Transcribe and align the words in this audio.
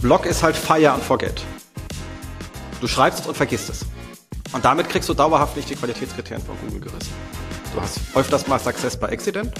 Blog 0.00 0.24
ist 0.24 0.42
halt 0.42 0.56
Fire 0.56 0.92
and 0.92 1.02
Forget. 1.02 1.42
Du 2.80 2.88
schreibst 2.88 3.20
es 3.20 3.26
und 3.26 3.36
vergisst 3.36 3.68
es. 3.68 3.84
Und 4.52 4.64
damit 4.64 4.88
kriegst 4.88 5.08
du 5.10 5.14
dauerhaft 5.14 5.56
nicht 5.56 5.68
die 5.68 5.74
Qualitätskriterien 5.74 6.44
von 6.44 6.56
Google 6.64 6.80
gerissen. 6.80 7.12
Du 7.74 7.80
hast 7.80 8.00
öfters 8.14 8.48
mal 8.48 8.58
Success 8.58 8.98
by 8.98 9.06
Accident, 9.06 9.52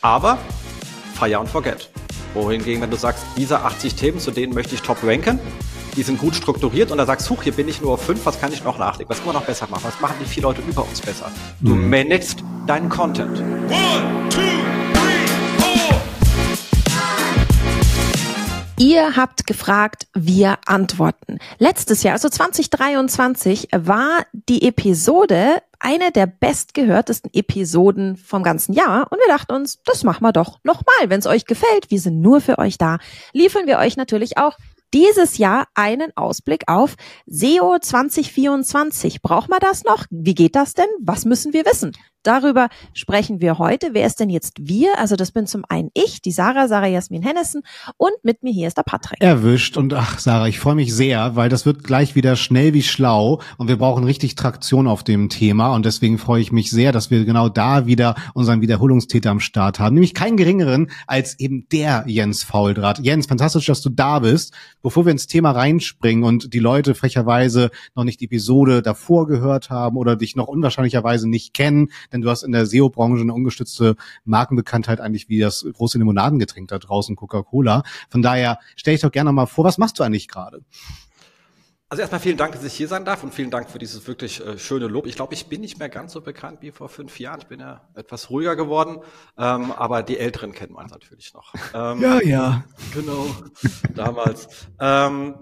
aber 0.00 0.38
Fire 1.14 1.38
and 1.38 1.48
Forget. 1.48 1.90
Wohingegen, 2.32 2.80
wenn 2.80 2.90
du 2.90 2.96
sagst, 2.96 3.24
diese 3.36 3.60
80 3.62 3.96
Themen, 3.96 4.20
zu 4.20 4.30
denen 4.30 4.54
möchte 4.54 4.76
ich 4.76 4.82
top 4.82 4.98
ranken, 5.02 5.40
die 5.96 6.04
sind 6.04 6.20
gut 6.20 6.36
strukturiert 6.36 6.92
und 6.92 6.98
da 6.98 7.04
sagst, 7.04 7.28
huch, 7.28 7.42
hier 7.42 7.52
bin 7.52 7.66
ich 7.66 7.80
nur 7.80 7.94
auf 7.94 8.02
5, 8.04 8.24
was 8.24 8.40
kann 8.40 8.52
ich 8.52 8.62
noch 8.62 8.78
nachlegen? 8.78 9.10
Was 9.10 9.18
können 9.18 9.30
wir 9.30 9.40
noch 9.40 9.46
besser 9.46 9.66
machen? 9.68 9.82
Was 9.82 10.00
machen 10.00 10.14
die 10.20 10.26
vier 10.26 10.44
Leute 10.44 10.62
über 10.62 10.84
uns 10.84 11.00
besser? 11.00 11.28
Du 11.60 11.74
mhm. 11.74 11.90
managst 11.90 12.44
deinen 12.68 12.88
Content. 12.88 13.40
One, 13.40 14.28
two, 14.28 14.77
Ihr 18.78 19.16
habt 19.16 19.44
gefragt, 19.48 20.06
wir 20.14 20.56
antworten. 20.66 21.40
Letztes 21.58 22.04
Jahr, 22.04 22.12
also 22.14 22.28
2023, 22.28 23.70
war 23.76 24.24
die 24.32 24.68
Episode 24.68 25.60
eine 25.80 26.12
der 26.12 26.26
bestgehörtesten 26.26 27.32
Episoden 27.34 28.16
vom 28.16 28.44
ganzen 28.44 28.72
Jahr 28.72 29.10
und 29.10 29.18
wir 29.18 29.26
dachten 29.26 29.52
uns, 29.52 29.82
das 29.84 30.04
machen 30.04 30.22
wir 30.22 30.32
doch 30.32 30.60
nochmal. 30.62 31.08
Wenn 31.10 31.18
es 31.18 31.26
euch 31.26 31.44
gefällt, 31.44 31.90
wir 31.90 31.98
sind 31.98 32.20
nur 32.20 32.40
für 32.40 32.58
euch 32.58 32.78
da, 32.78 32.98
liefern 33.32 33.66
wir 33.66 33.78
euch 33.78 33.96
natürlich 33.96 34.38
auch 34.38 34.56
dieses 34.94 35.38
Jahr 35.38 35.66
einen 35.74 36.16
Ausblick 36.16 36.62
auf 36.68 36.94
SEO 37.26 37.78
2024. 37.80 39.22
Braucht 39.22 39.48
man 39.48 39.58
das 39.60 39.82
noch? 39.82 40.06
Wie 40.10 40.34
geht 40.34 40.54
das 40.54 40.74
denn? 40.74 40.88
Was 41.00 41.24
müssen 41.24 41.52
wir 41.52 41.66
wissen? 41.66 41.96
Darüber 42.28 42.68
sprechen 42.92 43.40
wir 43.40 43.56
heute. 43.56 43.94
Wer 43.94 44.06
ist 44.06 44.20
denn 44.20 44.28
jetzt 44.28 44.56
wir? 44.60 44.98
Also 44.98 45.16
das 45.16 45.32
bin 45.32 45.46
zum 45.46 45.64
einen 45.66 45.88
ich, 45.94 46.20
die 46.20 46.30
Sarah, 46.30 46.68
Sarah 46.68 46.86
Jasmin 46.86 47.22
Hennessen 47.22 47.62
und 47.96 48.12
mit 48.22 48.42
mir 48.42 48.52
hier 48.52 48.68
ist 48.68 48.76
der 48.76 48.82
Patrick. 48.82 49.22
Erwischt 49.22 49.78
und 49.78 49.94
ach 49.94 50.18
Sarah, 50.18 50.46
ich 50.46 50.60
freue 50.60 50.74
mich 50.74 50.94
sehr, 50.94 51.36
weil 51.36 51.48
das 51.48 51.64
wird 51.64 51.84
gleich 51.84 52.16
wieder 52.16 52.36
schnell 52.36 52.74
wie 52.74 52.82
schlau 52.82 53.40
und 53.56 53.68
wir 53.68 53.78
brauchen 53.78 54.04
richtig 54.04 54.34
Traktion 54.34 54.88
auf 54.88 55.04
dem 55.04 55.30
Thema 55.30 55.74
und 55.74 55.86
deswegen 55.86 56.18
freue 56.18 56.42
ich 56.42 56.52
mich 56.52 56.70
sehr, 56.70 56.92
dass 56.92 57.10
wir 57.10 57.24
genau 57.24 57.48
da 57.48 57.86
wieder 57.86 58.14
unseren 58.34 58.60
Wiederholungstäter 58.60 59.30
am 59.30 59.40
Start 59.40 59.80
haben, 59.80 59.94
nämlich 59.94 60.12
keinen 60.12 60.36
geringeren 60.36 60.90
als 61.06 61.40
eben 61.40 61.66
der 61.72 62.04
Jens 62.08 62.42
Fauldraht. 62.42 62.98
Jens, 62.98 63.26
fantastisch, 63.26 63.64
dass 63.64 63.80
du 63.80 63.88
da 63.88 64.18
bist. 64.18 64.52
Bevor 64.82 65.06
wir 65.06 65.12
ins 65.12 65.28
Thema 65.28 65.52
reinspringen 65.52 66.24
und 66.24 66.52
die 66.52 66.58
Leute 66.58 66.94
frecherweise 66.94 67.70
noch 67.94 68.04
nicht 68.04 68.20
die 68.20 68.26
Episode 68.26 68.82
davor 68.82 69.26
gehört 69.26 69.70
haben 69.70 69.96
oder 69.96 70.14
dich 70.14 70.36
noch 70.36 70.46
unwahrscheinlicherweise 70.46 71.26
nicht 71.26 71.54
kennen, 71.54 71.88
denn 72.18 72.22
du 72.22 72.30
hast 72.30 72.42
in 72.42 72.52
der 72.52 72.66
SEO-Branche 72.66 73.22
eine 73.22 73.34
ungestützte 73.34 73.96
Markenbekanntheit 74.24 75.00
eigentlich 75.00 75.28
wie 75.28 75.38
das 75.38 75.64
große 75.70 75.98
Limonadengetränk 75.98 76.68
da 76.68 76.78
draußen, 76.78 77.16
Coca-Cola. 77.16 77.82
Von 78.10 78.22
daher 78.22 78.58
stell 78.76 78.94
ich 78.94 79.00
doch 79.00 79.12
gerne 79.12 79.32
mal 79.32 79.46
vor, 79.46 79.64
was 79.64 79.78
machst 79.78 79.98
du 79.98 80.02
eigentlich 80.02 80.28
gerade? 80.28 80.62
Also 81.90 82.02
erstmal 82.02 82.20
vielen 82.20 82.36
Dank, 82.36 82.52
dass 82.52 82.64
ich 82.64 82.74
hier 82.74 82.86
sein 82.86 83.06
darf 83.06 83.22
und 83.22 83.32
vielen 83.32 83.50
Dank 83.50 83.70
für 83.70 83.78
dieses 83.78 84.06
wirklich 84.06 84.44
äh, 84.44 84.58
schöne 84.58 84.88
Lob. 84.88 85.06
Ich 85.06 85.16
glaube, 85.16 85.32
ich 85.32 85.46
bin 85.46 85.62
nicht 85.62 85.78
mehr 85.78 85.88
ganz 85.88 86.12
so 86.12 86.20
bekannt 86.20 86.58
wie 86.60 86.70
vor 86.70 86.90
fünf 86.90 87.18
Jahren. 87.18 87.40
Ich 87.40 87.46
bin 87.46 87.60
ja 87.60 87.88
etwas 87.94 88.28
ruhiger 88.28 88.56
geworden, 88.56 88.98
ähm, 89.38 89.72
aber 89.72 90.02
die 90.02 90.18
Älteren 90.18 90.52
kennen 90.52 90.74
man 90.74 90.86
natürlich 90.88 91.32
noch. 91.32 91.54
Ähm, 91.74 92.00
ja, 92.00 92.20
ja. 92.22 92.64
Genau, 92.94 93.26
damals. 93.94 94.48
Ähm, 94.80 95.34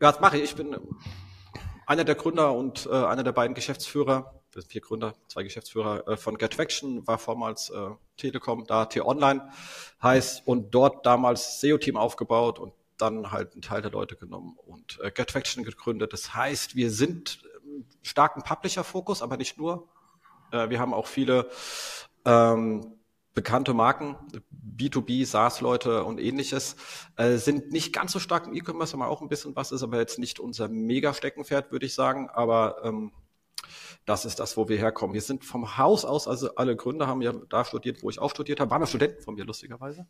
ja, 0.00 0.08
was 0.08 0.20
mache 0.20 0.36
ich? 0.36 0.44
Ich 0.44 0.54
bin 0.54 0.76
einer 1.86 2.04
der 2.04 2.14
Gründer 2.14 2.52
und 2.52 2.86
äh, 2.90 2.94
einer 2.94 3.22
der 3.22 3.32
beiden 3.32 3.54
Geschäftsführer 3.54 4.34
wir 4.56 4.62
sind 4.62 4.72
vier 4.72 4.80
Gründer, 4.80 5.14
zwei 5.28 5.42
Geschäftsführer 5.42 6.08
äh, 6.08 6.16
von 6.16 6.38
GetFaction, 6.38 7.06
war 7.06 7.18
vormals 7.18 7.70
äh, 7.70 7.90
Telekom, 8.16 8.66
da 8.66 8.86
T-Online 8.86 9.50
heißt 10.02 10.46
und 10.46 10.74
dort 10.74 11.06
damals 11.06 11.60
SEO-Team 11.60 11.96
aufgebaut 11.96 12.58
und 12.58 12.72
dann 12.96 13.30
halt 13.30 13.52
einen 13.52 13.62
Teil 13.62 13.82
der 13.82 13.90
Leute 13.90 14.16
genommen 14.16 14.56
und 14.66 14.98
äh, 15.02 15.10
GetFaction 15.10 15.64
gegründet. 15.64 16.12
Das 16.12 16.34
heißt, 16.34 16.74
wir 16.74 16.90
sind 16.90 17.42
starken 18.02 18.42
Publisher-Fokus, 18.42 19.22
aber 19.22 19.36
nicht 19.36 19.58
nur. 19.58 19.88
Äh, 20.50 20.70
wir 20.70 20.80
haben 20.80 20.94
auch 20.94 21.06
viele 21.06 21.50
ähm, 22.24 22.96
bekannte 23.34 23.74
Marken, 23.74 24.16
B2B, 24.76 25.26
SaaS-Leute 25.26 26.04
und 26.04 26.18
ähnliches, 26.18 26.76
äh, 27.16 27.36
sind 27.36 27.70
nicht 27.70 27.92
ganz 27.92 28.12
so 28.12 28.18
stark 28.18 28.46
im 28.46 28.54
E-Commerce, 28.54 28.94
haben 28.94 29.02
auch 29.02 29.20
ein 29.20 29.28
bisschen 29.28 29.54
was, 29.54 29.72
ist 29.72 29.82
aber 29.82 29.98
jetzt 29.98 30.18
nicht 30.18 30.40
unser 30.40 30.68
Mega-Steckenpferd, 30.68 31.70
würde 31.70 31.84
ich 31.84 31.94
sagen, 31.94 32.30
aber 32.30 32.82
ähm, 32.82 33.12
das 34.06 34.24
ist 34.24 34.38
das, 34.38 34.56
wo 34.56 34.68
wir 34.68 34.78
herkommen. 34.78 35.14
Wir 35.14 35.20
sind 35.20 35.44
vom 35.44 35.76
Haus 35.78 36.04
aus, 36.04 36.28
also 36.28 36.54
alle 36.54 36.76
Gründer 36.76 37.06
haben 37.06 37.22
ja 37.22 37.32
da 37.48 37.64
studiert, 37.64 38.02
wo 38.02 38.10
ich 38.10 38.18
auch 38.20 38.30
studiert 38.30 38.60
habe, 38.60 38.70
waren 38.70 38.80
ja 38.80 38.86
Studenten 38.86 39.22
von 39.22 39.34
mir, 39.34 39.44
lustigerweise. 39.44 40.06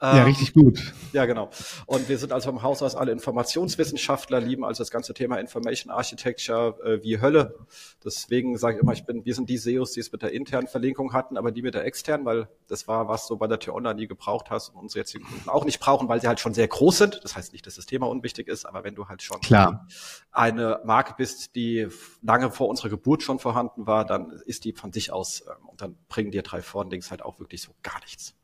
Ja, 0.00 0.18
ähm, 0.18 0.24
richtig 0.24 0.54
gut. 0.54 0.94
Ja, 1.12 1.26
genau. 1.26 1.50
Und 1.86 2.08
wir 2.08 2.18
sind 2.18 2.32
also 2.32 2.50
vom 2.50 2.62
Haus 2.62 2.82
aus 2.82 2.94
alle 2.94 3.12
Informationswissenschaftler, 3.12 4.40
lieben 4.40 4.64
also 4.64 4.82
das 4.82 4.90
ganze 4.90 5.12
Thema 5.14 5.38
Information 5.38 5.92
Architecture 5.92 6.78
äh, 6.84 7.02
wie 7.02 7.20
Hölle. 7.20 7.58
Deswegen 8.04 8.56
sage 8.56 8.76
ich 8.76 8.82
immer, 8.82 8.92
ich 8.92 9.04
bin, 9.04 9.24
wir 9.24 9.34
sind 9.34 9.48
die 9.48 9.58
SEOs, 9.58 9.92
die 9.92 10.00
es 10.00 10.10
mit 10.10 10.22
der 10.22 10.32
internen 10.32 10.66
Verlinkung 10.66 11.12
hatten, 11.12 11.36
aber 11.36 11.52
die 11.52 11.62
mit 11.62 11.74
der 11.74 11.84
externen, 11.84 12.24
weil 12.24 12.48
das 12.68 12.88
war, 12.88 13.08
was 13.08 13.26
du 13.26 13.36
bei 13.36 13.46
der 13.46 13.58
T-Online 13.58 13.94
nie 13.94 14.06
gebraucht 14.06 14.50
hast 14.50 14.70
und 14.70 14.76
unsere 14.76 15.00
jetzigen 15.00 15.24
Kunden 15.24 15.48
auch 15.50 15.64
nicht 15.64 15.80
brauchen, 15.80 16.08
weil 16.08 16.20
sie 16.20 16.28
halt 16.28 16.40
schon 16.40 16.54
sehr 16.54 16.68
groß 16.68 16.98
sind. 16.98 17.20
Das 17.22 17.36
heißt 17.36 17.52
nicht, 17.52 17.66
dass 17.66 17.76
das 17.76 17.86
Thema 17.86 18.08
unwichtig 18.08 18.48
ist, 18.48 18.64
aber 18.64 18.84
wenn 18.84 18.94
du 18.94 19.08
halt 19.08 19.22
schon 19.22 19.40
Klar. 19.40 19.86
eine 20.32 20.80
Marke 20.84 21.14
bist, 21.16 21.54
die 21.54 21.88
lange 22.22 22.50
vor 22.50 22.68
unserer 22.68 22.88
Geburt 22.94 23.22
schon 23.22 23.38
vorhanden 23.38 23.86
war, 23.86 24.04
dann 24.04 24.30
ist 24.46 24.64
die 24.64 24.72
von 24.72 24.92
sich 24.92 25.10
aus 25.10 25.44
ähm, 25.48 25.68
und 25.68 25.80
dann 25.82 25.96
bringen 26.08 26.30
dir 26.30 26.42
drei 26.42 26.62
Vorn-Links 26.62 27.10
halt 27.10 27.22
auch 27.22 27.40
wirklich 27.40 27.62
so 27.62 27.72
gar 27.82 27.98
nichts. 28.00 28.34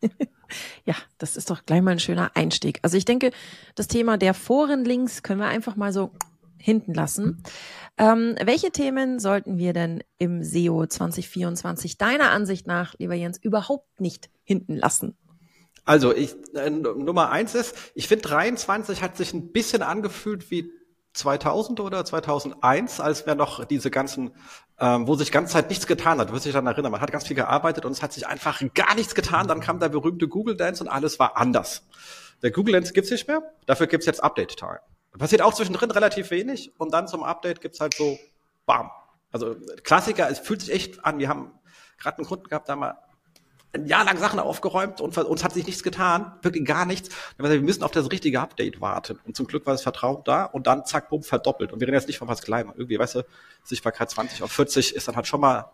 ja, 0.84 0.94
das 1.18 1.36
ist 1.36 1.50
doch 1.50 1.66
gleich 1.66 1.82
mal 1.82 1.92
ein 1.92 2.00
schöner 2.00 2.30
Einstieg. 2.34 2.78
Also 2.82 2.96
ich 2.96 3.04
denke, 3.04 3.32
das 3.74 3.88
Thema 3.88 4.16
der 4.16 4.34
Forenlinks 4.34 5.22
können 5.22 5.40
wir 5.40 5.48
einfach 5.48 5.74
mal 5.76 5.92
so 5.92 6.12
hinten 6.56 6.94
lassen. 6.94 7.42
Ähm, 7.98 8.36
welche 8.42 8.70
Themen 8.70 9.18
sollten 9.18 9.58
wir 9.58 9.72
denn 9.72 10.02
im 10.18 10.42
SEO 10.42 10.86
2024 10.86 11.98
deiner 11.98 12.30
Ansicht 12.30 12.66
nach, 12.66 12.94
lieber 12.98 13.14
Jens, 13.14 13.38
überhaupt 13.38 14.00
nicht 14.00 14.30
hinten 14.44 14.76
lassen? 14.76 15.16
Also 15.84 16.14
ich, 16.14 16.34
äh, 16.54 16.70
Nummer 16.70 17.30
eins 17.30 17.54
ist, 17.54 17.76
ich 17.94 18.08
finde 18.08 18.28
23 18.28 19.02
hat 19.02 19.16
sich 19.16 19.34
ein 19.34 19.52
bisschen 19.52 19.82
angefühlt 19.82 20.50
wie 20.50 20.70
2000 21.14 21.80
oder 21.80 22.04
2001, 22.04 23.00
als 23.00 23.24
wir 23.26 23.34
noch 23.34 23.64
diese 23.64 23.90
ganzen, 23.90 24.32
ähm, 24.78 25.06
wo 25.06 25.14
sich 25.14 25.32
ganze 25.32 25.54
Zeit 25.54 25.70
nichts 25.70 25.86
getan 25.86 26.18
hat. 26.18 26.28
Du 26.28 26.34
wirst 26.34 26.44
dich 26.44 26.52
daran 26.52 26.66
erinnern, 26.66 26.92
man 26.92 27.00
hat 27.00 27.12
ganz 27.12 27.26
viel 27.26 27.36
gearbeitet 27.36 27.84
und 27.84 27.92
es 27.92 28.02
hat 28.02 28.12
sich 28.12 28.26
einfach 28.26 28.60
gar 28.74 28.94
nichts 28.96 29.14
getan. 29.14 29.46
Dann 29.46 29.60
kam 29.60 29.78
der 29.78 29.88
berühmte 29.88 30.28
Google 30.28 30.56
Dance 30.56 30.82
und 30.82 30.88
alles 30.88 31.18
war 31.18 31.36
anders. 31.36 31.86
Der 32.42 32.50
Google 32.50 32.74
Dance 32.74 32.92
gibt's 32.92 33.10
nicht 33.10 33.28
mehr, 33.28 33.42
dafür 33.66 33.86
gibt's 33.86 34.06
jetzt 34.06 34.22
Update 34.22 34.56
Time. 34.56 34.80
Passiert 35.16 35.42
auch 35.42 35.54
zwischendrin 35.54 35.92
relativ 35.92 36.30
wenig 36.30 36.72
und 36.78 36.92
dann 36.92 37.06
zum 37.06 37.22
Update 37.22 37.60
gibt's 37.60 37.78
halt 37.80 37.94
so, 37.94 38.18
bam. 38.66 38.90
Also 39.30 39.54
Klassiker, 39.84 40.28
es 40.28 40.40
fühlt 40.40 40.60
sich 40.60 40.72
echt 40.72 41.04
an. 41.04 41.18
Wir 41.18 41.28
haben 41.28 41.52
gerade 41.98 42.18
einen 42.18 42.26
Kunden 42.26 42.48
gehabt, 42.48 42.68
da 42.68 42.76
mal 42.76 42.98
ein 43.74 43.86
Jahr 43.86 44.04
lang 44.04 44.18
Sachen 44.18 44.38
aufgeräumt 44.38 45.00
und 45.00 45.16
uns 45.18 45.44
hat 45.44 45.52
sich 45.52 45.66
nichts 45.66 45.82
getan, 45.82 46.32
wirklich 46.42 46.64
gar 46.64 46.86
nichts. 46.86 47.08
Wir 47.38 47.60
müssen 47.60 47.82
auf 47.82 47.90
das 47.90 48.10
richtige 48.10 48.40
Update 48.40 48.80
warten. 48.80 49.18
Und 49.26 49.36
zum 49.36 49.46
Glück 49.46 49.66
war 49.66 49.74
das 49.74 49.82
Vertrauen 49.82 50.22
da 50.24 50.44
und 50.44 50.66
dann 50.66 50.84
zack, 50.86 51.08
bumm, 51.08 51.22
verdoppelt. 51.22 51.72
Und 51.72 51.80
wir 51.80 51.88
reden 51.88 51.96
jetzt 51.96 52.06
nicht 52.06 52.18
von 52.18 52.28
was 52.28 52.42
Kleinem. 52.42 52.72
Irgendwie, 52.76 52.98
weißt 52.98 53.16
du, 53.16 53.26
Sichtbarkeit 53.64 54.10
20 54.10 54.42
auf 54.42 54.52
40 54.52 54.94
ist 54.94 55.08
dann 55.08 55.16
halt 55.16 55.26
schon 55.26 55.40
mal 55.40 55.70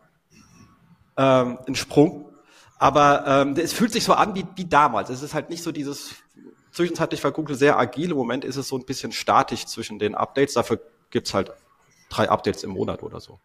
ähm, 1.17 1.59
ein 1.67 1.75
Sprung. 1.75 2.27
Aber 2.79 3.25
ähm, 3.27 3.55
es 3.57 3.75
fühlt 3.75 3.93
sich 3.93 4.05
so 4.05 4.15
an 4.15 4.35
wie, 4.35 4.47
wie 4.57 4.65
damals. 4.65 5.11
Es 5.11 5.23
ist 5.23 5.35
halt 5.35 5.51
nicht 5.51 5.63
so 5.63 5.71
dieses, 5.71 6.15
zwischenzeitlich 6.73 7.23
war 7.23 7.33
Google 7.33 7.57
sehr 7.57 7.79
agil. 7.79 8.13
Im 8.13 8.17
Moment 8.17 8.45
ist 8.45 8.57
es 8.57 8.69
so 8.69 8.79
ein 8.79 8.87
bisschen 8.87 9.13
statisch 9.13 9.67
zwischen 9.67 9.99
den 9.99 10.15
Updates. 10.15 10.55
Dafür 10.55 10.81
gibt's 11.11 11.35
halt 11.35 11.53
drei 12.09 12.31
Updates 12.31 12.65
im 12.65 12.71
Monat 12.71 13.03
oder 13.03 13.21
so. 13.21 13.39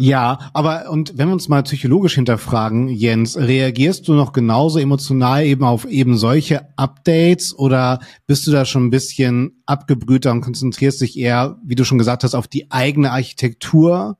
Ja, 0.00 0.50
aber 0.52 0.90
und 0.90 1.18
wenn 1.18 1.26
wir 1.26 1.32
uns 1.32 1.48
mal 1.48 1.64
psychologisch 1.64 2.14
hinterfragen, 2.14 2.88
Jens, 2.88 3.36
reagierst 3.36 4.06
du 4.06 4.14
noch 4.14 4.32
genauso 4.32 4.78
emotional 4.78 5.44
eben 5.44 5.64
auf 5.64 5.86
eben 5.86 6.16
solche 6.16 6.68
Updates 6.76 7.52
oder 7.52 7.98
bist 8.28 8.46
du 8.46 8.52
da 8.52 8.64
schon 8.64 8.86
ein 8.86 8.90
bisschen 8.90 9.60
abgebrühter 9.66 10.30
und 10.30 10.40
konzentrierst 10.40 11.00
dich 11.00 11.18
eher, 11.18 11.58
wie 11.64 11.74
du 11.74 11.84
schon 11.84 11.98
gesagt 11.98 12.22
hast, 12.22 12.36
auf 12.36 12.46
die 12.46 12.70
eigene 12.70 13.10
Architektur, 13.10 14.18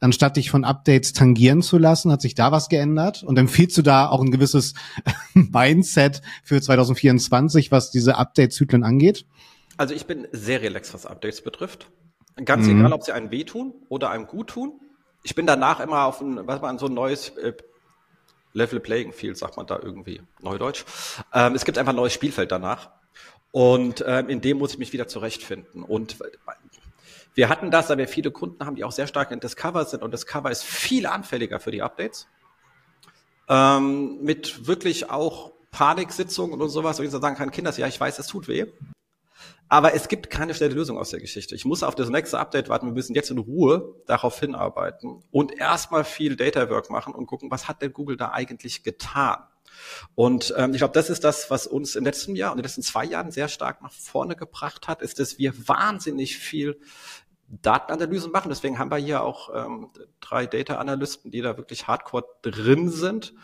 anstatt 0.00 0.38
dich 0.38 0.50
von 0.50 0.64
Updates 0.64 1.12
tangieren 1.12 1.62
zu 1.62 1.78
lassen? 1.78 2.10
Hat 2.10 2.20
sich 2.20 2.34
da 2.34 2.50
was 2.50 2.68
geändert? 2.68 3.22
Und 3.22 3.38
empfiehlst 3.38 3.78
du 3.78 3.82
da 3.82 4.08
auch 4.08 4.20
ein 4.20 4.32
gewisses 4.32 4.74
Mindset 5.34 6.20
für 6.42 6.60
2024, 6.60 7.70
was 7.70 7.92
diese 7.92 8.16
Update-Zyklen 8.16 8.82
angeht? 8.82 9.24
Also 9.76 9.94
ich 9.94 10.06
bin 10.06 10.26
sehr 10.32 10.62
relaxed, 10.62 10.94
was 10.94 11.06
Updates 11.06 11.42
betrifft. 11.42 11.86
Ganz 12.44 12.66
mhm. 12.66 12.80
egal, 12.80 12.92
ob 12.92 13.04
sie 13.04 13.12
einem 13.12 13.30
wehtun 13.30 13.72
oder 13.88 14.10
einem 14.10 14.26
gut 14.26 14.48
tun 14.48 14.80
ich 15.26 15.34
bin 15.34 15.44
danach 15.44 15.80
immer 15.80 16.04
auf 16.04 16.20
ein, 16.20 16.46
was 16.46 16.60
man 16.60 16.78
so 16.78 16.86
ein 16.86 16.94
neues 16.94 17.30
äh, 17.30 17.52
Level 18.52 18.78
Playing 18.78 19.12
Field, 19.12 19.36
sagt 19.36 19.56
man 19.56 19.66
da 19.66 19.76
irgendwie, 19.82 20.22
Neudeutsch. 20.40 20.84
Ähm, 21.34 21.56
es 21.56 21.64
gibt 21.64 21.78
einfach 21.78 21.92
ein 21.92 21.96
neues 21.96 22.12
Spielfeld 22.12 22.52
danach. 22.52 22.90
Und 23.50 24.04
ähm, 24.06 24.28
in 24.28 24.40
dem 24.40 24.58
muss 24.58 24.74
ich 24.74 24.78
mich 24.78 24.92
wieder 24.92 25.08
zurechtfinden. 25.08 25.82
Und 25.82 26.18
wir 27.34 27.48
hatten 27.48 27.72
das, 27.72 27.88
da 27.88 27.98
wir 27.98 28.06
viele 28.06 28.30
Kunden 28.30 28.64
haben, 28.64 28.76
die 28.76 28.84
auch 28.84 28.92
sehr 28.92 29.08
stark 29.08 29.32
in 29.32 29.40
Discover 29.40 29.84
sind. 29.84 30.04
Und 30.04 30.14
Discover 30.14 30.48
ist 30.48 30.62
viel 30.62 31.06
anfälliger 31.06 31.58
für 31.58 31.72
die 31.72 31.82
Updates. 31.82 32.28
Ähm, 33.48 34.22
mit 34.22 34.68
wirklich 34.68 35.10
auch 35.10 35.50
Paniksitzungen 35.72 36.60
und 36.60 36.68
sowas, 36.68 37.00
wo 37.00 37.02
ich 37.02 37.10
sagen 37.10 37.36
kann, 37.36 37.50
Kinders, 37.50 37.78
ja, 37.78 37.88
ich 37.88 37.98
weiß, 37.98 38.20
es 38.20 38.28
tut 38.28 38.46
weh. 38.46 38.66
Aber 39.68 39.94
es 39.94 40.08
gibt 40.08 40.30
keine 40.30 40.54
schnelle 40.54 40.74
Lösung 40.74 40.96
aus 40.96 41.10
der 41.10 41.20
Geschichte. 41.20 41.54
Ich 41.54 41.64
muss 41.64 41.82
auf 41.82 41.94
das 41.94 42.08
nächste 42.08 42.38
Update 42.38 42.68
warten. 42.68 42.86
Wir 42.86 42.92
müssen 42.92 43.14
jetzt 43.14 43.30
in 43.30 43.38
Ruhe 43.38 43.96
darauf 44.06 44.38
hinarbeiten 44.38 45.22
und 45.30 45.58
erstmal 45.58 46.04
viel 46.04 46.36
Data 46.36 46.70
Work 46.70 46.90
machen 46.90 47.14
und 47.14 47.26
gucken, 47.26 47.50
was 47.50 47.66
hat 47.66 47.82
denn 47.82 47.92
Google 47.92 48.16
da 48.16 48.30
eigentlich 48.30 48.84
getan? 48.84 49.38
Und 50.14 50.54
ähm, 50.56 50.72
ich 50.72 50.78
glaube, 50.78 50.94
das 50.94 51.10
ist 51.10 51.24
das, 51.24 51.50
was 51.50 51.66
uns 51.66 51.96
im 51.96 52.04
letzten 52.04 52.36
Jahr 52.36 52.52
und 52.52 52.58
in 52.58 52.62
den 52.62 52.66
letzten 52.66 52.82
zwei 52.82 53.04
Jahren 53.04 53.30
sehr 53.30 53.48
stark 53.48 53.82
nach 53.82 53.92
vorne 53.92 54.36
gebracht 54.36 54.88
hat, 54.88 55.02
ist, 55.02 55.18
dass 55.18 55.38
wir 55.38 55.52
wahnsinnig 55.68 56.38
viel 56.38 56.80
Datenanalysen 57.48 58.32
machen. 58.32 58.48
Deswegen 58.48 58.78
haben 58.78 58.90
wir 58.90 58.96
hier 58.96 59.22
auch 59.22 59.50
ähm, 59.54 59.90
drei 60.20 60.46
Data-Analysten, 60.46 61.30
die 61.30 61.40
da 61.40 61.56
wirklich 61.56 61.86
hardcore 61.86 62.24
drin 62.42 62.88
sind. 62.88 63.34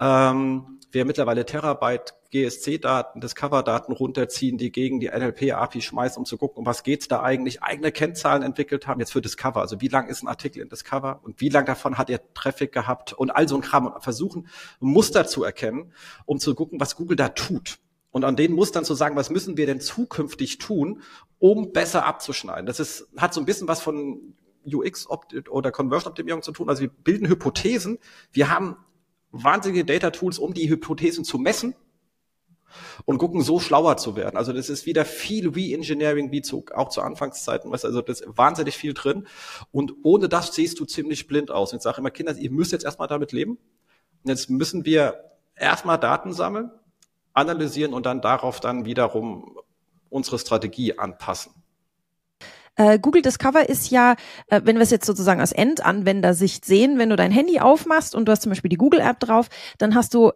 Ähm, 0.00 0.80
wir 0.90 1.04
mittlerweile 1.04 1.46
Terabyte 1.46 2.14
GSC-Daten, 2.32 3.20
Discover-Daten 3.20 3.92
runterziehen, 3.92 4.56
die 4.56 4.72
gegen 4.72 5.00
die 5.00 5.08
NLP-API 5.08 5.82
schmeißen, 5.82 6.18
um 6.18 6.24
zu 6.24 6.38
gucken, 6.38 6.60
um 6.60 6.66
was 6.66 6.82
geht's 6.82 7.06
da 7.08 7.22
eigentlich, 7.22 7.62
eigene 7.62 7.92
Kennzahlen 7.92 8.42
entwickelt 8.42 8.86
haben, 8.86 9.00
jetzt 9.00 9.12
für 9.12 9.20
Discover. 9.20 9.60
Also 9.60 9.80
wie 9.82 9.88
lang 9.88 10.08
ist 10.08 10.22
ein 10.22 10.28
Artikel 10.28 10.62
in 10.62 10.70
Discover 10.70 11.20
und 11.22 11.40
wie 11.40 11.50
lang 11.50 11.66
davon 11.66 11.98
hat 11.98 12.08
er 12.08 12.20
Traffic 12.32 12.72
gehabt 12.72 13.12
und 13.12 13.30
all 13.30 13.48
so 13.48 13.56
ein 13.56 13.60
Kram 13.60 13.86
und 13.86 14.02
versuchen, 14.02 14.48
Muster 14.80 15.26
zu 15.26 15.44
erkennen, 15.44 15.92
um 16.24 16.40
zu 16.40 16.54
gucken, 16.54 16.80
was 16.80 16.96
Google 16.96 17.16
da 17.16 17.28
tut. 17.28 17.78
Und 18.12 18.24
an 18.24 18.36
den 18.36 18.52
Mustern 18.52 18.84
zu 18.84 18.94
sagen, 18.94 19.16
was 19.16 19.30
müssen 19.30 19.56
wir 19.56 19.66
denn 19.66 19.80
zukünftig 19.80 20.58
tun, 20.58 21.02
um 21.38 21.72
besser 21.72 22.06
abzuschneiden. 22.06 22.66
Das 22.66 22.78
ist, 22.78 23.08
hat 23.16 23.34
so 23.34 23.40
ein 23.40 23.46
bisschen 23.46 23.66
was 23.66 23.80
von 23.80 24.34
UX 24.64 25.08
oder 25.50 25.72
Conversion 25.72 26.10
Optimierung 26.10 26.42
zu 26.42 26.52
tun. 26.52 26.68
Also 26.68 26.82
wir 26.82 26.90
bilden 26.90 27.26
Hypothesen. 27.26 27.98
Wir 28.30 28.50
haben 28.50 28.76
wahnsinnige 29.32 29.84
Data 29.84 30.10
Tools, 30.10 30.38
um 30.38 30.54
die 30.54 30.68
Hypothesen 30.68 31.24
zu 31.24 31.38
messen 31.38 31.74
und 33.04 33.18
gucken, 33.18 33.42
so 33.42 33.60
schlauer 33.60 33.96
zu 33.96 34.16
werden. 34.16 34.36
Also 34.36 34.52
das 34.52 34.68
ist 34.68 34.86
wieder 34.86 35.04
viel 35.04 35.48
Re-Engineering, 35.48 36.30
wie 36.30 36.42
zu, 36.42 36.64
auch 36.74 36.88
zu 36.88 37.02
Anfangszeiten. 37.02 37.70
Weißt, 37.70 37.84
also 37.84 38.02
das 38.02 38.20
ist 38.20 38.38
wahnsinnig 38.38 38.76
viel 38.76 38.94
drin. 38.94 39.26
Und 39.70 39.94
ohne 40.02 40.28
das 40.28 40.54
siehst 40.54 40.78
du 40.80 40.84
ziemlich 40.84 41.26
blind 41.26 41.50
aus. 41.50 41.72
Und 41.72 41.78
ich 41.78 41.82
sage 41.82 41.98
immer, 41.98 42.10
Kinder, 42.10 42.36
ihr 42.36 42.50
müsst 42.50 42.72
jetzt 42.72 42.84
erstmal 42.84 43.08
damit 43.08 43.32
leben. 43.32 43.52
Und 44.22 44.28
jetzt 44.28 44.50
müssen 44.50 44.84
wir 44.84 45.32
erstmal 45.56 45.98
Daten 45.98 46.32
sammeln, 46.32 46.70
analysieren 47.34 47.94
und 47.94 48.06
dann 48.06 48.20
darauf 48.20 48.60
dann 48.60 48.84
wiederum 48.84 49.58
unsere 50.10 50.38
Strategie 50.38 50.98
anpassen. 50.98 51.52
Äh, 52.76 52.98
Google 52.98 53.22
Discover 53.22 53.68
ist 53.68 53.90
ja, 53.90 54.16
äh, 54.46 54.62
wenn 54.64 54.76
wir 54.76 54.82
es 54.82 54.90
jetzt 54.90 55.06
sozusagen 55.06 55.40
aus 55.40 55.52
Endanwendersicht 55.52 56.64
sehen, 56.64 56.98
wenn 56.98 57.10
du 57.10 57.16
dein 57.16 57.30
Handy 57.30 57.60
aufmachst 57.60 58.14
und 58.14 58.26
du 58.26 58.32
hast 58.32 58.42
zum 58.42 58.50
Beispiel 58.50 58.70
die 58.70 58.76
Google 58.76 59.00
App 59.00 59.20
drauf, 59.20 59.48
dann 59.78 59.94
hast 59.94 60.14
du 60.14 60.32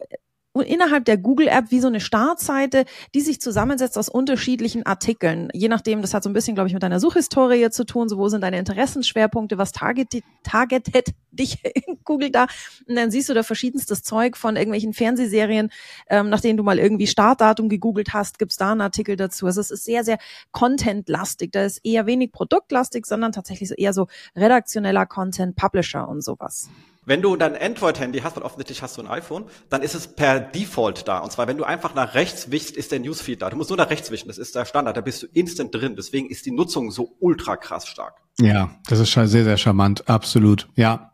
innerhalb 0.65 1.05
der 1.05 1.17
Google 1.17 1.47
App 1.47 1.65
wie 1.69 1.79
so 1.79 1.87
eine 1.87 1.99
Startseite, 1.99 2.85
die 3.13 3.21
sich 3.21 3.41
zusammensetzt 3.41 3.97
aus 3.97 4.09
unterschiedlichen 4.09 4.85
Artikeln. 4.85 5.49
Je 5.53 5.67
nachdem, 5.67 6.01
das 6.01 6.13
hat 6.13 6.23
so 6.23 6.29
ein 6.29 6.33
bisschen, 6.33 6.55
glaube 6.55 6.67
ich, 6.67 6.73
mit 6.73 6.83
deiner 6.83 6.99
Suchhistorie 6.99 7.69
zu 7.69 7.85
tun. 7.85 8.09
So, 8.09 8.17
wo 8.17 8.29
sind 8.29 8.41
deine 8.41 8.57
Interessensschwerpunkte? 8.59 9.57
Was 9.57 9.71
targetet, 9.71 10.23
targetet 10.43 11.09
dich 11.31 11.63
in 11.63 11.97
Google 12.03 12.31
da? 12.31 12.47
Und 12.87 12.95
dann 12.95 13.11
siehst 13.11 13.29
du 13.29 13.33
da 13.33 13.43
verschiedenstes 13.43 14.03
Zeug 14.03 14.37
von 14.37 14.55
irgendwelchen 14.55 14.93
Fernsehserien, 14.93 15.69
ähm, 16.09 16.29
nach 16.29 16.41
denen 16.41 16.57
du 16.57 16.63
mal 16.63 16.79
irgendwie 16.79 17.07
Startdatum 17.07 17.69
gegoogelt 17.69 18.13
hast, 18.13 18.39
gibt's 18.39 18.57
da 18.57 18.71
einen 18.71 18.81
Artikel 18.81 19.15
dazu. 19.15 19.45
Also 19.45 19.61
es 19.61 19.71
ist 19.71 19.85
sehr, 19.85 20.03
sehr 20.03 20.17
contentlastig. 20.51 21.51
Da 21.51 21.63
ist 21.63 21.79
eher 21.83 22.05
wenig 22.05 22.31
produktlastig, 22.31 23.05
sondern 23.05 23.31
tatsächlich 23.31 23.71
eher 23.77 23.93
so 23.93 24.07
redaktioneller 24.35 25.05
Content, 25.05 25.55
Publisher 25.55 26.07
und 26.07 26.23
sowas. 26.23 26.69
Wenn 27.07 27.21
du 27.21 27.37
dein 27.37 27.55
Android-Handy 27.55 28.19
hast, 28.19 28.35
und 28.35 28.43
offensichtlich 28.43 28.81
hast 28.81 28.97
du 28.97 29.01
ein 29.01 29.07
iPhone, 29.07 29.45
dann 29.69 29.81
ist 29.81 29.95
es 29.95 30.09
per 30.09 30.41
Default 30.41 31.07
da. 31.07 31.19
Und 31.19 31.31
zwar, 31.31 31.47
wenn 31.47 31.55
du 31.55 31.63
einfach 31.63 31.95
nach 31.95 32.15
rechts 32.15 32.51
wischst, 32.51 32.75
ist 32.75 32.91
der 32.91 32.99
Newsfeed 32.99 33.41
da. 33.41 33.49
Du 33.49 33.55
musst 33.55 33.69
nur 33.69 33.77
nach 33.77 33.89
rechts 33.89 34.11
wischen. 34.11 34.27
Das 34.27 34.37
ist 34.37 34.53
der 34.55 34.65
Standard. 34.65 34.97
Da 34.97 34.99
bist 34.99 35.23
du 35.23 35.27
instant 35.31 35.73
drin. 35.73 35.95
Deswegen 35.95 36.29
ist 36.29 36.45
die 36.45 36.51
Nutzung 36.51 36.91
so 36.91 37.15
ultra 37.21 37.55
krass 37.55 37.87
stark. 37.87 38.15
Ja, 38.41 38.71
das 38.89 38.99
ist 38.99 39.13
sehr, 39.13 39.27
sehr 39.27 39.55
charmant. 39.55 40.09
Absolut. 40.09 40.67
Ja. 40.75 41.13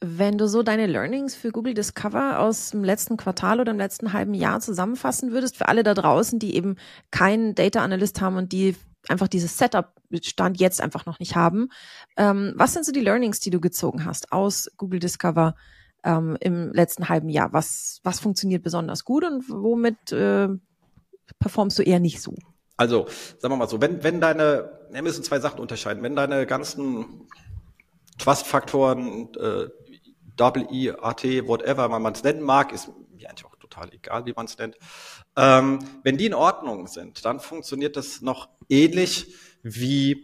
Wenn 0.00 0.36
du 0.36 0.48
so 0.48 0.64
deine 0.64 0.86
Learnings 0.86 1.36
für 1.36 1.52
Google 1.52 1.74
Discover 1.74 2.40
aus 2.40 2.70
dem 2.70 2.82
letzten 2.82 3.16
Quartal 3.16 3.60
oder 3.60 3.70
im 3.70 3.78
letzten 3.78 4.12
halben 4.12 4.34
Jahr 4.34 4.58
zusammenfassen 4.58 5.30
würdest, 5.30 5.56
für 5.56 5.68
alle 5.68 5.84
da 5.84 5.94
draußen, 5.94 6.40
die 6.40 6.56
eben 6.56 6.74
keinen 7.12 7.54
Data 7.54 7.84
Analyst 7.84 8.20
haben 8.20 8.36
und 8.36 8.50
die 8.50 8.74
einfach 9.08 9.28
dieses 9.28 9.56
Setup 9.56 9.92
Stand 10.22 10.60
jetzt 10.60 10.80
einfach 10.80 11.06
noch 11.06 11.20
nicht 11.20 11.36
haben. 11.36 11.68
Ähm, 12.16 12.52
was 12.56 12.72
sind 12.72 12.84
so 12.84 12.92
die 12.92 13.00
Learnings, 13.00 13.40
die 13.40 13.50
du 13.50 13.60
gezogen 13.60 14.04
hast 14.04 14.32
aus 14.32 14.70
Google 14.76 15.00
Discover 15.00 15.54
ähm, 16.04 16.36
im 16.40 16.72
letzten 16.72 17.08
halben 17.08 17.28
Jahr? 17.28 17.52
Was, 17.52 18.00
was 18.02 18.20
funktioniert 18.20 18.62
besonders 18.62 19.04
gut 19.04 19.24
und 19.24 19.48
womit 19.48 20.12
äh, 20.12 20.48
performst 21.38 21.78
du 21.78 21.82
eher 21.82 22.00
nicht 22.00 22.20
so? 22.20 22.34
Also, 22.76 23.06
sagen 23.38 23.52
wir 23.52 23.58
mal 23.58 23.68
so, 23.68 23.80
wenn, 23.80 24.02
wenn 24.02 24.20
deine, 24.20 24.70
wir 24.90 25.02
müssen 25.02 25.22
zwei 25.22 25.38
Sachen 25.38 25.60
unterscheiden, 25.60 26.02
wenn 26.02 26.16
deine 26.16 26.46
ganzen 26.46 27.28
Trust-Faktoren, 28.18 29.28
äh, 29.34 29.68
Double 30.36 30.66
E, 30.70 30.90
AT, 30.90 31.22
whatever 31.46 31.88
man 31.88 32.12
es 32.14 32.22
nennen 32.22 32.42
mag, 32.42 32.72
ist 32.72 32.88
mir 33.14 33.28
eigentlich 33.28 33.44
total 33.70 33.92
egal, 33.94 34.26
wie 34.26 34.32
man 34.34 34.46
es 34.46 34.58
nennt. 34.58 34.76
Ähm, 35.36 35.78
wenn 36.02 36.18
die 36.18 36.26
in 36.26 36.34
Ordnung 36.34 36.86
sind, 36.86 37.24
dann 37.24 37.40
funktioniert 37.40 37.96
das 37.96 38.20
noch 38.20 38.48
ähnlich 38.68 39.34
wie 39.62 40.20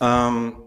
ähm, 0.00 0.62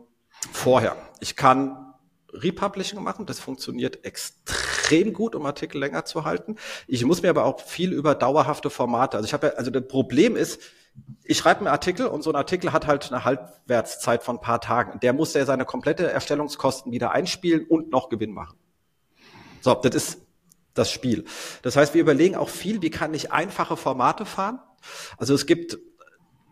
vorher. 0.52 0.96
Ich 1.20 1.36
kann 1.36 1.94
Republishing 2.34 3.02
machen, 3.02 3.26
das 3.26 3.40
funktioniert 3.40 4.06
extrem 4.06 5.14
gut, 5.14 5.36
um 5.36 5.46
Artikel 5.46 5.80
länger 5.80 6.06
zu 6.06 6.26
halten. 6.26 6.56
Ich 6.88 7.06
muss 7.06 7.22
mir 7.22 7.30
aber 7.30 7.46
auch 7.46 7.60
viel 7.62 7.94
über 7.94 8.16
dauerhafte 8.16 8.70
Formate. 8.70 9.18
Also 9.18 9.28
ich 9.28 9.34
habe 9.34 9.48
ja, 9.48 9.54
also 9.54 9.72
das 9.72 9.88
Problem 9.88 10.36
ist, 10.36 10.60
ich 11.24 11.38
schreibe 11.38 11.60
einen 11.60 11.68
Artikel 11.68 12.08
und 12.08 12.24
so 12.24 12.32
ein 12.32 12.36
Artikel 12.36 12.74
hat 12.74 12.86
halt 12.86 13.12
eine 13.12 13.24
Halbwertszeit 13.24 14.24
von 14.24 14.38
ein 14.38 14.42
paar 14.42 14.62
Tagen. 14.62 15.00
Der 15.00 15.14
muss 15.14 15.34
ja 15.34 15.46
seine 15.46 15.66
komplette 15.66 16.12
Erstellungskosten 16.12 16.92
wieder 16.92 17.12
einspielen 17.12 17.66
und 17.66 17.92
noch 17.92 18.10
Gewinn 18.10 18.32
machen. 18.32 18.58
So, 19.62 19.74
das 19.76 19.96
ist 19.96 20.23
das 20.74 20.92
Spiel. 20.92 21.26
Das 21.62 21.76
heißt, 21.76 21.94
wir 21.94 22.02
überlegen 22.02 22.36
auch 22.36 22.50
viel, 22.50 22.82
wie 22.82 22.90
kann 22.90 23.14
ich 23.14 23.32
einfache 23.32 23.78
Formate 23.78 24.26
fahren. 24.26 24.60
Also 25.18 25.34
es 25.34 25.46
gibt 25.46 25.78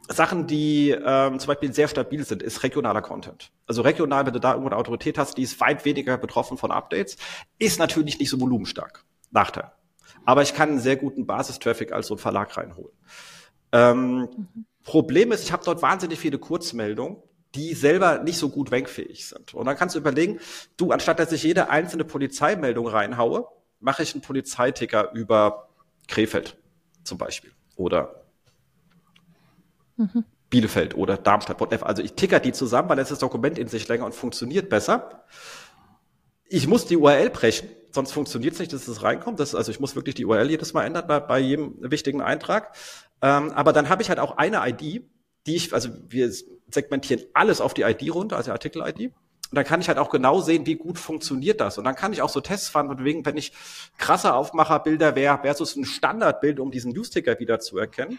Sachen, 0.08 0.48
die 0.48 0.92
ähm, 0.92 1.40
zum 1.40 1.48
Beispiel 1.48 1.74
sehr 1.74 1.88
stabil 1.88 2.24
sind, 2.26 2.44
ist 2.44 2.64
regionaler 2.64 3.02
Content. 3.02 3.52
Also 3.68 3.82
regional, 3.82 4.26
wenn 4.26 4.34
du 4.34 4.40
da 4.40 4.52
irgendwo 4.52 4.70
eine 4.70 4.78
Autorität 4.78 5.18
hast, 5.18 5.38
die 5.38 5.44
ist 5.44 5.60
weit 5.60 5.86
weniger 5.86 6.18
betroffen 6.18 6.58
von 6.58 6.72
Updates, 6.72 7.18
ist 7.60 7.80
natürlich 7.80 8.20
nicht 8.20 8.30
so 8.30 8.40
volumenstark. 8.40 9.06
Nachteil. 9.32 9.72
Aber 10.26 10.42
ich 10.42 10.54
kann 10.54 10.70
einen 10.70 10.80
sehr 10.80 10.98
guten 10.98 11.26
Basistraffic 11.26 11.92
als 11.92 12.08
so 12.08 12.16
ein 12.16 12.20
Verlag 12.20 12.56
reinholen. 12.58 12.94
Ähm, 13.72 14.18
mhm. 14.20 14.66
Problem 14.84 15.32
ist, 15.32 15.44
ich 15.44 15.52
habe 15.52 15.64
dort 15.64 15.82
wahnsinnig 15.82 16.20
viele 16.20 16.38
Kurzmeldungen, 16.38 17.18
die 17.56 17.74
selber 17.74 18.20
nicht 18.20 18.38
so 18.38 18.50
gut 18.50 18.72
wenkfähig 18.72 19.28
sind. 19.28 19.54
Und 19.54 19.66
dann 19.66 19.76
kannst 19.78 19.96
du 19.96 20.00
überlegen, 20.00 20.40
du, 20.78 20.92
anstatt 20.92 21.20
dass 21.20 21.32
ich 21.32 21.44
jede 21.44 21.70
einzelne 21.70 22.06
Polizeimeldung 22.06 22.88
reinhaue, 22.88 23.48
mache 23.82 24.04
ich 24.04 24.14
einen 24.14 24.22
Polizeiticker 24.22 25.12
über 25.14 25.68
Krefeld 26.08 26.56
zum 27.04 27.18
Beispiel 27.18 27.52
oder 27.76 28.24
mhm. 29.98 30.24
Bielefeld 30.50 30.96
oder 30.96 31.18
Darmstadt, 31.18 31.60
whatever. 31.60 31.88
Also 31.88 32.02
ich 32.02 32.14
ticker 32.14 32.40
die 32.40 32.52
zusammen, 32.52 32.90
weil 32.90 33.00
es 33.00 33.10
das 33.10 33.20
Dokument 33.20 33.58
in 33.58 33.68
sich 33.68 33.88
länger 33.88 34.06
und 34.06 34.14
funktioniert 34.14 34.70
besser. 34.70 35.24
Ich 36.48 36.68
muss 36.68 36.86
die 36.86 36.98
URL 36.98 37.30
brechen, 37.30 37.70
sonst 37.92 38.12
funktioniert 38.12 38.54
es 38.54 38.60
nicht, 38.60 38.74
dass 38.74 38.88
es 38.88 39.04
reinkommt. 39.04 39.40
Das, 39.40 39.56
also 39.56 39.72
ich 39.72 39.80
muss 39.80 39.96
wirklich 39.96 40.16
die 40.16 40.26
URL 40.26 40.50
jedes 40.50 40.74
Mal 40.74 40.86
ändern 40.86 41.08
bei, 41.08 41.20
bei 41.20 41.40
jedem 41.40 41.76
wichtigen 41.80 42.22
Eintrag. 42.22 42.76
Ähm, 43.22 43.52
aber 43.52 43.74
dann 43.74 43.90
habe 43.90 44.02
ich 44.02 44.10
halt 44.10 44.20
auch 44.20 44.38
eine 44.38 44.62
ID, 44.68 45.06
die 45.48 45.56
ich, 45.56 45.74
also 45.74 45.90
wir 46.08 46.32
segmentieren 46.70 47.24
alles 47.34 47.62
auf 47.62 47.74
die 47.74 47.84
ID 47.84 48.14
runter, 48.14 48.38
also 48.38 48.52
Artikel-ID. 48.52 49.14
Und 49.52 49.58
dann 49.58 49.66
kann 49.66 49.82
ich 49.82 49.90
halt 49.90 49.98
auch 49.98 50.10
genau 50.10 50.40
sehen, 50.40 50.66
wie 50.66 50.76
gut 50.76 50.98
funktioniert 50.98 51.60
das. 51.60 51.78
Und 51.78 51.84
dann 51.84 51.96
kann 51.96 52.14
ich 52.14 52.22
auch 52.22 52.30
so 52.30 52.40
Tests 52.40 52.70
fahren, 52.70 52.88
von 52.88 53.04
wegen, 53.04 53.26
wenn 53.26 53.36
ich 53.36 53.52
krasse 53.98 54.34
Aufmacherbilder 54.34 55.16
wäre, 55.16 55.40
versus 55.42 55.76
ein 55.76 55.84
Standardbild, 55.84 56.62
um 56.62 56.72
diesen 56.72 56.94
Newsticker 56.94 57.38
wieder 57.38 57.60
zu 57.60 57.78
erkennen. 57.78 58.18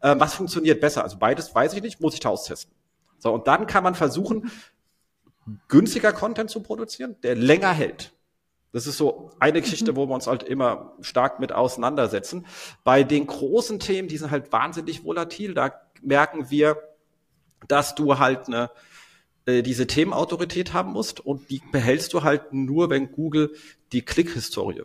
Äh, 0.00 0.16
was 0.18 0.34
funktioniert 0.34 0.82
besser? 0.82 1.02
Also 1.02 1.16
beides 1.16 1.54
weiß 1.54 1.72
ich 1.72 1.82
nicht, 1.82 2.02
muss 2.02 2.12
ich 2.12 2.20
da 2.20 2.28
austesten. 2.28 2.74
So, 3.18 3.32
und 3.32 3.46
dann 3.46 3.66
kann 3.66 3.84
man 3.84 3.94
versuchen, 3.94 4.50
günstiger 5.68 6.12
Content 6.12 6.50
zu 6.50 6.62
produzieren, 6.62 7.16
der 7.22 7.36
länger 7.36 7.72
hält. 7.72 8.12
Das 8.72 8.86
ist 8.86 8.98
so 8.98 9.30
eine 9.38 9.62
Geschichte, 9.62 9.92
mhm. 9.92 9.96
wo 9.96 10.06
wir 10.06 10.14
uns 10.14 10.26
halt 10.26 10.42
immer 10.42 10.92
stark 11.00 11.40
mit 11.40 11.52
auseinandersetzen. 11.52 12.46
Bei 12.84 13.02
den 13.02 13.26
großen 13.26 13.80
Themen, 13.80 14.08
die 14.08 14.18
sind 14.18 14.30
halt 14.30 14.52
wahnsinnig 14.52 15.04
volatil, 15.04 15.54
da 15.54 15.72
merken 16.02 16.50
wir, 16.50 16.76
dass 17.66 17.94
du 17.94 18.18
halt 18.18 18.48
eine 18.48 18.70
äh, 19.46 19.62
diese 19.62 19.86
Themenautorität 19.86 20.72
haben 20.72 20.92
musst 20.92 21.20
und 21.20 21.50
die 21.50 21.62
behältst 21.72 22.12
du 22.12 22.22
halt 22.22 22.52
nur, 22.52 22.90
wenn 22.90 23.12
Google 23.12 23.54
die 23.92 24.02
Klickhistorie 24.02 24.82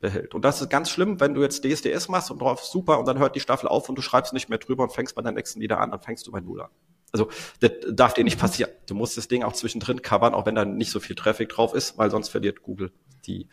behält. 0.00 0.34
Und 0.34 0.44
das 0.44 0.60
ist 0.60 0.68
ganz 0.68 0.90
schlimm, 0.90 1.18
wenn 1.18 1.34
du 1.34 1.42
jetzt 1.42 1.64
DSDS 1.64 2.08
machst 2.08 2.30
und 2.30 2.40
drauf 2.40 2.62
super 2.64 2.98
und 2.98 3.06
dann 3.06 3.18
hört 3.18 3.34
die 3.34 3.40
Staffel 3.40 3.68
auf 3.68 3.88
und 3.88 3.96
du 3.96 4.02
schreibst 4.02 4.32
nicht 4.32 4.48
mehr 4.48 4.58
drüber 4.58 4.84
und 4.84 4.92
fängst 4.92 5.14
bei 5.14 5.22
der 5.22 5.32
nächsten 5.32 5.60
wieder 5.60 5.80
an, 5.80 5.90
dann 5.90 6.00
fängst 6.00 6.26
du 6.26 6.32
bei 6.32 6.40
Null 6.40 6.60
an. 6.60 6.70
Also 7.12 7.28
das 7.60 7.72
darf 7.90 8.14
dir 8.14 8.24
nicht 8.24 8.38
passieren. 8.38 8.70
Du 8.86 8.94
musst 8.94 9.16
das 9.16 9.28
Ding 9.28 9.42
auch 9.42 9.52
zwischendrin 9.52 10.02
covern, 10.02 10.34
auch 10.34 10.46
wenn 10.46 10.54
da 10.54 10.64
nicht 10.64 10.90
so 10.90 10.98
viel 10.98 11.14
Traffic 11.14 11.50
drauf 11.50 11.74
ist, 11.74 11.98
weil 11.98 12.10
sonst 12.10 12.30
verliert 12.30 12.62
Google 12.62 12.90
die, 13.26 13.48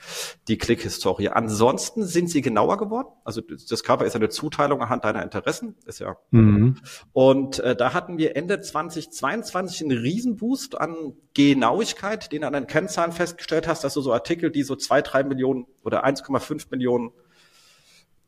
die 0.48 0.58
Klick-Historie. 0.58 1.30
Ansonsten 1.30 2.06
sind 2.06 2.30
sie 2.30 2.42
genauer 2.42 2.78
geworden. 2.78 3.08
Also 3.24 3.42
das 3.42 3.84
Cover 3.84 4.06
ist 4.06 4.16
eine 4.16 4.30
Zuteilung 4.30 4.82
anhand 4.82 5.06
deiner 5.06 5.24
Interessen, 5.24 5.76
ist 5.86 6.00
ja. 6.00 6.18
Mhm. 6.32 6.78
Und 7.14 7.60
äh, 7.60 7.76
da 7.76 7.94
hatten 7.94 8.18
wir 8.18 8.36
Ende 8.36 8.60
2022 8.60 9.82
einen 9.82 9.98
Riesenboost 9.98 10.80
an 10.80 11.14
Genauigkeit, 11.34 12.32
den 12.32 12.42
du 12.42 12.48
an 12.48 12.54
den 12.54 12.68
Kennzahlen 12.68 13.12
festgestellt 13.12 13.68
hast, 13.68 13.84
dass 13.84 13.94
du 13.94 14.02
so 14.02 14.14
Artikel, 14.14 14.52
die 14.52 14.64
so 14.64 14.76
zwei, 14.76 15.02
drei 15.02 15.24
Millionen 15.24 15.66
oder 15.84 16.06
1,5 16.06 16.68
Millionen 16.72 17.12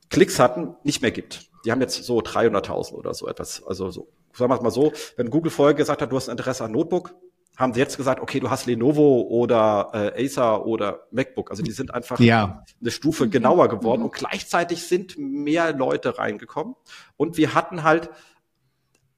Klicks 0.09 0.39
hatten, 0.39 0.75
nicht 0.83 1.01
mehr 1.01 1.11
gibt. 1.11 1.50
Die 1.65 1.71
haben 1.71 1.81
jetzt 1.81 2.03
so 2.03 2.19
300.000 2.19 2.93
oder 2.93 3.13
so 3.13 3.27
etwas. 3.27 3.63
Also 3.63 3.91
so, 3.91 4.09
sagen 4.33 4.51
wir 4.51 4.55
es 4.55 4.61
mal 4.61 4.71
so, 4.71 4.91
wenn 5.17 5.29
Google 5.29 5.51
vorher 5.51 5.73
gesagt 5.73 6.01
hat, 6.01 6.11
du 6.11 6.15
hast 6.15 6.29
ein 6.29 6.38
Interesse 6.38 6.63
an 6.63 6.71
Notebook, 6.71 7.15
haben 7.57 7.73
sie 7.73 7.79
jetzt 7.79 7.97
gesagt, 7.97 8.21
okay, 8.21 8.39
du 8.39 8.50
hast 8.50 8.65
Lenovo 8.65 9.21
oder 9.21 9.89
äh, 9.93 10.25
Acer 10.25 10.65
oder 10.65 11.07
MacBook. 11.11 11.51
Also 11.51 11.63
die 11.63 11.71
sind 11.71 11.93
einfach 11.93 12.19
ja. 12.19 12.63
eine 12.79 12.91
Stufe 12.91 13.29
genauer 13.29 13.67
geworden 13.67 14.03
und 14.03 14.13
gleichzeitig 14.13 14.88
sind 14.88 15.17
mehr 15.17 15.73
Leute 15.73 16.17
reingekommen. 16.17 16.75
Und 17.17 17.38
wir 17.38 17.53
hatten 17.53 17.83
halt 17.83 18.09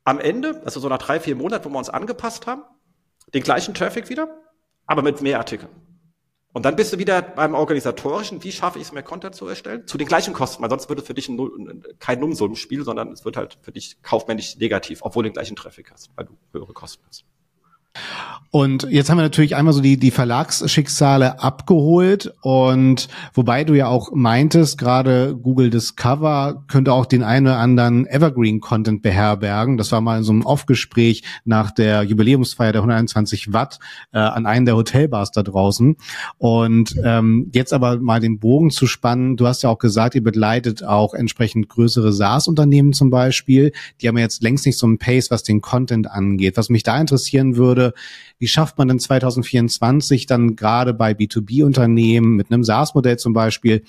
am 0.04 0.20
Ende, 0.20 0.62
also 0.66 0.80
so 0.80 0.90
nach 0.90 0.98
drei, 0.98 1.20
vier 1.20 1.36
Monaten, 1.36 1.66
wo 1.66 1.70
wir 1.70 1.78
uns 1.78 1.90
angepasst 1.90 2.48
haben, 2.48 2.64
den 3.34 3.44
gleichen 3.44 3.74
Traffic 3.74 4.10
wieder, 4.10 4.28
aber 4.86 5.02
mit 5.02 5.22
mehr 5.22 5.38
Artikeln. 5.38 5.70
Und 6.54 6.66
dann 6.66 6.76
bist 6.76 6.94
du 6.94 7.00
wieder 7.00 7.22
beim 7.24 7.56
organisatorischen, 7.56 8.44
wie 8.44 8.52
schaffe 8.52 8.78
ich 8.78 8.86
es, 8.86 8.92
mehr 8.92 9.02
Content 9.02 9.34
zu 9.34 9.48
erstellen? 9.48 9.88
Zu 9.88 9.98
den 9.98 10.08
gleichen 10.08 10.34
Kosten, 10.34 10.62
weil 10.62 10.70
sonst 10.70 10.88
würde 10.88 11.02
es 11.02 11.08
für 11.08 11.16
dich 11.16 11.28
ein, 11.28 11.84
kein 11.98 12.20
Nullsummenspiel, 12.20 12.84
sondern 12.84 13.12
es 13.12 13.26
wird 13.26 13.38
halt 13.38 13.58
für 13.62 13.72
dich 13.72 13.98
kaufmännisch 14.04 14.58
negativ, 14.58 15.00
obwohl 15.02 15.24
du 15.24 15.30
den 15.30 15.34
gleichen 15.34 15.56
Traffic 15.56 15.92
hast, 15.92 16.12
weil 16.16 16.26
du 16.26 16.38
höhere 16.52 16.74
Kosten 16.74 17.04
hast. 17.08 17.26
Und 18.56 18.86
jetzt 18.92 19.10
haben 19.10 19.18
wir 19.18 19.24
natürlich 19.24 19.56
einmal 19.56 19.74
so 19.74 19.82
die, 19.82 19.98
die 19.98 20.12
Verlagsschicksale 20.12 21.42
abgeholt 21.42 22.36
und 22.44 23.10
wobei 23.34 23.64
du 23.64 23.74
ja 23.74 23.88
auch 23.88 24.12
meintest, 24.14 24.78
gerade 24.78 25.36
Google 25.36 25.72
Discover 25.72 26.64
könnte 26.68 26.94
auch 26.94 27.08
den 27.08 27.24
einen 27.24 27.48
oder 27.48 27.58
anderen 27.58 28.06
Evergreen-Content 28.06 29.02
beherbergen. 29.02 29.78
Das 29.78 29.92
war 29.92 30.02
mal 30.02 30.20
in 30.20 30.24
so 30.24 30.34
einem 30.34 30.44
Off-Gespräch 30.44 31.24
nach 31.46 31.72
der 31.72 32.04
Jubiläumsfeier 32.04 32.74
der 32.74 32.82
121 32.82 33.54
Watt 33.54 33.80
äh, 34.12 34.20
an 34.20 34.46
einen 34.46 34.68
der 34.68 34.76
Hotelbars 34.76 35.32
da 35.32 35.42
draußen. 35.42 35.96
Und 36.38 36.96
ähm, 37.04 37.50
jetzt 37.56 37.74
aber 37.74 37.98
mal 37.98 38.20
den 38.20 38.38
Bogen 38.38 38.70
zu 38.70 38.86
spannen, 38.86 39.36
du 39.36 39.48
hast 39.48 39.64
ja 39.64 39.70
auch 39.72 39.80
gesagt, 39.80 40.14
ihr 40.14 40.24
begleitet 40.24 40.84
auch 40.84 41.16
entsprechend 41.16 41.70
größere 41.70 42.14
SaaS-Unternehmen 42.14 42.94
zum 42.94 43.10
Beispiel. 43.10 43.72
Die 44.00 44.08
haben 44.08 44.18
jetzt 44.20 44.44
längst 44.44 44.68
nicht 44.68 44.78
so 44.78 44.86
einen 44.86 45.00
Pace, 45.00 45.32
was 45.32 45.42
den 45.42 45.62
Content 45.62 46.06
angeht. 46.06 46.56
Was 46.56 46.70
mich 46.70 46.84
da 46.84 47.02
interessieren 47.02 47.56
würde, 47.56 47.83
wie 48.40 48.48
schafft 48.48 48.78
man 48.78 48.88
denn 48.88 49.00
2024 49.00 50.26
dann 50.26 50.56
gerade 50.56 50.94
bei 50.94 51.12
B2B-Unternehmen 51.12 52.36
mit 52.36 52.52
einem 52.52 52.64
SaaS-Modell 52.64 53.18
zum 53.18 53.34
Beispiel 53.34 53.84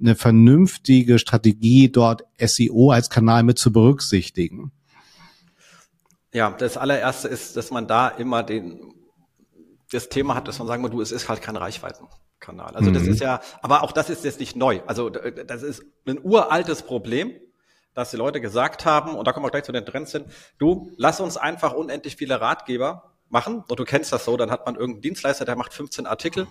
eine 0.00 0.14
vernünftige 0.14 1.18
Strategie, 1.18 1.90
dort 1.90 2.24
SEO 2.38 2.90
als 2.90 3.10
Kanal 3.10 3.42
mit 3.42 3.58
zu 3.58 3.72
berücksichtigen? 3.72 4.72
Ja, 6.32 6.50
das 6.50 6.76
allererste 6.76 7.28
ist, 7.28 7.56
dass 7.56 7.70
man 7.70 7.86
da 7.86 8.08
immer 8.08 8.42
den, 8.42 8.94
das 9.90 10.08
Thema 10.08 10.34
hat, 10.34 10.48
dass 10.48 10.58
man 10.58 10.68
sagen 10.68 10.82
muss, 10.82 10.90
du, 10.90 11.00
es 11.00 11.12
ist 11.12 11.28
halt 11.28 11.40
kein 11.40 11.56
Reichweitenkanal. 11.56 12.74
Also 12.74 12.90
mhm. 12.90 12.94
das 12.94 13.04
ist 13.04 13.20
ja, 13.20 13.40
aber 13.62 13.82
auch 13.82 13.92
das 13.92 14.10
ist 14.10 14.24
jetzt 14.24 14.40
nicht 14.40 14.54
neu. 14.54 14.80
Also 14.86 15.08
das 15.08 15.62
ist 15.62 15.82
ein 16.06 16.18
uraltes 16.22 16.82
Problem, 16.82 17.32
dass 17.94 18.10
die 18.10 18.18
Leute 18.18 18.42
gesagt 18.42 18.84
haben, 18.84 19.14
und 19.14 19.26
da 19.26 19.32
kommen 19.32 19.46
wir 19.46 19.50
gleich 19.50 19.64
zu 19.64 19.72
den 19.72 19.86
Trends 19.86 20.12
hin, 20.12 20.26
du, 20.58 20.92
lass 20.98 21.20
uns 21.20 21.38
einfach 21.38 21.72
unendlich 21.72 22.16
viele 22.16 22.38
Ratgeber 22.38 23.15
machen. 23.28 23.64
Und 23.68 23.78
du 23.78 23.84
kennst 23.84 24.12
das 24.12 24.24
so, 24.24 24.36
dann 24.36 24.50
hat 24.50 24.66
man 24.66 24.76
irgendeinen 24.76 25.02
Dienstleister, 25.02 25.44
der 25.44 25.56
macht 25.56 25.74
15 25.74 26.06
Artikel 26.06 26.46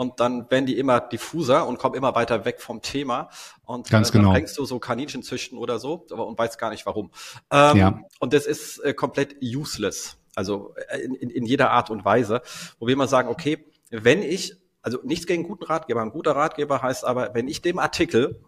und 0.00 0.18
dann 0.18 0.50
werden 0.50 0.64
die 0.64 0.78
immer 0.78 0.98
diffuser 0.98 1.66
und 1.66 1.78
kommen 1.78 1.94
immer 1.94 2.14
weiter 2.14 2.46
weg 2.46 2.62
vom 2.62 2.80
Thema. 2.80 3.28
Und 3.64 3.90
Ganz 3.90 4.08
äh, 4.08 4.12
dann 4.14 4.22
genau. 4.22 4.34
fängst 4.34 4.56
du 4.56 4.64
so 4.64 4.78
Kaninchen 4.78 5.22
züchten 5.22 5.58
oder 5.58 5.78
so, 5.78 6.06
aber 6.10 6.26
und 6.26 6.38
weißt 6.38 6.58
gar 6.58 6.70
nicht 6.70 6.86
warum. 6.86 7.10
Ähm, 7.50 7.76
ja. 7.76 8.00
Und 8.18 8.32
das 8.32 8.46
ist 8.46 8.78
äh, 8.78 8.94
komplett 8.94 9.36
useless. 9.42 10.16
Also 10.34 10.74
äh, 10.88 11.00
in, 11.00 11.14
in, 11.14 11.28
in 11.28 11.44
jeder 11.44 11.70
Art 11.72 11.90
und 11.90 12.02
Weise, 12.02 12.40
wo 12.78 12.86
wir 12.86 12.94
immer 12.94 13.08
sagen, 13.08 13.28
okay, 13.28 13.66
wenn 13.90 14.22
ich, 14.22 14.54
also 14.80 15.00
nichts 15.02 15.26
gegen 15.26 15.42
guten 15.42 15.64
Ratgeber, 15.64 16.00
ein 16.00 16.12
guter 16.12 16.34
Ratgeber 16.34 16.80
heißt 16.80 17.04
aber, 17.04 17.34
wenn 17.34 17.46
ich 17.46 17.60
dem 17.60 17.78
Artikel 17.78 18.42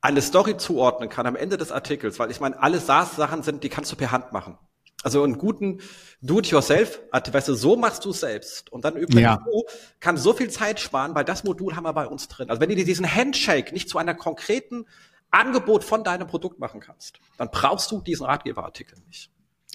eine 0.00 0.22
Story 0.22 0.56
zuordnen 0.56 1.08
kann 1.08 1.26
am 1.26 1.34
Ende 1.34 1.56
des 1.56 1.72
Artikels, 1.72 2.20
weil 2.20 2.30
ich 2.30 2.38
meine, 2.38 2.60
alle 2.62 2.78
SaaS-Sachen 2.78 3.42
sind, 3.42 3.64
die 3.64 3.68
kannst 3.68 3.90
du 3.90 3.96
per 3.96 4.12
Hand 4.12 4.32
machen. 4.32 4.58
Also 5.02 5.22
einen 5.22 5.38
guten 5.38 5.80
Do-it-yourself, 6.20 7.00
weißt 7.10 7.48
du, 7.48 7.54
so 7.54 7.76
machst 7.76 8.04
du 8.04 8.10
es 8.10 8.20
selbst. 8.20 8.72
Und 8.72 8.84
dann 8.84 8.96
übrigens, 8.96 9.20
ja. 9.20 9.36
du 9.44 9.64
kannst 10.00 10.22
so 10.22 10.32
viel 10.32 10.50
Zeit 10.50 10.80
sparen, 10.80 11.14
weil 11.14 11.24
das 11.24 11.44
Modul 11.44 11.74
haben 11.76 11.84
wir 11.84 11.92
bei 11.92 12.06
uns 12.06 12.28
drin. 12.28 12.48
Also 12.50 12.60
wenn 12.60 12.68
du 12.68 12.76
dir 12.76 12.84
diesen 12.84 13.12
Handshake 13.12 13.72
nicht 13.72 13.88
zu 13.88 13.98
einer 13.98 14.14
konkreten 14.14 14.86
Angebot 15.30 15.82
von 15.82 16.04
deinem 16.04 16.26
Produkt 16.26 16.58
machen 16.58 16.80
kannst, 16.80 17.18
dann 17.38 17.50
brauchst 17.50 17.90
du 17.90 18.00
diesen 18.00 18.26
Ratgeberartikel 18.26 18.98
nicht. 19.06 19.30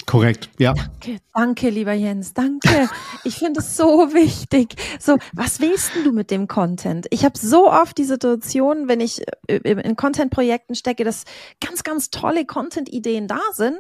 Korrekt, 0.06 0.50
ja. 0.60 0.74
Danke, 0.74 1.18
danke, 1.34 1.70
lieber 1.70 1.92
Jens, 1.92 2.34
danke. 2.34 2.88
Ich 3.24 3.38
finde 3.38 3.62
es 3.62 3.76
so 3.76 4.14
wichtig. 4.14 4.76
So, 5.00 5.18
was 5.34 5.60
willst 5.60 5.92
du 6.06 6.12
mit 6.12 6.30
dem 6.30 6.48
Content? 6.48 7.08
Ich 7.10 7.26
habe 7.26 7.38
so 7.38 7.70
oft 7.70 7.98
die 7.98 8.04
Situation, 8.04 8.88
wenn 8.88 9.00
ich 9.02 9.24
äh, 9.48 9.58
in 9.58 9.96
Content-Projekten 9.96 10.76
stecke, 10.76 11.04
dass 11.04 11.26
ganz, 11.60 11.84
ganz 11.84 12.12
tolle 12.12 12.46
Content-Ideen 12.46 13.28
da 13.28 13.40
sind, 13.54 13.80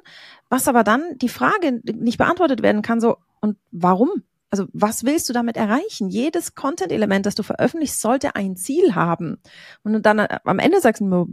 was 0.49 0.67
aber 0.67 0.83
dann 0.83 1.17
die 1.17 1.29
Frage 1.29 1.81
nicht 1.83 2.17
beantwortet 2.17 2.61
werden 2.61 2.81
kann, 2.81 3.01
so, 3.01 3.17
und 3.41 3.57
warum? 3.71 4.09
Also 4.49 4.65
was 4.71 5.03
willst 5.03 5.27
du 5.27 5.33
damit 5.33 5.57
erreichen? 5.57 6.09
Jedes 6.09 6.55
Content-Element, 6.55 7.25
das 7.25 7.35
du 7.35 7.43
veröffentlichst, 7.43 7.99
sollte 7.99 8.35
ein 8.35 8.55
Ziel 8.55 8.95
haben. 8.95 9.39
Und 9.83 10.05
dann 10.05 10.19
äh, 10.19 10.39
am 10.45 10.59
Ende 10.59 10.79
sagst 10.79 11.01
du, 11.01 11.27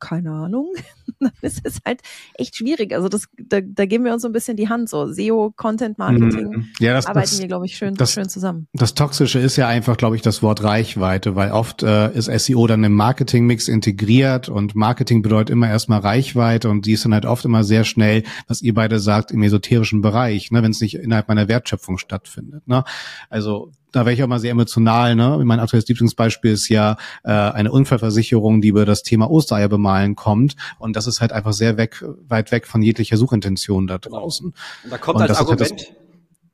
keine 0.00 0.30
Ahnung, 0.30 0.72
dann 1.20 1.32
ist 1.42 1.60
es 1.64 1.78
halt 1.84 2.00
echt 2.34 2.56
schwierig. 2.56 2.94
Also 2.94 3.08
das, 3.08 3.26
da, 3.38 3.60
da 3.60 3.86
geben 3.86 4.04
wir 4.04 4.12
uns 4.12 4.22
so 4.22 4.28
ein 4.28 4.32
bisschen 4.32 4.56
die 4.56 4.68
Hand. 4.68 4.88
So 4.88 5.12
SEO, 5.12 5.52
Content 5.56 5.98
Marketing, 5.98 6.48
mhm. 6.48 6.68
ja, 6.78 6.94
das, 6.94 7.06
arbeiten 7.06 7.30
das, 7.30 7.40
wir, 7.40 7.48
glaube 7.48 7.66
ich, 7.66 7.76
schön, 7.76 7.94
das, 7.94 8.12
schön 8.12 8.28
zusammen. 8.28 8.68
Das 8.72 8.94
Toxische 8.94 9.38
ist 9.38 9.56
ja 9.56 9.68
einfach, 9.68 9.96
glaube 9.96 10.16
ich, 10.16 10.22
das 10.22 10.42
Wort 10.42 10.62
Reichweite, 10.62 11.36
weil 11.36 11.52
oft 11.52 11.82
äh, 11.82 12.12
ist 12.12 12.26
SEO 12.26 12.66
dann 12.66 12.84
im 12.84 12.94
Marketing-Mix 12.94 13.68
integriert 13.68 14.48
und 14.48 14.74
Marketing 14.74 15.22
bedeutet 15.22 15.50
immer 15.50 15.68
erstmal 15.68 16.00
Reichweite 16.00 16.68
und 16.68 16.86
die 16.86 16.92
ist 16.92 17.04
dann 17.04 17.14
halt 17.14 17.26
oft 17.26 17.44
immer 17.44 17.64
sehr 17.64 17.84
schnell, 17.84 18.22
was 18.46 18.62
ihr 18.62 18.74
beide 18.74 19.00
sagt, 19.00 19.30
im 19.30 19.42
esoterischen 19.42 20.00
Bereich, 20.00 20.50
ne, 20.50 20.62
wenn 20.62 20.70
es 20.70 20.80
nicht 20.80 20.94
innerhalb 20.94 21.28
meiner 21.28 21.48
Wertschöpfung 21.48 21.98
stattfindet 21.98 22.28
stattfindet. 22.28 22.66
Ne? 22.66 22.84
Also 23.30 23.72
da 23.92 24.00
wäre 24.00 24.12
ich 24.12 24.22
auch 24.22 24.28
mal 24.28 24.38
sehr 24.38 24.50
emotional. 24.50 25.14
Ne? 25.14 25.40
Mein 25.44 25.60
aktuelles 25.60 25.88
Lieblingsbeispiel 25.88 26.52
ist 26.52 26.68
ja 26.68 26.96
äh, 27.24 27.30
eine 27.30 27.72
Unfallversicherung, 27.72 28.60
die 28.60 28.68
über 28.68 28.84
das 28.84 29.02
Thema 29.02 29.30
Ostereier 29.30 29.68
bemalen 29.68 30.14
kommt. 30.14 30.56
Und 30.78 30.96
das 30.96 31.06
ist 31.06 31.20
halt 31.20 31.32
einfach 31.32 31.52
sehr 31.52 31.76
weg, 31.76 32.04
weit 32.28 32.52
weg 32.52 32.66
von 32.66 32.82
jeglicher 32.82 33.16
Suchintention 33.16 33.86
da 33.86 33.98
draußen. 33.98 34.46
Und 34.84 34.90
da 34.90 34.98
kommt 34.98 35.16
und 35.16 35.22
als 35.22 35.38
Argument, 35.38 35.70
halt 35.70 35.96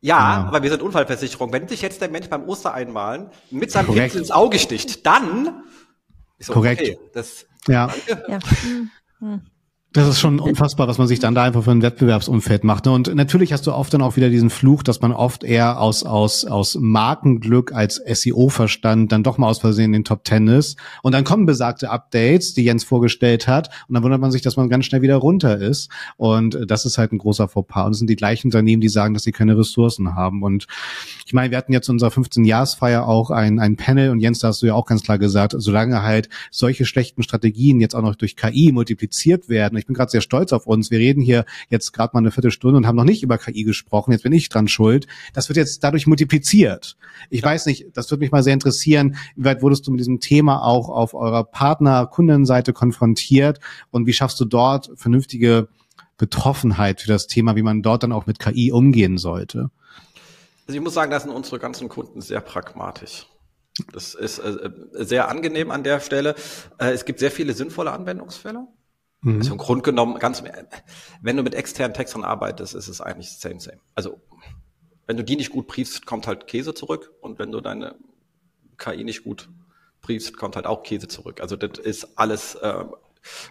ja, 0.01 0.19
ja, 0.19 0.45
aber 0.45 0.63
wir 0.63 0.69
sind 0.69 0.83
Unfallversicherung. 0.83 1.51
Wenn 1.53 1.67
sich 1.67 1.81
jetzt 1.81 2.03
der 2.03 2.11
Mensch 2.11 2.29
beim 2.29 2.45
Ostereinmalen 2.45 3.31
mit 3.51 3.71
seinem 3.71 3.87
Korrekt. 3.87 4.03
Pinsel 4.03 4.21
ins 4.21 4.31
Auge 4.31 4.59
sticht, 4.59 5.07
dann 5.07 5.63
ist 6.37 6.49
so, 6.49 6.53
Korrekt. 6.53 6.83
Okay, 6.83 6.99
das, 7.15 7.47
ja. 7.67 7.87
Danke. 7.87 8.25
ja. 8.29 9.41
Das 9.95 10.09
ist 10.09 10.19
schon 10.19 10.41
unfassbar, 10.41 10.89
was 10.89 10.99
man 10.99 11.07
sich 11.07 11.21
dann 11.21 11.37
da 11.37 11.45
einfach 11.45 11.63
für 11.63 11.71
ein 11.71 11.81
Wettbewerbsumfeld 11.81 12.65
macht. 12.65 12.87
Ne? 12.87 12.91
Und 12.91 13.15
natürlich 13.15 13.53
hast 13.53 13.65
du 13.69 13.73
oft 13.73 13.95
dann 13.95 14.03
auch 14.03 14.17
wieder 14.17 14.29
diesen 14.29 14.51
Fluch, 14.51 14.83
dass 14.83 15.01
man 15.01 15.13
oft 15.13 15.45
eher 15.45 15.81
aus, 15.81 16.03
aus, 16.03 16.45
aus 16.45 16.77
Markenglück 16.81 17.73
als 17.73 18.03
SEO-Verstand 18.05 19.13
dann 19.13 19.23
doch 19.23 19.39
mal 19.39 19.47
aus 19.47 19.61
Versehen 19.61 19.85
in 19.85 19.93
den 19.93 20.05
Top 20.05 20.25
Ten 20.25 20.49
ist. 20.49 20.77
Und 21.05 21.13
dann 21.13 21.23
kommen 21.23 21.47
besagte 21.47 21.91
Updates, 21.91 22.55
die 22.55 22.65
Jens 22.65 22.83
vorgestellt 22.83 23.47
hat. 23.47 23.69
Und 23.87 23.95
dann 23.95 24.03
wundert 24.03 24.21
man 24.21 24.33
sich, 24.33 24.43
dass 24.43 24.57
man 24.57 24.69
ganz 24.69 24.85
schnell 24.85 25.01
wieder 25.01 25.15
runter 25.15 25.59
ist. 25.59 25.93
Und 26.17 26.59
das 26.67 26.87
ist 26.87 26.99
halt 26.99 27.13
ein 27.13 27.19
großer 27.19 27.47
Fauxpas. 27.47 27.87
Und 27.87 27.93
es 27.93 27.99
sind 27.99 28.11
die 28.11 28.17
gleichen 28.17 28.49
Unternehmen, 28.49 28.81
die 28.81 28.89
sagen, 28.89 29.15
dass 29.15 29.23
sie 29.23 29.31
keine 29.31 29.57
Ressourcen 29.57 30.17
haben. 30.17 30.43
Und 30.43 30.67
ich 31.25 31.35
meine, 31.35 31.53
wir 31.53 31.59
hatten 31.59 31.73
jetzt 31.73 31.89
unserer 31.89 32.11
15-Jahresfeier 32.11 33.07
auch 33.07 33.31
ein, 33.31 33.61
ein 33.61 33.77
Panel. 33.77 34.11
Und 34.11 34.19
Jens, 34.19 34.41
da 34.41 34.49
hast 34.49 34.61
du 34.61 34.67
ja 34.67 34.75
auch 34.75 34.87
ganz 34.87 35.05
klar 35.05 35.19
gesagt, 35.19 35.55
solange 35.57 36.03
halt 36.03 36.29
solche 36.51 36.85
schlechten 36.85 37.23
Strategien 37.23 37.81
jetzt 37.81 37.95
auch 37.95 38.03
noch 38.03 38.17
durch 38.17 38.35
KI 38.35 38.73
multipliziert 38.73 39.49
werden, 39.49 39.84
ich 39.85 39.87
bin 39.87 39.95
gerade 39.95 40.11
sehr 40.11 40.23
stolz 40.23 40.55
auf 40.55 40.67
uns. 40.67 40.91
Wir 40.91 40.99
reden 40.99 41.21
hier 41.21 41.45
jetzt 41.69 41.93
gerade 41.93 42.13
mal 42.15 42.21
eine 42.21 42.31
Viertelstunde 42.31 42.79
und 42.79 42.87
haben 42.87 42.97
noch 42.97 43.05
nicht 43.05 43.23
über 43.23 43.37
KI 43.37 43.65
gesprochen. 43.65 44.13
Jetzt 44.13 44.23
bin 44.23 44.33
ich 44.33 44.49
dran 44.49 44.67
schuld. 44.67 45.07
Das 45.35 45.51
wird 45.51 45.59
jetzt 45.59 45.85
dadurch 45.85 46.07
multipliziert. 46.07 46.97
Ich 47.29 47.43
ja. 47.43 47.47
weiß 47.47 47.67
nicht, 47.67 47.89
das 47.93 48.11
würde 48.11 48.23
mich 48.23 48.33
mal 48.33 48.43
sehr 48.43 48.55
interessieren. 48.55 49.17
Wie 49.37 49.45
weit 49.45 49.61
wurdest 49.61 49.87
du 49.87 49.91
mit 49.91 50.01
diesem 50.01 50.21
Thema 50.21 50.65
auch 50.65 50.89
auf 50.89 51.13
eurer 51.13 51.45
Partner-Kundenseite 51.45 52.73
konfrontiert 52.73 53.61
und 53.91 54.07
wie 54.07 54.15
schaffst 54.15 54.41
du 54.41 54.47
dort 54.47 54.91
vernünftige 54.95 55.69
Betroffenheit 56.17 57.03
für 57.03 57.09
das 57.09 57.27
Thema, 57.27 57.57
wie 57.57 57.63
man 57.63 57.83
dort 57.83 58.05
dann 58.05 58.13
auch 58.13 58.25
mit 58.25 58.39
KI 58.39 58.73
umgehen 58.73 59.19
sollte? 59.19 59.71
Also 60.67 60.79
ich 60.79 60.83
muss 60.83 60.95
sagen, 60.95 61.11
da 61.11 61.21
sind 61.21 61.31
unsere 61.31 61.59
ganzen 61.59 61.91
Kunden 61.91 62.23
sehr 62.23 62.41
pragmatisch. 62.41 63.27
Das 63.93 64.15
ist 64.15 64.39
äh, 64.39 64.71
sehr 64.93 65.29
angenehm 65.29 65.71
an 65.71 65.83
der 65.83 66.01
Stelle. 66.01 66.37
Äh, 66.79 66.93
es 66.93 67.05
gibt 67.05 67.19
sehr 67.19 67.33
viele 67.33 67.53
sinnvolle 67.55 67.91
Anwendungsfälle. 67.91 68.67
Mhm. 69.25 69.39
Also 69.39 69.53
im 69.53 69.59
Grunde 69.59 69.83
genommen, 69.83 70.19
ganz, 70.19 70.45
wenn 71.23 71.37
du 71.37 71.43
mit 71.43 71.55
externen 71.55 71.95
Textern 71.95 72.25
arbeitest, 72.25 72.75
ist 72.75 72.89
es 72.89 73.01
eigentlich 73.01 73.31
same, 73.31 73.59
same. 73.59 73.79
Also, 73.95 74.21
wenn 75.07 75.17
du 75.17 75.25
die 75.25 75.37
nicht 75.37 75.51
gut 75.51 75.67
briefst, 75.67 76.07
kommt 76.07 76.27
halt 76.27 76.47
Käse 76.47 76.75
zurück. 76.75 77.11
Und 77.21 77.39
wenn 77.39 77.51
du 77.51 77.61
deine 77.61 77.97
KI 78.77 79.03
nicht 79.03 79.25
gut 79.25 79.49
briefst, 80.03 80.37
kommt 80.37 80.57
halt 80.57 80.67
auch 80.67 80.83
Käse 80.83 81.09
zurück. 81.09 81.41
Also, 81.41 81.57
das 81.57 81.79
ist 81.79 82.19
alles 82.19 82.55
äh, 82.57 82.85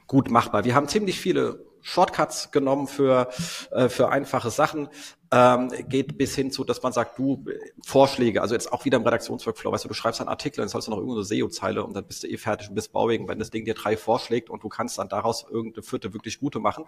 gut 0.08 0.30
machbar. 0.30 0.63
Wir 0.63 0.75
haben 0.75 0.88
ziemlich 0.88 1.20
viele 1.20 1.65
Shortcuts 1.82 2.51
genommen 2.51 2.88
für, 2.88 3.30
äh, 3.72 3.89
für 3.89 4.10
einfache 4.10 4.51
Sachen, 4.51 4.89
ähm, 5.33 5.71
geht 5.89 6.15
bis 6.15 6.35
hin 6.35 6.51
zu, 6.51 6.63
dass 6.63 6.83
man 6.83 6.93
sagt, 6.93 7.17
du, 7.17 7.43
Vorschläge, 7.83 8.39
also 8.43 8.53
jetzt 8.53 8.71
auch 8.71 8.85
wieder 8.85 8.97
im 8.97 9.03
Redaktionsworkflow, 9.03 9.71
weißt 9.71 9.83
du, 9.83 9.87
du 9.87 9.95
schreibst 9.95 10.21
einen 10.21 10.29
Artikel, 10.29 10.61
dann 10.61 10.69
sollst 10.69 10.87
du 10.87 10.91
noch 10.91 10.99
irgendeine 10.99 11.25
SEO-Zeile 11.25 11.83
und 11.83 11.95
dann 11.95 12.05
bist 12.05 12.21
du 12.21 12.27
eh 12.27 12.37
fertig 12.37 12.69
und 12.69 12.75
bist 12.75 12.93
bauwegen, 12.93 13.27
wenn 13.27 13.39
das 13.39 13.49
Ding 13.49 13.65
dir 13.65 13.73
drei 13.73 13.97
vorschlägt 13.97 14.51
und 14.51 14.63
du 14.63 14.69
kannst 14.69 14.99
dann 14.99 15.09
daraus 15.09 15.43
irgendeine 15.49 15.81
vierte 15.81 16.13
wirklich 16.13 16.39
gute 16.39 16.59
machen, 16.59 16.85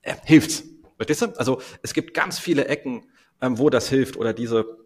äh, 0.00 0.14
hilft's. 0.24 0.64
Verstehst 0.96 1.22
du? 1.22 1.26
Also 1.38 1.60
es 1.82 1.92
gibt 1.92 2.14
ganz 2.14 2.38
viele 2.38 2.68
Ecken, 2.68 3.10
ähm, 3.42 3.58
wo 3.58 3.68
das 3.68 3.90
hilft 3.90 4.16
oder 4.16 4.32
diese 4.32 4.78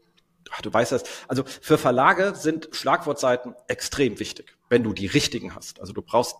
ach, 0.50 0.62
du 0.62 0.72
weißt 0.72 0.92
das, 0.92 1.04
also 1.28 1.44
für 1.44 1.78
Verlage 1.78 2.34
sind 2.34 2.68
Schlagwortseiten 2.72 3.54
extrem 3.68 4.18
wichtig, 4.18 4.56
wenn 4.70 4.82
du 4.82 4.92
die 4.92 5.06
richtigen 5.06 5.54
hast. 5.54 5.78
Also 5.80 5.92
du 5.92 6.02
brauchst 6.02 6.36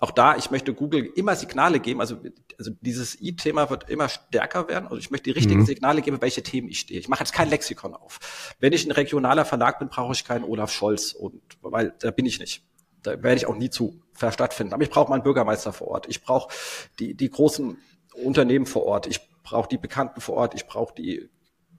auch 0.00 0.10
da, 0.10 0.36
ich 0.36 0.50
möchte 0.50 0.74
Google 0.74 1.06
immer 1.16 1.36
Signale 1.36 1.80
geben. 1.80 2.00
Also, 2.00 2.18
also 2.58 2.70
dieses 2.80 3.20
I-Thema 3.20 3.70
wird 3.70 3.88
immer 3.88 4.08
stärker 4.08 4.68
werden. 4.68 4.86
Also 4.86 4.98
ich 4.98 5.10
möchte 5.10 5.24
die 5.24 5.30
richtigen 5.30 5.60
mhm. 5.60 5.66
Signale 5.66 6.02
geben, 6.02 6.20
welche 6.20 6.42
Themen 6.42 6.68
ich 6.68 6.80
stehe. 6.80 7.00
Ich 7.00 7.08
mache 7.08 7.20
jetzt 7.20 7.32
kein 7.32 7.48
Lexikon 7.48 7.94
auf. 7.94 8.54
Wenn 8.60 8.72
ich 8.72 8.84
ein 8.84 8.92
regionaler 8.92 9.44
Verlag 9.46 9.78
bin, 9.78 9.88
brauche 9.88 10.12
ich 10.12 10.24
keinen 10.24 10.44
Olaf 10.44 10.70
Scholz 10.70 11.12
und 11.12 11.40
weil 11.62 11.94
da 11.98 12.10
bin 12.10 12.26
ich 12.26 12.38
nicht. 12.38 12.62
Da 13.02 13.22
werde 13.22 13.36
ich 13.36 13.46
auch 13.46 13.56
nie 13.56 13.70
zu 13.70 14.02
stattfinden. 14.14 14.74
Aber 14.74 14.82
ich 14.82 14.90
brauche 14.90 15.08
meinen 15.08 15.22
Bürgermeister 15.22 15.72
vor 15.72 15.88
Ort. 15.88 16.06
Ich 16.08 16.22
brauche 16.22 16.52
die, 16.98 17.14
die 17.14 17.30
großen 17.30 17.78
Unternehmen 18.22 18.66
vor 18.66 18.84
Ort. 18.84 19.06
Ich 19.06 19.20
brauche 19.42 19.68
die 19.68 19.78
Bekannten 19.78 20.20
vor 20.20 20.36
Ort. 20.36 20.54
Ich 20.54 20.66
brauche 20.66 20.94
die 20.94 21.30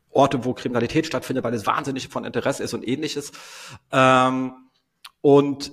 Orte, 0.09 0.45
wo 0.45 0.53
Kriminalität 0.53 1.05
stattfindet, 1.05 1.43
weil 1.43 1.53
es 1.53 1.67
wahnsinnig 1.67 2.07
von 2.07 2.25
Interesse 2.25 2.63
ist 2.63 2.73
und 2.73 2.87
ähnliches. 2.87 3.31
Ähm, 3.91 4.53
und 5.21 5.71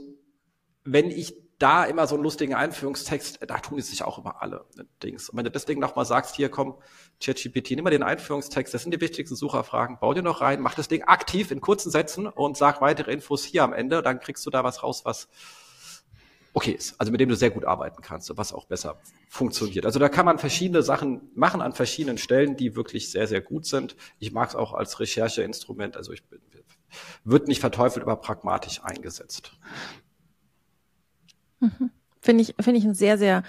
wenn 0.85 1.11
ich 1.11 1.44
da 1.65 1.85
immer 1.85 2.07
so 2.07 2.15
einen 2.15 2.23
lustigen 2.23 2.55
Einführungstext, 2.55 3.39
da 3.47 3.59
tun 3.59 3.79
es 3.79 3.89
sich 3.89 4.05
auch 4.05 4.19
immer 4.19 4.43
alle 4.43 4.67
Dings. 5.03 5.31
Und 5.31 5.39
wenn 5.39 5.45
du 5.47 5.51
deswegen 5.51 5.81
nochmal 5.81 6.05
sagst, 6.05 6.37
hier 6.37 6.51
komm, 6.51 6.75
ChatGPT, 7.23 7.71
nimm 7.71 7.85
mal 7.85 7.91
den 7.91 8.03
Einführungstext, 8.03 8.75
das 8.75 8.83
sind 8.83 8.93
die 8.93 9.01
wichtigsten 9.01 9.35
Sucherfragen, 9.35 9.97
bau 9.99 10.13
dir 10.13 10.21
noch 10.21 10.43
rein, 10.43 10.61
mach 10.61 10.75
das 10.75 10.89
Ding 10.89 11.05
aktiv 11.05 11.51
in 11.51 11.63
kurzen 11.63 11.91
Sätzen 11.91 12.27
und 12.27 12.59
sag 12.59 12.83
weitere 12.83 13.13
Infos 13.13 13.45
hier 13.45 13.65
am 13.65 13.73
Ende, 13.73 14.03
dann 14.03 14.21
kriegst 14.21 14.45
du 14.45 14.51
da 14.51 14.63
was 14.63 14.83
raus, 14.83 15.07
was 15.07 15.31
okay 16.53 16.73
ist, 16.73 17.01
also 17.01 17.11
mit 17.11 17.21
dem 17.23 17.31
du 17.31 17.35
sehr 17.35 17.51
gut 17.51 17.65
arbeiten 17.65 18.03
kannst, 18.03 18.31
was 18.37 18.53
auch 18.53 18.67
besser 18.67 19.01
funktioniert. 19.31 19.87
Also 19.87 19.99
da 19.99 20.11
kann 20.11 20.27
man 20.27 20.39
verschiedene 20.39 20.83
Sachen 20.83 21.31
machen 21.35 21.63
an 21.63 21.73
verschiedenen 21.73 22.19
Stellen, 22.19 22.59
die 22.59 22.77
wirklich 22.77 23.11
sehr, 23.11 23.27
sehr 23.27 23.41
gut 23.41 23.65
sind. 23.65 23.97
Ich 24.19 24.33
mag 24.33 24.51
es 24.51 24.55
auch 24.55 24.75
als 24.75 25.01
Rechercheinstrument, 25.01 25.97
also 25.97 26.13
ich 26.13 26.25
bin, 26.25 26.41
wird 27.25 27.49
nicht 27.49 27.61
verteufelt, 27.61 28.05
aber 28.05 28.17
pragmatisch 28.17 28.85
eingesetzt. 28.85 29.59
Mhm. 31.65 31.91
Finde 32.21 32.43
ich, 32.43 32.55
finde 32.61 32.79
ich 32.79 32.85
einen 32.85 32.95
sehr, 32.95 33.19
sehr, 33.19 33.43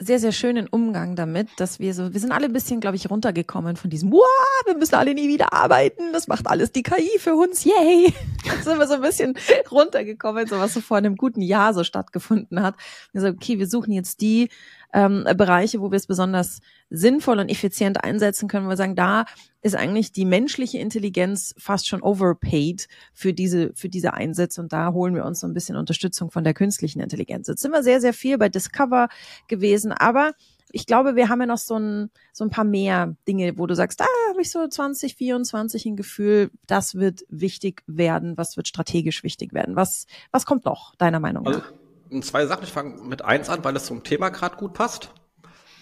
sehr, 0.00 0.18
sehr 0.18 0.32
schönen 0.32 0.66
Umgang 0.66 1.14
damit, 1.14 1.48
dass 1.58 1.78
wir 1.78 1.92
so, 1.92 2.12
wir 2.12 2.20
sind 2.20 2.32
alle 2.32 2.46
ein 2.46 2.52
bisschen, 2.52 2.80
glaube 2.80 2.96
ich, 2.96 3.10
runtergekommen 3.10 3.76
von 3.76 3.90
diesem, 3.90 4.10
wow, 4.10 4.24
wir 4.64 4.76
müssen 4.76 4.94
alle 4.94 5.14
nie 5.14 5.28
wieder 5.28 5.52
arbeiten, 5.52 6.12
das 6.12 6.26
macht 6.26 6.46
alles 6.46 6.72
die 6.72 6.82
KI 6.82 7.18
für 7.18 7.34
uns, 7.34 7.64
yay. 7.64 8.12
Jetzt 8.44 8.64
sind 8.64 8.78
wir 8.78 8.86
so 8.86 8.94
ein 8.94 9.02
bisschen 9.02 9.34
runtergekommen, 9.70 10.46
so 10.46 10.58
was 10.58 10.72
so 10.72 10.80
vor 10.80 10.96
einem 10.96 11.16
guten 11.16 11.42
Jahr 11.42 11.74
so 11.74 11.84
stattgefunden 11.84 12.62
hat. 12.62 12.74
Wir 13.12 13.20
sagen, 13.20 13.36
okay, 13.40 13.58
wir 13.58 13.68
suchen 13.68 13.92
jetzt 13.92 14.22
die 14.22 14.48
ähm, 14.92 15.24
Bereiche, 15.36 15.80
wo 15.80 15.90
wir 15.90 15.96
es 15.96 16.06
besonders 16.06 16.60
sinnvoll 16.90 17.38
und 17.38 17.48
effizient 17.48 18.02
einsetzen 18.02 18.48
können, 18.48 18.66
wo 18.66 18.70
wir 18.70 18.76
sagen, 18.76 18.96
da 18.96 19.24
ist 19.62 19.76
eigentlich 19.76 20.12
die 20.12 20.24
menschliche 20.24 20.78
Intelligenz 20.78 21.54
fast 21.58 21.86
schon 21.86 22.02
overpaid 22.02 22.88
für 23.12 23.32
diese, 23.32 23.72
für 23.74 23.88
diese 23.88 24.14
Einsätze 24.14 24.60
und 24.60 24.72
da 24.72 24.92
holen 24.92 25.14
wir 25.14 25.24
uns 25.24 25.40
so 25.40 25.46
ein 25.46 25.54
bisschen 25.54 25.76
Unterstützung 25.76 26.30
von 26.30 26.44
der 26.44 26.54
künstlichen 26.54 27.00
Intelligenz. 27.00 27.48
Jetzt 27.48 27.62
sind 27.62 27.72
wir 27.72 27.82
sehr, 27.82 28.00
sehr 28.00 28.12
viel 28.14 28.38
bei 28.38 28.48
Discover 28.48 29.08
gewesen, 29.48 29.92
aber 29.92 30.32
ich 30.72 30.86
glaube, 30.86 31.16
wir 31.16 31.28
haben 31.28 31.40
ja 31.40 31.46
noch 31.46 31.58
so 31.58 31.76
ein, 31.76 32.10
so 32.32 32.44
ein 32.44 32.50
paar 32.50 32.64
mehr 32.64 33.16
Dinge, 33.26 33.58
wo 33.58 33.66
du 33.66 33.74
sagst, 33.74 34.00
da 34.00 34.06
habe 34.30 34.40
ich 34.40 34.50
so 34.50 34.66
2024 34.66 35.86
ein 35.86 35.96
Gefühl, 35.96 36.50
das 36.66 36.94
wird 36.94 37.24
wichtig 37.28 37.82
werden, 37.86 38.36
was 38.36 38.56
wird 38.56 38.68
strategisch 38.68 39.24
wichtig 39.24 39.52
werden. 39.52 39.76
Was, 39.76 40.06
was 40.30 40.46
kommt 40.46 40.64
noch, 40.64 40.94
deiner 40.96 41.20
Meinung 41.20 41.44
nach? 41.44 41.54
Also, 41.54 41.79
zwei 42.22 42.46
Sachen. 42.46 42.64
Ich 42.64 42.72
fange 42.72 43.02
mit 43.02 43.22
eins 43.22 43.48
an, 43.48 43.64
weil 43.64 43.76
es 43.76 43.86
zum 43.86 44.02
Thema 44.02 44.30
gerade 44.30 44.56
gut 44.56 44.74
passt. 44.74 45.10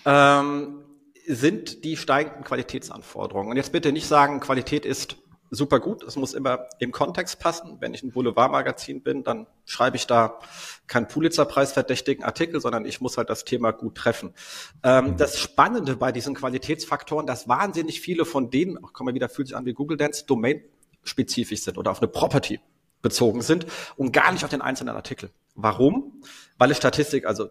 Ähm, 0.05 0.85
sind 1.27 1.85
die 1.85 1.97
steigenden 1.97 2.45
Qualitätsanforderungen. 2.45 3.51
Und 3.51 3.57
jetzt 3.57 3.73
bitte 3.73 3.93
nicht 3.93 4.07
sagen, 4.07 4.41
Qualität 4.41 4.87
ist 4.87 5.17
super 5.51 5.81
gut. 5.81 6.03
Es 6.03 6.17
muss 6.17 6.35
immer 6.35 6.69
im 6.79 6.93
Kontext 6.93 7.39
passen. 7.39 7.77
Wenn 7.81 7.95
ich 7.95 8.03
ein 8.03 8.13
Boulevardmagazin 8.13 9.03
bin, 9.03 9.25
dann 9.25 9.47
schreibe 9.65 9.97
ich 9.97 10.07
da 10.07 10.39
keinen 10.87 11.09
Pulitzerpreis 11.09 11.73
verdächtigen 11.73 12.25
Artikel, 12.25 12.61
sondern 12.61 12.85
ich 12.85 13.01
muss 13.01 13.17
halt 13.17 13.31
das 13.31 13.45
Thema 13.45 13.73
gut 13.73 13.95
treffen. 13.95 14.35
Ähm, 14.83 15.17
das 15.17 15.39
Spannende 15.39 15.97
bei 15.97 16.13
diesen 16.13 16.35
Qualitätsfaktoren, 16.35 17.27
dass 17.27 17.49
wahnsinnig 17.49 18.01
viele 18.01 18.25
von 18.25 18.51
denen, 18.51 18.79
ach, 18.85 18.91
komm 18.93 19.07
mal 19.07 19.15
wieder, 19.15 19.29
fühlt 19.29 19.49
sich 19.49 19.57
an 19.57 19.65
wie 19.67 19.75
Google 19.75 19.97
Dance, 19.97 20.25
domain-spezifisch 20.27 21.63
sind 21.63 21.79
oder 21.79 21.91
auf 21.91 22.01
eine 22.01 22.09
Property 22.09 22.61
bezogen 23.01 23.43
sind 23.43 23.67
und 23.97 24.13
gar 24.13 24.33
nicht 24.33 24.45
auf 24.45 24.51
den 24.51 24.61
einzelnen 24.63 24.97
Artikel. 24.97 25.31
Warum? 25.61 26.23
Weil 26.57 26.71
es 26.71 26.77
Statistik, 26.77 27.27
also 27.27 27.51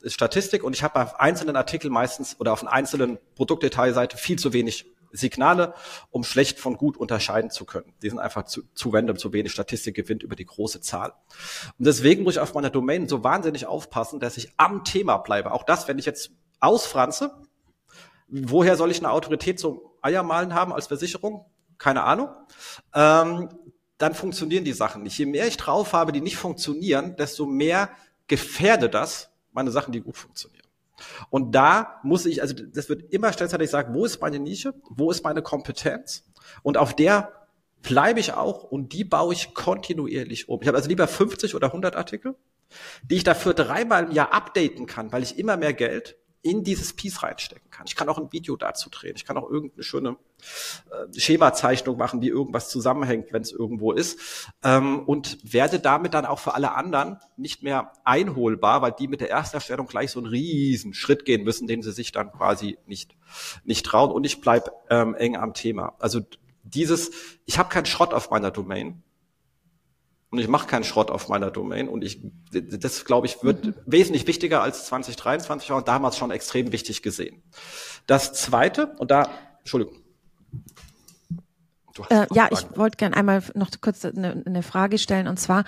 ist 0.00 0.14
Statistik 0.14 0.64
und 0.64 0.74
ich 0.74 0.82
habe 0.82 1.02
auf 1.02 1.20
einzelnen 1.20 1.54
Artikeln 1.54 1.92
meistens 1.92 2.40
oder 2.40 2.50
auf 2.54 2.62
einer 2.62 2.72
einzelnen 2.72 3.18
Produktdetailseite 3.34 4.16
viel 4.16 4.38
zu 4.38 4.54
wenig 4.54 4.86
Signale, 5.10 5.74
um 6.10 6.24
schlecht 6.24 6.58
von 6.58 6.78
gut 6.78 6.96
unterscheiden 6.96 7.50
zu 7.50 7.66
können. 7.66 7.92
Die 8.00 8.08
sind 8.08 8.20
einfach 8.20 8.44
zu, 8.44 8.62
zu 8.72 8.88
random, 8.88 9.18
zu 9.18 9.34
wenig 9.34 9.52
Statistik 9.52 9.94
gewinnt 9.94 10.22
über 10.22 10.34
die 10.34 10.46
große 10.46 10.80
Zahl. 10.80 11.12
Und 11.78 11.86
deswegen 11.86 12.22
muss 12.22 12.36
ich 12.36 12.40
auf 12.40 12.54
meiner 12.54 12.70
Domain 12.70 13.06
so 13.06 13.22
wahnsinnig 13.22 13.66
aufpassen, 13.66 14.18
dass 14.18 14.38
ich 14.38 14.54
am 14.56 14.82
Thema 14.82 15.18
bleibe. 15.18 15.52
Auch 15.52 15.64
das, 15.64 15.88
wenn 15.88 15.98
ich 15.98 16.06
jetzt 16.06 16.30
ausfranze, 16.58 17.36
woher 18.28 18.76
soll 18.76 18.90
ich 18.90 19.00
eine 19.00 19.10
Autorität 19.10 19.60
zum 19.60 19.82
Eiermalen 20.00 20.54
haben 20.54 20.72
als 20.72 20.86
Versicherung? 20.86 21.44
Keine 21.76 22.04
Ahnung. 22.04 22.30
Ähm, 22.94 23.50
dann 24.02 24.14
funktionieren 24.14 24.64
die 24.64 24.72
Sachen 24.72 25.02
nicht. 25.02 25.16
Je 25.16 25.26
mehr 25.26 25.46
ich 25.46 25.56
drauf 25.56 25.92
habe, 25.92 26.12
die 26.12 26.20
nicht 26.20 26.36
funktionieren, 26.36 27.16
desto 27.16 27.46
mehr 27.46 27.90
gefährde 28.26 28.88
das 28.88 29.30
meine 29.52 29.70
Sachen, 29.70 29.92
die 29.92 30.00
gut 30.00 30.16
funktionieren. 30.16 30.66
Und 31.30 31.52
da 31.52 32.00
muss 32.02 32.26
ich, 32.26 32.42
also 32.42 32.54
das 32.54 32.88
wird 32.88 33.12
immer 33.12 33.32
stellenweise 33.32 33.70
sagen, 33.70 33.94
wo 33.94 34.04
ist 34.04 34.20
meine 34.20 34.38
Nische, 34.38 34.74
wo 34.88 35.10
ist 35.10 35.24
meine 35.24 35.42
Kompetenz? 35.42 36.24
Und 36.62 36.76
auf 36.76 36.94
der 36.94 37.32
bleibe 37.82 38.20
ich 38.20 38.32
auch 38.32 38.62
und 38.64 38.92
die 38.92 39.04
baue 39.04 39.34
ich 39.34 39.54
kontinuierlich 39.54 40.48
um. 40.48 40.60
Ich 40.62 40.68
habe 40.68 40.76
also 40.76 40.88
lieber 40.88 41.08
50 41.08 41.54
oder 41.54 41.68
100 41.68 41.96
Artikel, 41.96 42.36
die 43.02 43.16
ich 43.16 43.24
dafür 43.24 43.54
dreimal 43.54 44.04
im 44.04 44.12
Jahr 44.12 44.32
updaten 44.32 44.86
kann, 44.86 45.12
weil 45.12 45.22
ich 45.22 45.38
immer 45.38 45.56
mehr 45.56 45.74
Geld 45.74 46.16
in 46.42 46.64
dieses 46.64 46.92
Piece 46.92 47.22
reinstecken 47.22 47.70
kann. 47.70 47.86
Ich 47.86 47.94
kann 47.94 48.08
auch 48.08 48.18
ein 48.18 48.32
Video 48.32 48.56
dazu 48.56 48.90
drehen. 48.90 49.14
Ich 49.14 49.24
kann 49.24 49.36
auch 49.36 49.48
irgendeine 49.48 49.84
schöne 49.84 50.16
äh, 50.90 51.18
Schemazeichnung 51.18 51.96
machen, 51.96 52.20
wie 52.20 52.28
irgendwas 52.28 52.68
zusammenhängt, 52.68 53.32
wenn 53.32 53.42
es 53.42 53.52
irgendwo 53.52 53.92
ist. 53.92 54.50
Ähm, 54.64 55.00
und 55.06 55.38
werde 55.44 55.78
damit 55.78 56.14
dann 56.14 56.26
auch 56.26 56.40
für 56.40 56.54
alle 56.54 56.74
anderen 56.74 57.18
nicht 57.36 57.62
mehr 57.62 57.92
einholbar, 58.04 58.82
weil 58.82 58.92
die 58.92 59.06
mit 59.06 59.20
der 59.20 59.30
Ersterstellung 59.30 59.86
gleich 59.86 60.10
so 60.10 60.18
einen 60.18 60.28
riesen 60.28 60.94
Schritt 60.94 61.24
gehen 61.24 61.44
müssen, 61.44 61.68
den 61.68 61.82
sie 61.82 61.92
sich 61.92 62.10
dann 62.10 62.32
quasi 62.32 62.76
nicht, 62.86 63.16
nicht 63.64 63.86
trauen. 63.86 64.10
Und 64.10 64.24
ich 64.24 64.40
bleib 64.40 64.70
ähm, 64.90 65.14
eng 65.14 65.36
am 65.36 65.54
Thema. 65.54 65.94
Also 66.00 66.20
dieses, 66.64 67.12
ich 67.44 67.58
habe 67.58 67.68
keinen 67.68 67.86
Schrott 67.86 68.12
auf 68.12 68.30
meiner 68.30 68.50
Domain 68.50 69.02
und 70.32 70.38
ich 70.38 70.48
mache 70.48 70.66
keinen 70.66 70.82
Schrott 70.82 71.10
auf 71.10 71.28
meiner 71.28 71.50
Domain 71.50 71.88
und 71.88 72.02
ich 72.02 72.22
das 72.50 73.04
glaube 73.04 73.26
ich 73.26 73.42
wird 73.44 73.64
mhm. 73.66 73.74
wesentlich 73.84 74.26
wichtiger 74.26 74.62
als 74.62 74.86
2023 74.86 75.70
war 75.70 75.76
und 75.76 75.88
damals 75.88 76.16
schon 76.16 76.30
extrem 76.30 76.72
wichtig 76.72 77.02
gesehen. 77.02 77.42
Das 78.06 78.32
zweite 78.32 78.94
und 78.98 79.10
da 79.10 79.28
Entschuldigung. 79.58 79.98
Äh, 82.08 82.26
ja, 82.32 82.48
ich 82.50 82.66
wollte 82.78 82.96
gern 82.96 83.12
einmal 83.12 83.42
noch 83.54 83.68
kurz 83.82 84.02
eine, 84.06 84.42
eine 84.46 84.62
Frage 84.62 84.96
stellen 84.96 85.28
und 85.28 85.38
zwar 85.38 85.64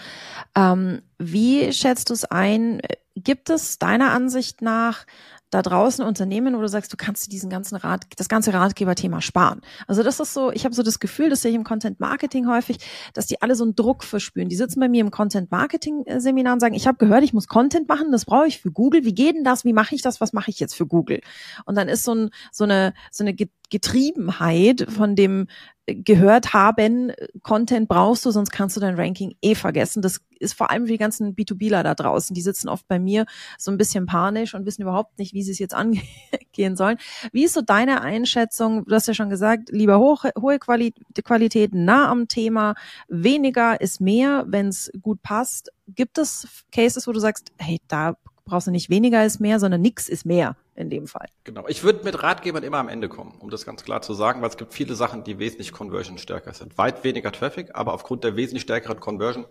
ähm, 0.57 1.03
wie 1.19 1.71
schätzt 1.73 2.09
du 2.09 2.15
es 2.15 2.25
ein? 2.25 2.81
Gibt 3.15 3.51
es 3.51 3.79
deiner 3.79 4.13
Ansicht 4.13 4.63
nach 4.63 5.05
da 5.55 5.63
draußen 5.63 6.05
Unternehmen, 6.05 6.57
wo 6.57 6.61
du 6.61 6.69
sagst, 6.69 6.93
du 6.93 6.97
kannst 6.97 7.27
dir 7.27 7.31
diesen 7.31 7.49
ganzen 7.49 7.77
Rat, 7.77 8.07
das 8.17 8.29
ganze 8.29 8.53
Ratgeberthema 8.53 9.21
sparen. 9.21 9.61
Also 9.87 10.03
das 10.03 10.21
ist 10.21 10.35
so, 10.35 10.51
ich 10.51 10.65
habe 10.65 10.75
so 10.75 10.83
das 10.83 10.99
Gefühl, 10.99 11.31
das 11.31 11.43
sehe 11.43 11.53
ich 11.53 11.57
im 11.57 11.65
Content 11.65 12.01
Marketing 12.01 12.49
häufig, 12.49 12.79
dass 13.13 13.27
die 13.27 13.41
alle 13.41 13.55
so 13.55 13.65
einen 13.65 13.77
Druck 13.77 14.05
verspüren. 14.05 14.49
Die 14.49 14.57
sitzen 14.57 14.81
bei 14.81 14.89
mir 14.89 15.01
im 15.01 15.11
Content 15.11 15.51
Marketing 15.51 16.05
Seminar 16.19 16.55
und 16.55 16.61
sagen, 16.61 16.75
ich 16.75 16.87
habe 16.87 16.99
gehört, 16.99 17.23
ich 17.23 17.33
muss 17.33 17.47
Content 17.47 17.89
machen, 17.89 18.11
das 18.11 18.25
brauche 18.25 18.47
ich 18.47 18.61
für 18.61 18.73
Google. 18.73 19.05
Wie 19.05 19.15
geht 19.15 19.37
denn 19.37 19.45
das? 19.45 19.65
Wie 19.65 19.73
mache 19.73 19.95
ich 19.95 20.03
das? 20.03 20.21
Was 20.21 20.33
mache 20.33 20.51
ich 20.51 20.59
jetzt 20.59 20.75
für 20.75 20.87
Google? 20.87 21.21
Und 21.65 21.77
dann 21.77 21.89
ist 21.89 22.03
so, 22.03 22.15
ein, 22.15 22.31
so 22.51 22.65
eine 22.65 22.93
so 23.11 23.25
eine 23.25 23.35
Getriebenheit 23.75 24.87
von 24.89 25.17
dem 25.17 25.49
gehört 25.87 26.55
haben, 26.55 27.13
Content 27.43 27.89
brauchst 27.89 28.25
du, 28.25 28.31
sonst 28.31 28.53
kannst 28.53 28.77
du 28.77 28.81
dein 28.81 28.95
Ranking 28.95 29.35
eh 29.43 29.57
vergessen. 29.57 30.01
Das 30.01 30.21
ist 30.39 30.55
vor 30.55 30.71
allem 30.71 30.87
für 30.87 30.93
die 30.93 30.99
ganzen 30.99 31.35
B2Bler 31.35 31.83
da 31.83 31.97
draußen. 31.97 32.35
Die 32.35 32.41
sitzen 32.41 32.69
oft 32.69 32.87
bei 32.87 33.01
mir 33.01 33.27
so 33.59 33.73
ein 33.73 33.77
bisschen 33.77 34.07
panisch 34.07 34.55
und 34.55 34.65
wissen 34.65 34.83
überhaupt 34.83 35.19
nicht, 35.19 35.35
wie 35.35 35.43
sie 35.43 35.51
es 35.51 35.59
jetzt 35.59 35.75
angehen 35.75 36.77
sollen. 36.77 36.99
Wie 37.33 37.43
ist 37.45 37.55
so 37.55 37.63
deine 37.63 38.01
Einschätzung? 38.01 38.85
Du 38.85 38.95
hast 38.95 39.09
ja 39.09 39.15
schon 39.15 39.29
gesagt, 39.29 39.71
lieber 39.71 39.99
hoch, 39.99 40.25
hohe 40.41 40.61
Qualität, 40.61 41.75
nah 41.75 42.09
am 42.09 42.29
Thema, 42.29 42.75
weniger 43.09 43.81
ist 43.81 44.01
mehr, 44.01 44.45
wenn 44.47 44.69
es 44.69 44.93
gut 45.03 45.21
passt. 45.21 45.73
Gibt 45.89 46.17
es 46.19 46.47
Cases, 46.71 47.09
wo 47.09 47.13
du 47.13 47.19
sagst, 47.19 47.51
hey, 47.59 47.81
da 47.89 48.15
brauchst 48.45 48.67
du 48.67 48.71
nicht 48.71 48.91
weniger 48.91 49.25
ist 49.25 49.41
mehr, 49.41 49.59
sondern 49.59 49.81
nix 49.81 50.09
ist 50.09 50.27
mehr 50.27 50.57
in 50.75 50.91
dem 50.91 51.07
Fall. 51.07 51.29
Genau. 51.45 51.67
Ich 51.69 51.83
würde 51.83 52.05
mit 52.05 52.23
Ratgebern 52.23 52.63
immer 52.63 52.79
am 52.79 52.89
Ende 52.89 53.09
kommen, 53.09 53.37
um 53.39 53.51
das 53.51 53.65
ganz 53.65 53.85
klar 53.85 54.03
zu 54.03 54.15
sagen, 54.15 54.43
weil 54.43 54.51
es 54.51 54.57
gibt 54.57 54.73
viele 54.73 54.95
Sachen, 54.95 55.25
die 55.25 55.39
wesentlich 55.39 55.73
Conversion 55.73 56.19
stärker 56.19 56.53
sind. 56.53 56.77
Weit 56.79 57.05
weniger 57.05 57.33
Traffic, 57.33 57.71
aber 57.75 57.95
aufgrund 57.95 58.25
der 58.25 58.37
wesentlich 58.37 58.63
stärkeren 58.63 59.01
Conversion. 59.01 59.47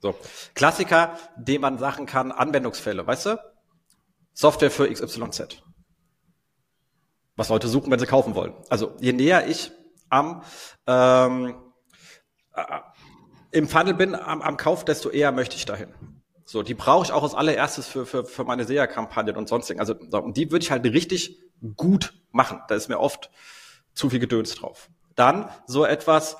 So. 0.00 0.14
Klassiker, 0.54 1.16
den 1.36 1.60
man 1.60 1.78
sagen 1.78 2.06
kann, 2.06 2.32
Anwendungsfälle, 2.32 3.06
weißt 3.06 3.26
du? 3.26 3.38
Software 4.32 4.70
für 4.70 4.90
XYZ. 4.90 5.62
Was 7.36 7.48
Leute 7.48 7.68
suchen, 7.68 7.90
wenn 7.90 7.98
sie 7.98 8.06
kaufen 8.06 8.34
wollen. 8.34 8.54
Also 8.68 8.94
je 9.00 9.12
näher 9.12 9.48
ich 9.48 9.72
am 10.08 10.42
ähm, 10.86 11.56
äh, 12.54 12.80
im 13.50 13.68
Funnel 13.68 13.94
bin 13.94 14.14
am, 14.14 14.42
am 14.42 14.56
Kauf, 14.56 14.84
desto 14.84 15.10
eher 15.10 15.32
möchte 15.32 15.56
ich 15.56 15.64
dahin. 15.64 15.88
So, 16.44 16.62
die 16.62 16.74
brauche 16.74 17.06
ich 17.06 17.12
auch 17.12 17.22
als 17.22 17.34
allererstes 17.34 17.86
für, 17.86 18.04
für, 18.04 18.24
für 18.24 18.44
meine 18.44 18.64
SEA-Kampagnen 18.64 19.36
und 19.36 19.48
sonstigen. 19.48 19.80
Also, 19.80 19.94
und 19.94 20.36
die 20.36 20.50
würde 20.50 20.62
ich 20.62 20.70
halt 20.70 20.84
richtig 20.84 21.40
gut 21.76 22.14
machen. 22.32 22.60
Da 22.68 22.74
ist 22.74 22.88
mir 22.88 23.00
oft 23.00 23.30
zu 23.94 24.10
viel 24.10 24.18
Gedöns 24.18 24.54
drauf. 24.54 24.90
Dann 25.14 25.48
so 25.66 25.84
etwas, 25.84 26.36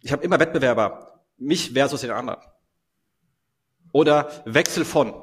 ich 0.00 0.12
habe 0.12 0.24
immer 0.24 0.40
Wettbewerber, 0.40 1.22
mich 1.36 1.72
versus 1.72 2.00
den 2.00 2.10
anderen. 2.10 2.40
Oder 3.92 4.28
Wechsel 4.44 4.84
von. 4.84 5.14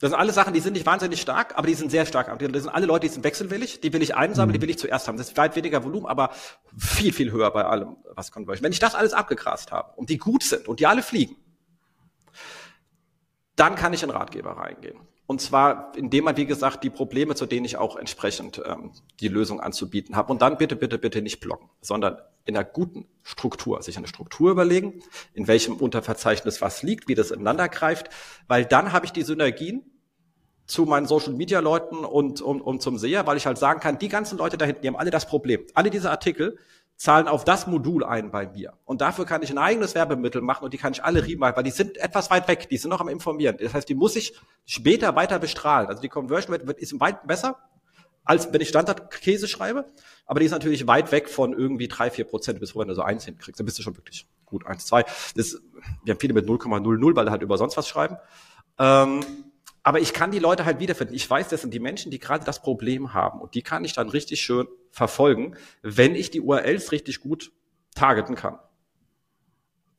Das 0.00 0.10
sind 0.10 0.18
alle 0.18 0.32
Sachen, 0.32 0.52
die 0.52 0.60
sind 0.60 0.74
nicht 0.74 0.84
wahnsinnig 0.84 1.20
stark, 1.20 1.56
aber 1.56 1.68
die 1.68 1.74
sind 1.74 1.90
sehr 1.90 2.04
stark. 2.04 2.26
Das 2.38 2.62
sind 2.62 2.74
alle 2.74 2.86
Leute, 2.86 3.06
die 3.06 3.12
sind 3.12 3.24
wechselwillig, 3.24 3.80
die 3.80 3.92
will 3.92 4.02
ich 4.02 4.14
einsammeln, 4.14 4.50
mhm. 4.50 4.54
die 4.54 4.62
will 4.62 4.70
ich 4.70 4.78
zuerst 4.78 5.06
haben. 5.06 5.16
Das 5.16 5.28
ist 5.28 5.36
weit 5.36 5.56
weniger 5.56 5.84
Volumen, 5.84 6.06
aber 6.06 6.30
viel, 6.76 7.12
viel 7.12 7.30
höher 7.30 7.50
bei 7.52 7.64
allem, 7.64 7.96
was 8.14 8.32
Conversion. 8.32 8.64
Wenn 8.64 8.72
ich 8.72 8.78
das 8.78 8.94
alles 8.94 9.12
abgegrast 9.12 9.72
habe 9.72 9.92
und 9.96 10.10
die 10.10 10.18
gut 10.18 10.42
sind 10.42 10.68
und 10.68 10.80
die 10.80 10.86
alle 10.86 11.02
fliegen, 11.02 11.36
dann 13.56 13.74
kann 13.74 13.92
ich 13.92 14.02
in 14.02 14.10
Ratgeber 14.10 14.52
reingehen. 14.52 14.98
Und 15.26 15.40
zwar, 15.40 15.92
indem 15.96 16.24
man, 16.24 16.36
wie 16.36 16.46
gesagt, 16.46 16.84
die 16.84 16.90
Probleme, 16.90 17.34
zu 17.34 17.46
denen 17.46 17.64
ich 17.64 17.76
auch 17.76 17.96
entsprechend 17.96 18.62
ähm, 18.64 18.92
die 19.18 19.26
Lösung 19.26 19.60
anzubieten 19.60 20.14
habe. 20.14 20.32
Und 20.32 20.40
dann 20.40 20.56
bitte, 20.56 20.76
bitte, 20.76 20.98
bitte 20.98 21.20
nicht 21.20 21.40
blocken, 21.40 21.68
sondern 21.80 22.18
in 22.44 22.56
einer 22.56 22.64
guten 22.64 23.08
Struktur, 23.24 23.82
sich 23.82 23.96
eine 23.96 24.06
Struktur 24.06 24.52
überlegen, 24.52 25.02
in 25.34 25.48
welchem 25.48 25.74
Unterverzeichnis 25.74 26.62
was 26.62 26.84
liegt, 26.84 27.08
wie 27.08 27.16
das 27.16 27.32
ineinander 27.32 27.68
greift, 27.68 28.08
weil 28.46 28.64
dann 28.64 28.92
habe 28.92 29.04
ich 29.04 29.12
die 29.12 29.22
Synergien 29.22 29.82
zu 30.66 30.84
meinen 30.84 31.06
Social 31.06 31.32
Media 31.32 31.58
Leuten 31.58 32.04
und, 32.04 32.40
und, 32.40 32.60
und 32.60 32.82
zum 32.82 32.98
Seher, 32.98 33.26
weil 33.26 33.36
ich 33.36 33.46
halt 33.46 33.58
sagen 33.58 33.80
kann, 33.80 33.98
die 33.98 34.08
ganzen 34.08 34.38
Leute 34.38 34.58
da 34.58 34.64
hinten, 34.64 34.82
die 34.82 34.88
haben 34.88 34.96
alle 34.96 35.10
das 35.10 35.26
Problem. 35.26 35.64
Alle 35.74 35.90
diese 35.90 36.10
Artikel 36.10 36.58
zahlen 36.96 37.28
auf 37.28 37.44
das 37.44 37.66
Modul 37.66 38.04
ein 38.04 38.30
bei 38.30 38.46
mir. 38.46 38.72
Und 38.84 39.00
dafür 39.00 39.26
kann 39.26 39.42
ich 39.42 39.50
ein 39.50 39.58
eigenes 39.58 39.94
Werbemittel 39.94 40.40
machen 40.40 40.64
und 40.64 40.72
die 40.72 40.78
kann 40.78 40.92
ich 40.92 41.04
alle 41.04 41.26
remarken, 41.26 41.58
weil 41.58 41.64
die 41.64 41.70
sind 41.70 41.98
etwas 41.98 42.30
weit 42.30 42.48
weg, 42.48 42.68
die 42.70 42.78
sind 42.78 42.90
noch 42.90 43.00
am 43.00 43.08
Informieren. 43.08 43.56
Das 43.60 43.74
heißt, 43.74 43.88
die 43.88 43.94
muss 43.94 44.16
ich 44.16 44.34
später 44.64 45.14
weiter 45.14 45.38
bestrahlen. 45.38 45.88
Also 45.88 46.00
die 46.00 46.08
Conversion 46.08 46.52
wird, 46.52 46.66
wird 46.66 46.78
ist 46.78 46.98
weit 46.98 47.26
besser, 47.26 47.58
als 48.24 48.52
wenn 48.52 48.60
ich 48.60 48.68
Standardkäse 48.68 49.46
schreibe. 49.46 49.84
Aber 50.24 50.40
die 50.40 50.46
ist 50.46 50.52
natürlich 50.52 50.86
weit 50.86 51.12
weg 51.12 51.28
von 51.28 51.52
irgendwie 51.52 51.86
drei, 51.86 52.10
vier 52.10 52.24
Prozent, 52.24 52.60
bis 52.60 52.74
wenn 52.74 52.88
du 52.88 52.94
so 52.94 53.02
eins 53.02 53.26
hinkriegst. 53.26 53.60
Dann 53.60 53.66
bist 53.66 53.78
du 53.78 53.82
schon 53.82 53.96
wirklich 53.96 54.26
gut. 54.46 54.66
Eins, 54.66 54.86
zwei. 54.86 55.04
Das, 55.36 55.60
wir 56.04 56.14
haben 56.14 56.20
viele 56.20 56.34
mit 56.34 56.46
0,00, 56.46 57.16
weil 57.16 57.26
die 57.26 57.30
halt 57.30 57.42
über 57.42 57.58
sonst 57.58 57.76
was 57.76 57.88
schreiben. 57.88 58.16
Ähm, 58.78 59.20
aber 59.86 60.00
ich 60.00 60.12
kann 60.12 60.32
die 60.32 60.40
Leute 60.40 60.64
halt 60.64 60.80
wiederfinden. 60.80 61.14
Ich 61.14 61.30
weiß, 61.30 61.46
das 61.46 61.60
sind 61.60 61.72
die 61.72 61.78
Menschen, 61.78 62.10
die 62.10 62.18
gerade 62.18 62.44
das 62.44 62.60
Problem 62.60 63.14
haben. 63.14 63.40
Und 63.40 63.54
die 63.54 63.62
kann 63.62 63.84
ich 63.84 63.92
dann 63.92 64.08
richtig 64.08 64.40
schön 64.40 64.66
verfolgen, 64.90 65.56
wenn 65.80 66.16
ich 66.16 66.32
die 66.32 66.40
URLs 66.40 66.90
richtig 66.90 67.20
gut 67.20 67.52
targeten 67.94 68.34
kann. 68.34 68.58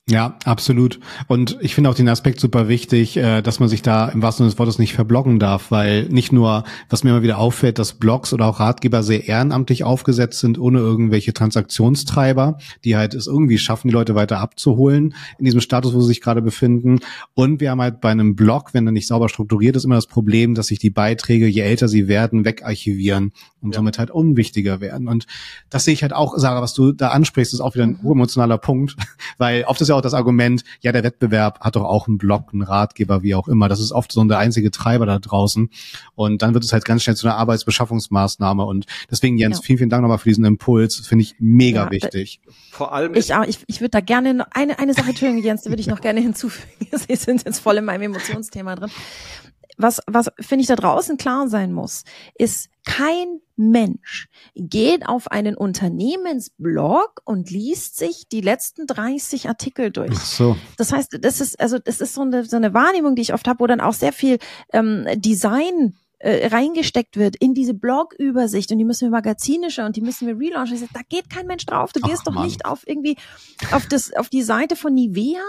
Ja, 0.10 0.38
absolut. 0.46 1.02
Und 1.28 1.58
ich 1.60 1.76
finde 1.76 1.90
auch 1.90 1.94
den 1.94 2.08
Aspekt 2.08 2.40
super 2.40 2.70
wichtig, 2.70 3.18
äh, 3.18 3.42
dass 3.42 3.60
man 3.60 3.68
sich 3.68 3.82
da 3.82 4.08
im 4.08 4.22
wahrsten 4.22 4.46
Sinne 4.46 4.52
des 4.52 4.60
Wortes 4.60 4.80
nicht 4.80 4.94
verbloggen 4.94 5.38
darf, 5.38 5.70
weil 5.70 6.04
nicht 6.06 6.32
nur, 6.32 6.64
was 6.90 7.04
mir 7.04 7.10
immer 7.10 7.24
wieder 7.24 7.40
auffällt, 7.40 7.78
dass 7.78 7.92
Blogs 7.92 8.32
oder 8.32 8.46
auch 8.46 8.62
Ratgeber 8.62 9.04
sehr 9.04 9.28
ehrenamtlich 9.28 9.84
aufgesetzt 9.84 10.40
sind, 10.40 10.58
ohne 10.60 10.80
irgendwelche 10.80 11.34
Transaktionstreiber, 11.34 12.58
die 12.86 12.96
halt 12.96 13.16
es 13.16 13.28
irgendwie 13.28 13.58
schaffen, 13.58 13.90
die 13.90 13.94
Leute 13.94 14.16
weiter 14.16 14.40
abzuholen 14.40 15.14
in 15.40 15.46
diesem 15.46 15.60
Status, 15.60 15.94
wo 15.94 16.00
sie 16.00 16.08
sich 16.08 16.22
gerade 16.22 16.42
befinden. 16.42 17.00
Und 17.34 17.60
wir 17.60 17.72
haben 17.72 17.82
halt 17.82 18.00
bei 18.00 18.10
einem 18.10 18.38
Blog, 18.38 18.74
wenn 18.74 18.88
er 18.88 18.94
nicht 18.94 19.08
sauber 19.08 19.28
strukturiert 19.28 19.76
ist, 19.76 19.84
immer 19.84 19.96
das 19.96 20.08
Problem, 20.08 20.56
dass 20.56 20.68
sich 20.68 20.80
die 20.80 20.90
Beiträge, 20.90 21.48
je 21.48 21.62
älter 21.64 21.90
sie 21.90 22.08
werden, 22.08 22.46
wegarchivieren 22.46 23.34
und 23.62 23.74
ja. 23.74 23.78
somit 23.78 24.00
halt 24.00 24.12
unwichtiger 24.12 24.82
werden. 24.82 25.08
Und 25.08 25.26
das 25.70 25.86
sehe 25.86 25.94
ich 25.94 26.02
halt 26.02 26.14
auch, 26.14 26.38
Sarah, 26.38 26.62
was 26.62 26.74
du 26.74 26.92
da 26.92 27.10
ansprichst, 27.10 27.54
ist 27.54 27.60
auch 27.60 27.76
wieder 27.76 27.86
ein 27.86 28.00
emotionaler 28.04 28.58
Punkt, 28.58 28.96
weil 29.38 29.64
oft 29.66 29.82
ist 29.82 29.88
ja 29.88 29.96
auch 29.96 30.02
das 30.02 30.14
Argument, 30.14 30.64
ja, 30.82 30.92
der 30.92 31.04
Wettbewerb 31.04 31.60
hat 31.62 31.76
doch 31.76 31.84
auch 31.84 32.08
einen 32.08 32.18
Blog, 32.18 32.50
einen 32.54 32.62
Ratgeber, 32.62 33.24
wie 33.24 33.36
auch 33.36 33.48
immer. 33.48 33.70
Das 33.70 33.80
ist 33.80 33.92
oft 33.92 34.12
so 34.12 34.24
der 34.26 34.38
einzige 34.38 34.72
Treiber 34.72 35.06
da 35.06 35.20
draußen. 35.20 35.70
Und 36.16 36.42
dann 36.42 36.54
wird 36.54 36.64
es 36.64 36.74
halt 36.74 36.86
ganz 36.86 37.04
schnell 37.04 37.16
zu 37.16 37.28
einer 37.28 37.38
Arbeitsbeschaffungsmaßnahme. 37.38 38.64
Und 38.66 38.86
deswegen, 39.10 39.38
Jens, 39.38 39.58
ja. 39.58 39.64
vielen, 39.64 39.78
vielen 39.78 39.90
Dank 39.90 40.02
nochmal 40.02 40.18
für 40.18 40.30
diesen 40.30 40.46
Impuls. 40.46 40.96
Finde 40.98 41.24
ich 41.24 41.36
mega 41.40 41.86
ja, 41.86 41.92
wichtig. 41.92 42.42
Vor 42.72 42.94
allem. 42.94 43.16
Ich, 43.16 43.32
ich, 43.48 43.60
ich 43.68 43.82
würde 43.82 43.92
da 43.92 44.02
gerne 44.02 44.46
eine, 44.52 44.80
eine 44.80 44.94
Sache, 44.94 45.10
Entschuldigung, 45.10 45.44
Jens, 45.44 45.64
die 45.64 45.70
würde 45.70 45.82
ich 45.82 45.88
noch 45.88 46.02
gerne 46.02 46.20
hinzufügen. 46.20 46.88
Sie 47.08 47.16
sind 47.16 47.44
jetzt 47.46 47.60
voll 47.60 47.78
in 47.78 47.86
meinem 47.86 48.04
Emotionsthema 48.04 48.76
drin 48.76 48.92
was, 49.78 50.02
was 50.08 50.30
finde 50.40 50.62
ich 50.62 50.68
da 50.68 50.76
draußen 50.76 51.18
klar 51.18 51.48
sein 51.48 51.72
muss, 51.72 52.04
ist, 52.36 52.70
kein 52.86 53.42
Mensch 53.58 54.30
geht 54.56 55.08
auf 55.08 55.30
einen 55.30 55.56
Unternehmensblog 55.56 57.22
und 57.26 57.50
liest 57.52 57.98
sich 57.98 58.28
die 58.30 58.42
letzten 58.42 58.88
30 58.88 59.50
Artikel 59.50 59.92
durch. 59.92 60.14
Ach 60.14 60.26
so. 60.26 60.58
Das 60.78 60.94
heißt, 60.94 61.18
das 61.22 61.42
ist, 61.42 61.60
also, 61.60 61.80
das 61.80 62.00
ist 62.00 62.14
so 62.14 62.22
eine, 62.22 62.46
so 62.46 62.56
eine 62.56 62.74
Wahrnehmung, 62.74 63.16
die 63.16 63.24
ich 63.24 63.34
oft 63.34 63.48
habe, 63.48 63.60
wo 63.60 63.68
dann 63.68 63.82
auch 63.82 63.94
sehr 63.94 64.14
viel 64.14 64.38
ähm, 64.74 65.06
Design 65.16 65.96
äh, 66.20 66.48
reingesteckt 66.48 67.18
wird 67.18 67.36
in 67.36 67.54
diese 67.54 67.74
Blog-Übersicht 67.74 68.72
und 68.72 68.80
die 68.80 68.86
müssen 68.86 69.08
wir 69.08 69.12
magazinischer 69.12 69.86
und 69.86 69.96
die 69.96 70.02
müssen 70.02 70.28
wir 70.28 70.38
relaunchen. 70.38 70.76
Ich 70.76 70.82
sag, 70.82 70.94
da 70.94 71.02
geht 71.08 71.30
kein 71.30 71.48
Mensch 71.48 71.66
drauf. 71.66 71.94
Du 71.94 72.00
Ach, 72.04 72.10
gehst 72.10 72.28
doch 72.28 72.34
Mann. 72.34 72.46
nicht 72.46 72.66
auf 72.66 72.88
irgendwie 72.88 73.18
auf 73.72 73.86
das 73.88 74.14
auf 74.14 74.30
die 74.30 74.44
Seite 74.44 74.76
von 74.76 74.94
Nivea 74.94 75.44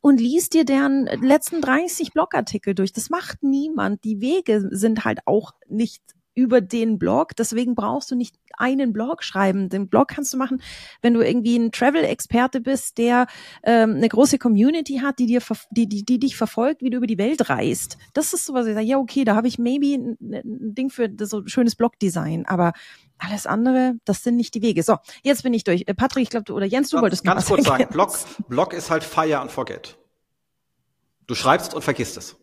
und 0.00 0.20
liest 0.20 0.54
dir 0.54 0.64
deren 0.64 1.06
letzten 1.20 1.60
30 1.60 2.12
Blogartikel 2.12 2.74
durch. 2.74 2.92
Das 2.92 3.10
macht 3.10 3.42
niemand. 3.42 4.04
Die 4.04 4.20
Wege 4.20 4.68
sind 4.70 5.04
halt 5.04 5.20
auch 5.26 5.52
nicht 5.68 6.02
über 6.34 6.60
den 6.60 6.98
Blog. 6.98 7.36
Deswegen 7.36 7.74
brauchst 7.74 8.10
du 8.10 8.16
nicht 8.16 8.36
einen 8.56 8.92
Blog 8.92 9.22
schreiben. 9.22 9.68
Den 9.68 9.88
Blog 9.88 10.08
kannst 10.08 10.32
du 10.32 10.36
machen, 10.36 10.62
wenn 11.02 11.14
du 11.14 11.20
irgendwie 11.20 11.56
ein 11.56 11.72
Travel-Experte 11.72 12.60
bist, 12.60 12.98
der 12.98 13.26
ähm, 13.62 13.96
eine 13.96 14.08
große 14.08 14.38
Community 14.38 14.98
hat, 14.98 15.18
die 15.18 15.26
dir 15.26 15.42
die, 15.70 15.88
die, 15.88 16.04
die 16.04 16.18
dich 16.18 16.36
verfolgt, 16.36 16.82
wie 16.82 16.90
du 16.90 16.98
über 16.98 17.06
die 17.06 17.18
Welt 17.18 17.48
reist. 17.48 17.98
Das 18.12 18.32
ist 18.32 18.46
so 18.46 18.54
was 18.54 18.66
ich 18.66 18.74
sage, 18.74 18.86
ja, 18.86 18.98
okay, 18.98 19.24
da 19.24 19.34
habe 19.36 19.48
ich 19.48 19.58
maybe 19.58 19.94
ein, 19.94 20.16
ein 20.20 20.74
Ding 20.74 20.90
für 20.90 21.10
so 21.20 21.40
ein 21.40 21.48
schönes 21.48 21.76
Blog-Design, 21.76 22.46
aber 22.46 22.72
alles 23.18 23.46
andere, 23.46 23.94
das 24.04 24.22
sind 24.22 24.36
nicht 24.36 24.54
die 24.54 24.62
Wege. 24.62 24.82
So, 24.82 24.96
jetzt 25.22 25.42
bin 25.42 25.54
ich 25.54 25.64
durch. 25.64 25.84
Äh, 25.86 25.94
Patrick, 25.94 26.24
ich 26.24 26.30
glaube, 26.30 26.44
du 26.44 26.54
oder 26.54 26.66
Jens, 26.66 26.90
du 26.90 26.96
ganz, 26.96 27.02
wolltest 27.02 27.24
ganz 27.24 27.46
kurz 27.46 27.64
sagen. 27.64 27.86
Blog, 27.90 28.12
Blog 28.48 28.72
ist 28.72 28.90
halt 28.90 29.04
Fire 29.04 29.38
and 29.38 29.50
Forget. 29.50 29.98
Du 31.26 31.34
schreibst 31.34 31.74
und 31.74 31.82
vergisst 31.82 32.16
es. 32.16 32.36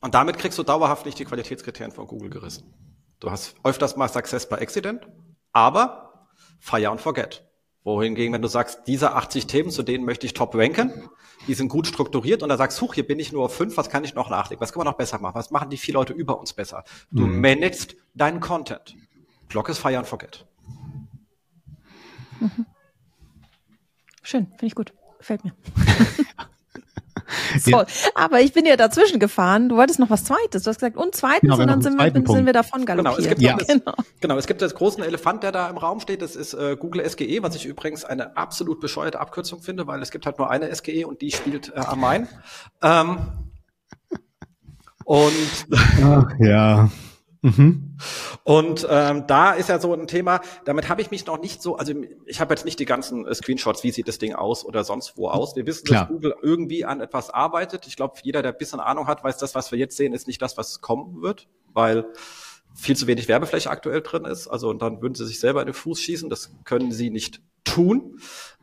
Und 0.00 0.14
damit 0.14 0.38
kriegst 0.38 0.58
du 0.58 0.62
dauerhaft 0.62 1.06
nicht 1.06 1.18
die 1.18 1.24
Qualitätskriterien 1.24 1.92
von 1.92 2.06
Google 2.06 2.30
gerissen. 2.30 2.72
Du 3.20 3.30
hast 3.30 3.54
öfters 3.64 3.96
mal 3.96 4.08
Success 4.08 4.48
by 4.48 4.56
Accident, 4.56 5.06
aber 5.52 6.28
fire 6.60 6.90
and 6.90 7.00
forget. 7.00 7.42
Wohingegen, 7.82 8.32
wenn 8.34 8.42
du 8.42 8.48
sagst, 8.48 8.80
diese 8.88 9.12
80 9.12 9.46
Themen, 9.46 9.70
zu 9.70 9.82
denen 9.82 10.04
möchte 10.04 10.26
ich 10.26 10.34
top 10.34 10.56
ranken, 10.56 11.08
die 11.46 11.54
sind 11.54 11.68
gut 11.68 11.86
strukturiert 11.86 12.42
und 12.42 12.48
da 12.48 12.56
sagst, 12.56 12.80
huch, 12.82 12.94
hier 12.94 13.06
bin 13.06 13.20
ich 13.20 13.32
nur 13.32 13.44
auf 13.44 13.54
fünf, 13.54 13.76
was 13.76 13.90
kann 13.90 14.02
ich 14.02 14.14
noch 14.14 14.28
nachlegen? 14.28 14.60
Was 14.60 14.72
kann 14.72 14.80
man 14.80 14.86
noch 14.86 14.98
besser 14.98 15.20
machen? 15.20 15.36
Was 15.36 15.52
machen 15.52 15.70
die 15.70 15.76
vier 15.76 15.94
Leute 15.94 16.12
über 16.12 16.40
uns 16.40 16.52
besser? 16.52 16.82
Du 17.12 17.26
mhm. 17.26 17.40
managst 17.40 17.94
deinen 18.14 18.40
Content. 18.40 18.96
Block 19.48 19.68
ist 19.68 19.78
fire 19.78 19.98
and 19.98 20.06
forget. 20.06 20.46
Mhm. 22.40 22.66
Schön, 24.22 24.46
finde 24.48 24.66
ich 24.66 24.74
gut. 24.74 24.92
Gefällt 25.18 25.44
mir. 25.44 25.52
so, 27.58 27.82
aber 28.14 28.40
ich 28.40 28.52
bin 28.52 28.66
ja 28.66 28.76
dazwischen 28.76 29.18
gefahren. 29.18 29.68
Du 29.68 29.76
wolltest 29.76 29.98
noch 29.98 30.10
was 30.10 30.24
Zweites. 30.24 30.62
Du 30.62 30.70
hast 30.70 30.78
gesagt, 30.78 30.96
und 30.96 31.14
Zweitens, 31.14 31.40
genau, 31.50 31.62
und 31.62 31.66
dann 31.68 31.82
sind 31.82 31.98
wir, 31.98 32.12
sind 32.12 32.46
wir 32.46 32.52
davon 32.52 32.84
galoppiert. 32.84 33.16
Genau, 33.16 33.22
es 33.22 33.28
gibt, 33.28 33.40
ja. 33.42 33.56
das, 33.56 33.66
genau. 33.66 33.94
genau, 34.20 34.36
es 34.36 34.46
gibt 34.46 34.62
das 34.62 34.74
großen 34.74 35.02
Elefant, 35.02 35.42
der 35.42 35.52
da 35.52 35.68
im 35.68 35.78
Raum 35.78 36.00
steht. 36.00 36.22
Das 36.22 36.36
ist 36.36 36.54
äh, 36.54 36.76
Google 36.78 37.08
SGE, 37.08 37.42
was 37.42 37.54
ich 37.56 37.64
übrigens 37.66 38.04
eine 38.04 38.36
absolut 38.36 38.80
bescheuerte 38.80 39.20
Abkürzung 39.20 39.62
finde, 39.62 39.86
weil 39.86 40.02
es 40.02 40.10
gibt 40.10 40.26
halt 40.26 40.38
nur 40.38 40.50
eine 40.50 40.74
SGE 40.74 41.06
und 41.06 41.22
die 41.22 41.30
spielt 41.30 41.72
äh, 41.74 41.78
am 41.80 42.00
Main. 42.00 42.28
Ähm, 42.82 43.18
und 45.04 45.66
Ach, 46.02 46.26
ja. 46.40 46.90
Mhm. 47.42 47.85
Und 48.44 48.86
ähm, 48.88 49.26
da 49.26 49.52
ist 49.52 49.68
ja 49.68 49.78
so 49.78 49.92
ein 49.92 50.06
Thema, 50.06 50.40
damit 50.64 50.88
habe 50.88 51.00
ich 51.00 51.10
mich 51.10 51.26
noch 51.26 51.40
nicht 51.40 51.62
so, 51.62 51.76
also 51.76 51.92
ich 52.26 52.40
habe 52.40 52.54
jetzt 52.54 52.64
nicht 52.64 52.78
die 52.78 52.84
ganzen 52.84 53.26
äh, 53.26 53.34
Screenshots, 53.34 53.82
wie 53.84 53.90
sieht 53.90 54.08
das 54.08 54.18
Ding 54.18 54.34
aus 54.34 54.64
oder 54.64 54.84
sonst 54.84 55.16
wo 55.16 55.28
aus. 55.28 55.56
Wir 55.56 55.66
wissen, 55.66 55.84
Klar. 55.84 56.02
dass 56.02 56.08
Google 56.08 56.34
irgendwie 56.42 56.84
an 56.84 57.00
etwas 57.00 57.30
arbeitet. 57.30 57.86
Ich 57.86 57.96
glaube, 57.96 58.14
jeder, 58.22 58.42
der 58.42 58.52
ein 58.52 58.58
bisschen 58.58 58.80
Ahnung 58.80 59.06
hat, 59.06 59.24
weiß, 59.24 59.38
das, 59.38 59.54
was 59.54 59.72
wir 59.72 59.78
jetzt 59.78 59.96
sehen, 59.96 60.12
ist 60.12 60.26
nicht 60.26 60.42
das, 60.42 60.56
was 60.56 60.80
kommen 60.80 61.22
wird, 61.22 61.48
weil 61.72 62.06
viel 62.74 62.96
zu 62.96 63.06
wenig 63.06 63.28
Werbefläche 63.28 63.70
aktuell 63.70 64.02
drin 64.02 64.24
ist. 64.24 64.48
Also 64.48 64.68
und 64.68 64.82
dann 64.82 65.00
würden 65.00 65.14
sie 65.14 65.26
sich 65.26 65.40
selber 65.40 65.60
in 65.60 65.66
den 65.66 65.74
Fuß 65.74 66.00
schießen. 66.00 66.28
Das 66.28 66.52
können 66.64 66.92
sie 66.92 67.10
nicht 67.10 67.40
tun. 67.66 68.18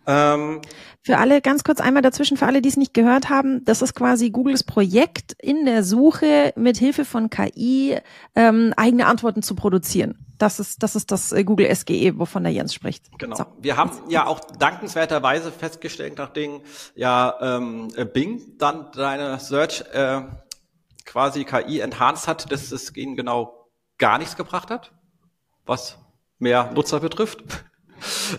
Ähm, 0.05 0.61
für 1.01 1.17
alle, 1.17 1.41
ganz 1.41 1.63
kurz 1.63 1.81
einmal 1.81 2.01
dazwischen, 2.01 2.37
für 2.37 2.45
alle, 2.45 2.61
die 2.61 2.69
es 2.69 2.77
nicht 2.77 2.93
gehört 2.93 3.29
haben, 3.29 3.63
das 3.65 3.81
ist 3.81 3.93
quasi 3.93 4.29
Googles 4.29 4.63
Projekt 4.63 5.33
in 5.39 5.65
der 5.65 5.83
Suche 5.83 6.53
mit 6.55 6.77
Hilfe 6.77 7.03
von 7.03 7.29
KI 7.29 7.97
ähm, 8.35 8.73
eigene 8.77 9.05
Antworten 9.05 9.41
zu 9.41 9.55
produzieren. 9.55 10.25
Das 10.37 10.59
ist 10.59 10.81
das, 10.81 10.95
ist 10.95 11.11
das 11.11 11.31
äh, 11.31 11.43
Google 11.43 11.73
SGE, 11.73 12.17
wovon 12.17 12.43
der 12.43 12.53
Jens 12.53 12.73
spricht. 12.73 13.05
Genau. 13.17 13.35
So. 13.35 13.45
Wir 13.59 13.77
haben 13.77 13.91
ja 14.09 14.25
auch 14.27 14.39
dankenswerterweise 14.39 15.51
festgestellt, 15.51 16.15
nachdem 16.17 16.61
ja 16.95 17.35
ähm, 17.41 17.89
Bing 18.13 18.57
dann 18.57 18.91
deine 18.93 19.39
Search 19.39 19.83
äh, 19.93 20.21
quasi 21.05 21.43
KI 21.43 21.79
enhanced 21.79 22.27
hat, 22.27 22.51
dass 22.51 22.71
es 22.71 22.95
ihnen 22.95 23.15
genau 23.15 23.69
gar 23.97 24.17
nichts 24.17 24.35
gebracht 24.35 24.69
hat, 24.69 24.91
was 25.65 25.97
mehr 26.39 26.71
Nutzer 26.73 26.99
betrifft. 26.99 27.43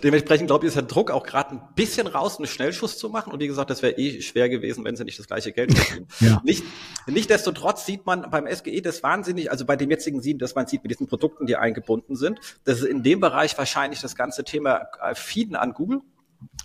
Dementsprechend 0.02 0.48
glaube 0.48 0.64
ich, 0.64 0.68
ist 0.68 0.76
der 0.76 0.82
Druck 0.82 1.10
auch 1.10 1.24
gerade 1.24 1.52
ein 1.52 1.62
bisschen 1.74 2.06
raus, 2.06 2.38
einen 2.38 2.46
Schnellschuss 2.46 2.98
zu 2.98 3.08
machen. 3.08 3.32
Und 3.32 3.40
wie 3.40 3.46
gesagt, 3.46 3.70
das 3.70 3.82
wäre 3.82 3.96
eh 3.98 4.20
schwer 4.22 4.48
gewesen, 4.48 4.84
wenn 4.84 4.96
sie 4.96 5.04
nicht 5.04 5.18
das 5.18 5.26
gleiche 5.26 5.52
Geld 5.52 5.76
verdienen. 5.76 6.08
ja. 6.20 6.40
Nicht, 6.44 6.64
Nichtsdestotrotz 7.06 7.84
sieht 7.86 8.06
man 8.06 8.30
beim 8.30 8.46
SGE 8.46 8.80
das 8.80 9.02
wahnsinnig, 9.02 9.50
also 9.50 9.64
bei 9.64 9.76
dem 9.76 9.90
jetzigen 9.90 10.20
Sieben, 10.20 10.38
dass 10.38 10.54
man 10.54 10.66
sieht 10.66 10.82
mit 10.82 10.90
diesen 10.90 11.06
Produkten, 11.06 11.46
die 11.46 11.56
eingebunden 11.56 12.16
sind, 12.16 12.40
dass 12.64 12.82
in 12.82 13.02
dem 13.02 13.20
Bereich 13.20 13.56
wahrscheinlich 13.58 14.00
das 14.00 14.16
ganze 14.16 14.44
Thema 14.44 14.86
äh, 15.02 15.14
Feeden 15.14 15.56
an 15.56 15.72
Google 15.72 16.00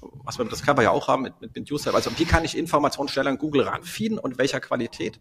was 0.02 0.38
wir 0.38 0.44
mit 0.44 0.52
das 0.52 0.64
Cover 0.64 0.84
ja 0.84 0.92
auch 0.92 1.08
haben 1.08 1.24
mit, 1.24 1.40
mit, 1.42 1.56
mit 1.56 1.72
User, 1.72 1.94
also 1.94 2.12
wie 2.18 2.26
kann 2.26 2.44
ich 2.46 2.58
Informationen 2.58 3.10
schneller 3.10 3.30
an 3.30 3.38
Google 3.38 3.64
ranfeeden 3.64 4.20
und 4.20 4.38
welcher 4.38 4.60
Qualität 4.60 5.20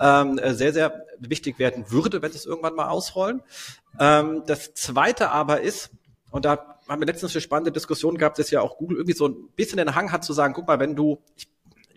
ähm, 0.00 0.38
äh, 0.38 0.54
sehr, 0.54 0.72
sehr 0.72 1.04
wichtig 1.18 1.58
werden 1.58 1.90
würde, 1.90 2.22
wenn 2.22 2.30
sie 2.32 2.38
es 2.38 2.46
irgendwann 2.46 2.74
mal 2.74 2.88
ausrollen. 2.88 3.42
Ähm, 3.98 4.42
das 4.46 4.74
zweite 4.74 5.30
aber 5.30 5.60
ist, 5.60 5.90
und 6.30 6.44
da 6.44 6.77
haben 6.88 7.00
wir 7.00 7.06
letztens 7.06 7.34
eine 7.34 7.40
spannende 7.40 7.72
Diskussion 7.72 8.16
gehabt, 8.16 8.38
dass 8.38 8.50
ja 8.50 8.60
auch 8.60 8.78
Google 8.78 8.98
irgendwie 8.98 9.16
so 9.16 9.28
ein 9.28 9.48
bisschen 9.56 9.78
den 9.78 9.94
Hang 9.94 10.12
hat 10.12 10.24
zu 10.24 10.32
sagen, 10.32 10.54
guck 10.54 10.66
mal, 10.66 10.80
wenn 10.80 10.96
du, 10.96 11.22
ich 11.36 11.48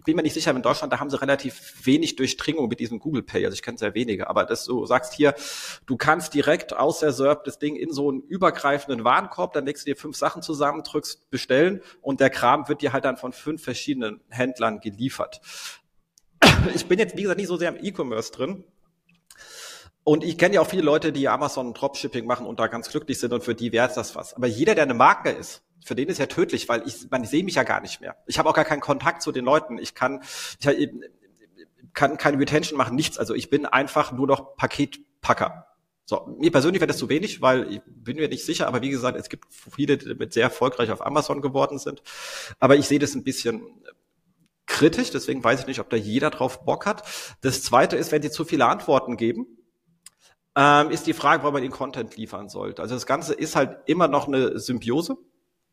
bin 0.04 0.16
mir 0.16 0.24
nicht 0.24 0.34
sicher, 0.34 0.52
in 0.52 0.62
Deutschland, 0.62 0.92
da 0.92 1.00
haben 1.00 1.10
sie 1.10 1.22
relativ 1.22 1.86
wenig 1.86 2.16
Durchdringung 2.16 2.68
mit 2.68 2.80
diesem 2.80 3.00
Google 3.00 3.24
Pay, 3.24 3.46
also 3.46 3.54
ich 3.54 3.62
kenne 3.62 3.78
sehr 3.78 3.94
wenige, 3.94 4.30
aber 4.30 4.46
dass 4.46 4.66
du 4.66 4.86
sagst 4.86 5.14
hier, 5.14 5.36
du 5.86 5.96
kannst 5.96 6.34
direkt 6.34 6.76
aus 6.76 7.00
der 7.00 7.12
SERP 7.12 7.44
das 7.44 7.60
Ding 7.60 7.76
in 7.76 7.92
so 7.94 8.10
einen 8.10 8.22
übergreifenden 8.22 9.04
Warenkorb, 9.04 9.54
dann 9.54 9.66
legst 9.66 9.86
du 9.86 9.92
dir 9.92 9.96
fünf 9.96 10.18
Sachen 10.18 10.42
zusammen, 10.42 10.84
drückst 10.84 11.30
bestellen 11.30 11.82
und 12.02 12.20
der 12.20 12.30
Kram 12.30 12.68
wird 12.68 12.82
dir 12.82 12.94
halt 12.94 13.06
dann 13.06 13.18
von 13.18 13.32
fünf 13.32 13.64
verschiedenen 13.64 14.22
Händlern 14.30 14.80
geliefert. 14.80 15.42
Ich 16.74 16.88
bin 16.88 17.00
jetzt, 17.00 17.16
wie 17.16 17.22
gesagt, 17.22 17.40
nicht 17.40 17.48
so 17.48 17.58
sehr 17.58 17.70
im 17.70 17.84
E-Commerce 17.84 18.32
drin, 18.32 18.64
und 20.04 20.24
ich 20.24 20.38
kenne 20.38 20.56
ja 20.56 20.62
auch 20.62 20.68
viele 20.68 20.82
Leute, 20.82 21.12
die 21.12 21.28
Amazon 21.28 21.74
Dropshipping 21.74 22.26
machen 22.26 22.46
und 22.46 22.60
da 22.60 22.68
ganz 22.68 22.90
glücklich 22.90 23.20
sind 23.20 23.34
und 23.34 23.44
für 23.44 23.56
die 23.56 23.72
wäre 23.72 23.90
das 23.94 24.16
was. 24.16 24.34
Aber 24.34 24.48
jeder, 24.48 24.74
der 24.74 24.86
eine 24.86 24.94
Marke 24.94 25.30
ist, 25.30 25.64
für 25.84 25.96
den 25.96 26.10
ist 26.10 26.18
ja 26.18 26.26
tödlich, 26.26 26.70
weil 26.70 26.84
ich, 26.88 27.10
man, 27.10 27.24
sehe 27.26 27.44
mich 27.44 27.56
ja 27.56 27.64
gar 27.64 27.82
nicht 27.82 28.02
mehr. 28.02 28.16
Ich 28.26 28.40
habe 28.40 28.50
auch 28.50 28.54
gar 28.54 28.66
keinen 28.66 28.82
Kontakt 28.82 29.22
zu 29.22 29.32
den 29.32 29.46
Leuten. 29.46 29.78
Ich 29.78 29.96
kann, 29.96 30.24
ich 30.60 30.90
kann 31.94 32.18
keine 32.18 32.40
Retention 32.40 32.78
machen, 32.78 32.96
nichts. 32.96 33.18
Also 33.18 33.34
ich 33.34 33.50
bin 33.50 33.66
einfach 33.66 34.12
nur 34.12 34.28
noch 34.28 34.56
Paketpacker. 34.56 35.68
So, 36.06 36.36
mir 36.40 36.52
persönlich 36.52 36.82
wäre 36.82 36.88
das 36.88 36.98
zu 36.98 37.10
wenig, 37.10 37.42
weil 37.42 37.72
ich 37.72 37.82
bin 37.86 38.18
mir 38.18 38.28
nicht 38.28 38.46
sicher, 38.46 38.68
aber 38.68 38.82
wie 38.82 38.90
gesagt, 38.90 39.18
es 39.18 39.30
gibt 39.30 39.46
viele, 39.52 39.98
die 39.98 40.14
mit 40.16 40.34
sehr 40.34 40.44
erfolgreich 40.44 40.92
auf 40.92 41.06
Amazon 41.06 41.42
geworden 41.42 41.80
sind. 41.80 42.02
Aber 42.60 42.76
ich 42.76 42.88
sehe 42.88 43.00
das 43.00 43.16
ein 43.16 43.24
bisschen 43.24 43.62
kritisch, 44.66 45.12
deswegen 45.12 45.44
weiß 45.44 45.62
ich 45.62 45.68
nicht, 45.68 45.80
ob 45.80 45.90
da 45.90 45.98
jeder 45.98 46.30
drauf 46.30 46.66
Bock 46.66 46.86
hat. 46.86 47.04
Das 47.42 47.64
zweite 47.64 47.98
ist, 47.98 48.12
wenn 48.12 48.22
sie 48.22 48.32
zu 48.32 48.46
viele 48.46 48.66
Antworten 48.66 49.16
geben, 49.16 49.61
ähm, 50.56 50.90
ist 50.90 51.08
die 51.08 51.14
Frage, 51.14 51.44
wo 51.44 51.52
man 51.52 51.62
den 51.62 51.72
Content 51.72 52.18
liefern 52.18 52.50
sollte. 52.50 52.82
Also 52.82 52.96
das 52.96 53.06
Ganze 53.06 53.34
ist 53.34 53.56
halt 53.56 53.78
immer 53.86 54.08
noch 54.08 54.28
eine 54.28 54.60
Symbiose. 54.60 55.18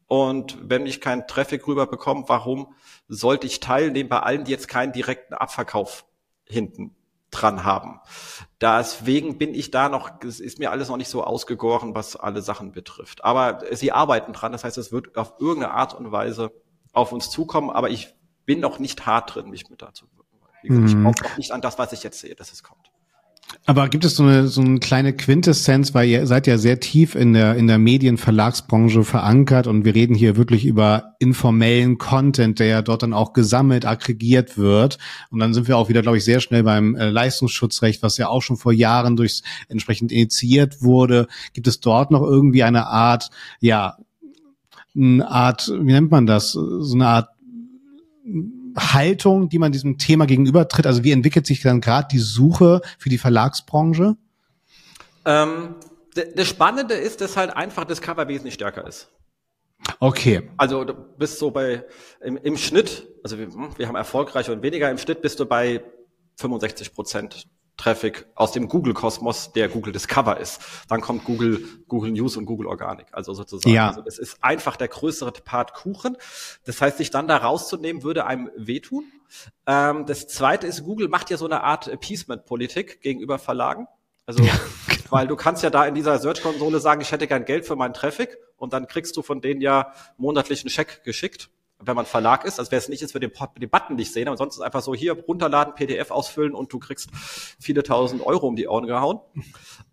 Und 0.07 0.57
wenn 0.63 0.87
ich 0.87 1.01
keinen 1.01 1.27
Traffic 1.27 1.67
rüber 1.67 1.87
bekomme, 1.87 2.25
warum 2.29 2.75
sollte 3.09 3.47
ich 3.47 3.61
teilnehmen 3.61 4.09
bei 4.09 4.21
allen, 4.21 4.45
die 4.45 4.51
jetzt 4.51 4.69
keinen 4.69 4.93
direkten 4.93 5.35
Abverkauf 5.35 6.07
hinten 6.47 6.97
dran 7.31 7.65
haben? 7.65 8.01
Deswegen 8.61 9.37
bin 9.37 9.55
ich 9.55 9.71
da 9.71 9.91
noch, 9.91 10.23
es 10.25 10.41
ist 10.41 10.59
mir 10.59 10.71
alles 10.71 10.89
noch 10.89 10.97
nicht 10.97 11.11
so 11.11 11.25
ausgegoren, 11.25 11.95
was 11.95 12.17
alle 12.17 12.41
Sachen 12.41 12.73
betrifft. 12.73 13.23
Aber 13.23 13.61
sie 13.73 13.93
arbeiten 13.93 14.33
dran, 14.33 14.53
das 14.53 14.65
heißt, 14.65 14.79
es 14.79 14.93
wird 14.93 15.17
auf 15.19 15.35
irgendeine 15.39 15.75
Art 15.75 15.93
und 15.93 16.11
Weise 16.11 16.53
auf 16.93 17.13
uns 17.13 17.29
zukommen, 17.31 17.69
aber 17.69 17.91
ich 17.91 18.15
bin 18.47 18.61
noch 18.61 18.79
nicht 18.79 19.05
hart 19.05 19.35
drin, 19.35 19.51
mich 19.51 19.69
mit 19.69 19.83
dazu. 19.83 20.07
Ich 20.63 20.71
mhm. 20.71 21.03
glaube 21.03 21.23
noch 21.23 21.37
nicht 21.37 21.53
an 21.53 21.61
das, 21.61 21.79
was 21.79 21.93
ich 21.93 22.03
jetzt 22.03 22.19
sehe, 22.19 22.35
dass 22.35 22.53
es 22.53 22.63
kommt. 22.63 22.91
Aber 23.69 23.89
gibt 23.89 24.05
es 24.07 24.17
so 24.17 24.23
eine, 24.23 24.49
so 24.49 24.63
eine 24.63 24.79
kleine 24.79 25.13
Quintessenz, 25.13 25.93
weil 25.93 26.09
ihr 26.09 26.27
seid 26.27 26.47
ja 26.47 26.57
sehr 26.57 26.81
tief 26.81 27.15
in 27.15 27.35
der, 27.35 27.55
in 27.57 27.67
der 27.67 27.79
Medienverlagsbranche 27.79 29.05
verankert 29.05 29.67
und 29.67 29.85
wir 29.85 29.95
reden 29.95 30.15
hier 30.15 30.37
wirklich 30.37 30.65
über 30.65 31.15
informellen 31.19 31.99
Content, 31.99 32.61
der 32.61 32.67
ja 32.67 32.83
dort 32.83 33.03
dann 33.03 33.13
auch 33.13 33.35
gesammelt, 33.35 33.85
aggregiert 33.85 34.57
wird. 34.57 34.99
Und 35.31 35.41
dann 35.41 35.53
sind 35.53 35.69
wir 35.69 35.77
auch 35.77 35.91
wieder, 35.91 36.01
glaube 36.01 36.17
ich, 36.17 36.25
sehr 36.25 36.41
schnell 36.41 36.63
beim 36.63 36.95
äh, 36.95 37.11
Leistungsschutzrecht, 37.11 38.03
was 38.03 38.17
ja 38.17 38.29
auch 38.29 38.41
schon 38.41 38.57
vor 38.57 38.73
Jahren 38.73 39.17
durchs 39.17 39.43
entsprechend 39.69 40.13
initiiert 40.13 40.83
wurde. 40.83 41.27
Gibt 41.53 41.67
es 41.67 41.81
dort 41.81 42.11
noch 42.11 42.23
irgendwie 42.23 42.63
eine 42.63 42.87
Art, 42.87 43.29
ja, 43.61 43.99
eine 44.97 45.29
Art, 45.29 45.69
wie 45.69 45.93
nennt 45.93 46.11
man 46.11 46.27
das? 46.27 46.53
So 46.53 46.95
eine 46.95 47.07
Art 47.07 47.29
Haltung, 48.79 49.49
die 49.49 49.59
man 49.59 49.73
diesem 49.73 49.99
Thema 49.99 50.27
gegenübertritt? 50.27 50.87
Also 50.87 51.05
wie 51.05 51.13
entwickelt 51.13 51.47
sich 51.47 51.63
dann 51.63 51.81
gerade 51.81 52.09
die 52.11 52.19
Suche 52.19 52.81
für 52.99 53.09
die 53.09 53.19
Verlagsbranche? 53.19 54.17
Ähm, 55.25 55.75
das 56.35 56.49
Spannende 56.49 56.95
ist, 56.95 57.21
dass 57.21 57.37
halt 57.37 57.57
einfach 57.57 57.85
das 57.85 58.01
Cover 58.01 58.29
wesentlich 58.29 58.55
stärker 58.55 58.87
ist. 58.87 59.11
Okay. 60.01 60.51
Also 60.57 60.85
du 60.85 60.95
bist 60.95 61.39
so 61.39 61.51
bei 61.51 61.85
im, 62.21 62.37
im 62.37 62.57
Schnitt, 62.57 63.07
also 63.23 63.39
wir, 63.39 63.47
hm, 63.47 63.71
wir 63.77 63.89
haben 63.89 63.95
erfolgreicher 63.95 64.53
und 64.53 64.63
weniger, 64.63 64.91
im 64.91 64.99
Schnitt 64.99 65.23
bist 65.23 65.39
du 65.41 65.47
bei 65.47 65.83
65 66.37 66.95
Prozent 66.95 67.49
Traffic 67.79 68.27
aus 68.35 68.53
dem 68.53 68.69
Google-Kosmos, 68.69 69.53
der 69.53 69.69
Google 69.69 69.93
Discover 69.93 70.39
ist. 70.39 70.61
Dann 70.89 71.01
kommt 71.01 71.25
Google, 71.25 71.65
Google 71.87 72.11
News 72.11 72.37
und 72.37 72.45
Google 72.45 72.67
Organic. 72.67 73.07
Also 73.13 73.33
sozusagen. 73.33 73.75
Ja. 73.75 73.89
Also 73.89 74.03
das 74.03 74.19
ist 74.19 74.43
einfach 74.43 74.77
der 74.77 74.89
größere 74.89 75.33
Part 75.33 75.73
Kuchen. 75.73 76.17
Das 76.65 76.83
heißt, 76.83 76.99
sich 76.99 77.11
dann 77.11 77.29
da 77.29 77.39
rauszunehmen, 77.39 78.03
würde 78.03 78.27
einem 78.27 78.51
wehtun. 78.57 79.05
Ähm, 79.67 80.05
das 80.07 80.27
zweite 80.27 80.67
ist, 80.67 80.85
Google 80.85 81.09
macht 81.09 81.31
ja 81.31 81.37
so 81.37 81.47
eine 81.47 81.63
Art 81.63 81.89
Appeasement-Politik 81.89 83.01
gegenüber 83.01 83.39
Verlagen. 83.39 83.87
Also, 84.27 84.43
ja, 84.43 84.53
genau. 84.89 85.01
weil 85.11 85.29
du 85.29 85.37
kannst 85.37 85.63
ja 85.63 85.71
da 85.71 85.87
in 85.87 85.95
dieser 85.95 86.19
Search-Konsole 86.19 86.81
sagen, 86.81 87.01
ich 87.01 87.13
hätte 87.13 87.29
gern 87.29 87.45
Geld 87.45 87.65
für 87.65 87.77
meinen 87.77 87.95
Traffic 87.95 88.37
und 88.57 88.73
dann 88.73 88.89
kriegst 88.89 89.17
du 89.17 89.23
von 89.23 89.41
denen 89.41 89.61
ja 89.61 89.93
monatlichen 90.17 90.69
Scheck 90.69 91.05
geschickt 91.05 91.49
wenn 91.81 91.95
man 91.95 92.07
Verlag 92.07 92.45
ist, 92.45 92.59
also 92.59 92.71
wer 92.73 92.79
es 92.79 92.89
nicht 92.89 93.03
ist, 93.03 93.15
wird 93.15 93.25
den, 93.25 93.33
den 93.59 93.71
Button 93.71 93.97
nicht 93.97 94.13
sehen, 94.13 94.29
aber 94.29 94.37
sonst 94.37 94.57
ist 94.57 94.63
einfach 94.63 94.83
so 94.83 94.95
hier 94.95 95.13
runterladen, 95.13 95.75
PDF 95.75 96.11
ausfüllen 96.11 96.55
und 96.55 96.73
du 96.73 96.79
kriegst 96.79 97.11
viele 97.61 97.83
tausend 97.83 98.27
Euro 98.27 98.49
um 98.49 98.57
die 98.57 98.67
Ohren 98.67 98.87
gehauen, 98.87 99.21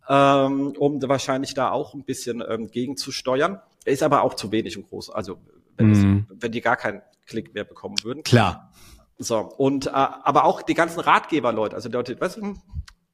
ähm, 0.10 0.74
um 0.78 1.02
wahrscheinlich 1.04 1.54
da 1.54 1.72
auch 1.72 1.94
ein 1.94 2.04
bisschen 2.04 2.44
ähm, 2.48 2.72
gegenzusteuern. 2.72 3.62
Ist 3.86 4.02
aber 4.02 4.24
auch 4.24 4.34
zu 4.34 4.52
wenig 4.52 4.78
und 4.78 4.90
groß, 4.90 5.12
also 5.12 5.38
wenn, 5.78 5.88
mhm. 5.88 6.28
es, 6.30 6.42
wenn 6.42 6.52
die 6.52 6.62
gar 6.62 6.76
keinen 6.76 7.02
Klick 7.28 7.54
mehr 7.54 7.66
bekommen 7.66 7.96
würden. 8.04 8.24
Klar. 8.24 8.72
So, 9.18 9.38
und 9.38 9.88
äh, 9.88 9.92
aber 9.92 10.46
auch 10.46 10.62
die 10.62 10.74
ganzen 10.74 11.00
Ratgeber-Leute, 11.00 11.76
also 11.76 11.90
Leute, 11.90 12.20
weißt 12.20 12.38
du, 12.38 12.56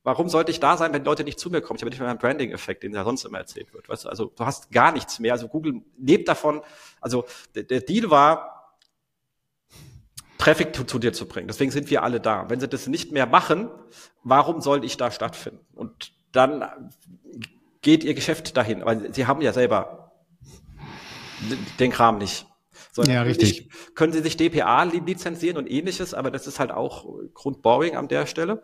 warum 0.03 0.29
sollte 0.29 0.51
ich 0.51 0.59
da 0.59 0.77
sein, 0.77 0.93
wenn 0.93 1.03
Leute 1.03 1.23
nicht 1.23 1.39
zu 1.39 1.49
mir 1.49 1.61
kommen? 1.61 1.75
Ich 1.77 1.83
habe 1.83 1.89
nicht 1.89 1.99
mehr 1.99 2.07
meinen 2.07 2.19
Branding-Effekt, 2.19 2.83
den 2.83 2.93
ja 2.93 3.03
sonst 3.03 3.25
immer 3.25 3.37
erzählt 3.37 3.73
wird. 3.73 3.89
Weißt 3.89 4.05
du, 4.05 4.09
also 4.09 4.31
du 4.35 4.45
hast 4.45 4.71
gar 4.71 4.91
nichts 4.91 5.19
mehr. 5.19 5.33
Also 5.33 5.47
Google 5.47 5.81
lebt 5.97 6.27
davon. 6.27 6.61
Also 6.99 7.25
der, 7.53 7.63
der 7.63 7.81
Deal 7.81 8.09
war, 8.09 8.60
Traffic 10.41 10.75
zu, 10.75 10.83
zu, 10.83 10.97
dir 10.97 11.13
zu 11.13 11.27
bringen. 11.27 11.47
Deswegen 11.47 11.69
sind 11.69 11.91
wir 11.91 12.01
alle 12.01 12.19
da. 12.19 12.49
Wenn 12.49 12.59
sie 12.59 12.67
das 12.67 12.87
nicht 12.87 13.11
mehr 13.11 13.27
machen, 13.27 13.69
warum 14.23 14.59
soll 14.59 14.83
ich 14.83 14.97
da 14.97 15.11
stattfinden? 15.11 15.59
Und 15.75 16.13
dann 16.31 16.65
geht 17.81 18.03
ihr 18.03 18.15
Geschäft 18.15 18.57
dahin, 18.57 18.83
weil 18.83 19.13
sie 19.13 19.27
haben 19.27 19.41
ja 19.41 19.53
selber 19.53 20.13
den 21.79 21.91
Kram 21.91 22.17
nicht. 22.17 22.47
So, 22.91 23.03
ja, 23.03 23.21
richtig. 23.21 23.69
Können 23.93 24.13
Sie 24.13 24.21
sich 24.21 24.35
DPA 24.35 24.83
lizenzieren 24.83 25.57
und 25.57 25.69
ähnliches, 25.69 26.15
aber 26.15 26.31
das 26.31 26.47
ist 26.47 26.59
halt 26.59 26.71
auch 26.71 27.05
Grundboring 27.35 27.95
an 27.95 28.07
der 28.07 28.25
Stelle. 28.25 28.63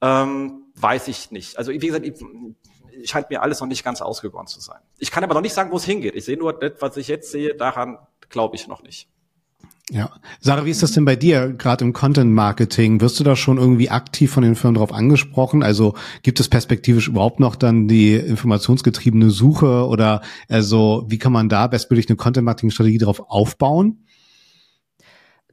Ähm, 0.00 0.64
weiß 0.74 1.06
ich 1.06 1.30
nicht. 1.30 1.56
Also 1.56 1.70
wie 1.70 1.78
gesagt, 1.78 2.04
scheint 3.04 3.30
mir 3.30 3.42
alles 3.42 3.60
noch 3.60 3.68
nicht 3.68 3.84
ganz 3.84 4.02
ausgegoren 4.02 4.48
zu 4.48 4.60
sein. 4.60 4.80
Ich 4.98 5.12
kann 5.12 5.22
aber 5.22 5.34
noch 5.34 5.40
nicht 5.40 5.54
sagen, 5.54 5.70
wo 5.70 5.76
es 5.76 5.84
hingeht. 5.84 6.16
Ich 6.16 6.24
sehe 6.24 6.36
nur 6.36 6.52
das, 6.52 6.72
was 6.80 6.96
ich 6.96 7.06
jetzt 7.06 7.30
sehe, 7.30 7.54
daran 7.54 7.98
glaube 8.28 8.56
ich 8.56 8.66
noch 8.66 8.82
nicht. 8.82 9.08
Ja. 9.92 10.10
Sarah, 10.40 10.64
wie 10.64 10.70
ist 10.70 10.82
das 10.82 10.92
denn 10.92 11.04
bei 11.04 11.14
dir, 11.14 11.52
gerade 11.52 11.84
im 11.84 11.92
Content 11.92 12.32
Marketing? 12.32 13.00
Wirst 13.00 13.20
du 13.20 13.24
da 13.24 13.36
schon 13.36 13.56
irgendwie 13.56 13.88
aktiv 13.88 14.32
von 14.32 14.42
den 14.42 14.56
Firmen 14.56 14.74
darauf 14.74 14.92
angesprochen? 14.92 15.62
Also 15.62 15.94
gibt 16.22 16.40
es 16.40 16.48
perspektivisch 16.48 17.06
überhaupt 17.06 17.38
noch 17.38 17.54
dann 17.54 17.86
die 17.86 18.14
informationsgetriebene 18.14 19.30
Suche 19.30 19.86
oder 19.86 20.22
also 20.48 21.04
wie 21.08 21.18
kann 21.18 21.32
man 21.32 21.48
da 21.48 21.68
bestmöglich 21.68 22.08
eine 22.08 22.16
Content 22.16 22.44
Marketing 22.44 22.70
Strategie 22.70 22.98
darauf 22.98 23.30
aufbauen? 23.30 24.02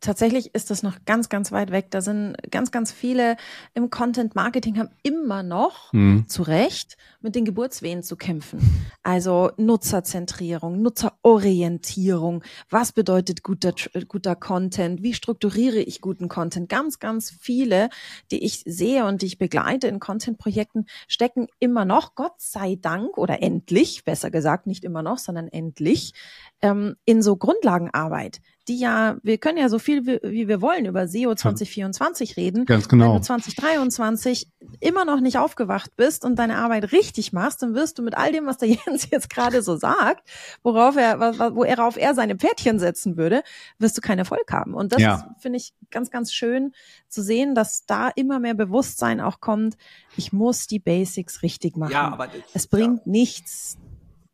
Tatsächlich 0.04 0.54
ist 0.54 0.70
das 0.70 0.84
noch 0.84 1.06
ganz, 1.06 1.30
ganz 1.30 1.52
weit 1.52 1.72
weg. 1.72 1.88
Da 1.90 2.02
sind 2.02 2.36
ganz, 2.52 2.72
ganz 2.72 2.92
viele 2.92 3.38
im 3.74 3.90
Content 3.90 4.36
Marketing 4.36 4.78
haben 4.78 4.90
immer 5.02 5.42
noch 5.42 5.92
mhm. 5.94 6.28
zu 6.28 6.44
Recht 6.44 6.98
mit 7.22 7.36
den 7.36 7.46
Geburtswehen 7.46 8.04
zu 8.04 8.16
kämpfen. 8.16 8.60
Also 9.02 9.52
Nutzerzentrierung, 9.58 10.82
Nutzerorientierung. 10.82 12.44
Was 12.70 12.92
bedeutet 12.92 13.44
guter, 13.44 13.74
guter 14.08 14.36
Content? 14.36 15.02
Wie 15.02 15.14
strukturiere 15.14 15.80
ich 15.80 16.02
guten 16.02 16.28
Content? 16.28 16.70
Ganz, 16.70 17.00
ganz 17.00 17.32
viele, 17.32 17.90
die 18.32 18.44
ich 18.44 18.64
sehe 18.66 19.06
und 19.06 19.22
die 19.22 19.28
ich 19.28 19.38
begleite 19.38 19.88
in 19.88 20.00
Content-Projekten, 20.00 20.86
stecken 21.08 21.48
immer 21.60 21.86
noch, 21.86 22.16
Gott 22.16 22.36
sei 22.38 22.78
Dank 22.80 23.18
oder 23.18 23.42
endlich, 23.42 24.04
besser 24.04 24.30
gesagt, 24.30 24.68
nicht 24.68 24.84
immer 24.84 25.02
noch, 25.02 25.18
sondern 25.18 25.48
endlich, 25.48 26.14
ähm, 26.62 26.96
in 27.06 27.22
so 27.22 27.38
Grundlagenarbeit 27.38 28.42
die 28.68 28.80
ja, 28.80 29.18
wir 29.24 29.38
können 29.38 29.58
ja 29.58 29.68
so 29.68 29.78
viel 29.78 30.06
wie, 30.06 30.20
wie 30.24 30.48
wir 30.48 30.62
wollen 30.62 30.86
über 30.86 31.08
SEO 31.08 31.36
2024 31.36 32.38
reden. 32.38 32.66
Ganz 32.66 32.88
genau. 32.88 33.14
Wenn 33.14 33.22
du 33.22 33.26
2023 33.26 34.50
immer 34.80 35.04
noch 35.04 35.20
nicht 35.20 35.38
aufgewacht 35.38 35.96
bist 35.98 36.24
und 36.24 36.38
deine 36.38 36.58
Arbeit 36.58 36.92
richtig 36.94 37.34
machst, 37.34 37.62
dann 37.62 37.76
wirst 37.76 37.98
du 37.98 38.04
mit 38.04 38.18
all 38.18 38.32
dem, 38.32 38.46
was 38.46 38.58
der 38.58 38.70
Jens 38.86 39.10
jetzt 39.10 39.30
gerade 39.30 39.62
so 39.62 39.76
sagt, 39.76 40.28
worauf 40.64 40.96
er, 40.96 41.20
wo 41.56 41.64
er 41.64 41.86
auf 41.86 41.98
er 41.98 42.16
seine 42.16 42.36
Pferdchen 42.36 42.80
setzen 42.80 43.18
würde, 43.18 43.44
wirst 43.80 43.98
du 43.98 44.02
keinen 44.02 44.20
Erfolg 44.20 44.52
haben. 44.52 44.74
Und 44.74 44.94
das 44.94 45.02
ja. 45.02 45.36
finde 45.40 45.58
ich 45.58 45.74
ganz, 45.92 46.10
ganz 46.10 46.32
schön 46.32 46.74
zu 47.10 47.22
sehen, 47.22 47.56
dass 47.56 47.86
da 47.86 48.10
immer 48.10 48.40
mehr 48.40 48.54
Bewusstsein 48.54 49.20
auch 49.20 49.42
kommt. 49.42 49.76
Ich 50.16 50.32
muss 50.32 50.68
die 50.68 50.80
Basics 50.80 51.44
richtig 51.44 51.76
machen. 51.76 51.92
Ja, 51.92 52.12
aber 52.12 52.28
das, 52.28 52.42
es 52.54 52.68
bringt 52.68 53.06
ja. 53.06 53.12
nichts, 53.12 53.78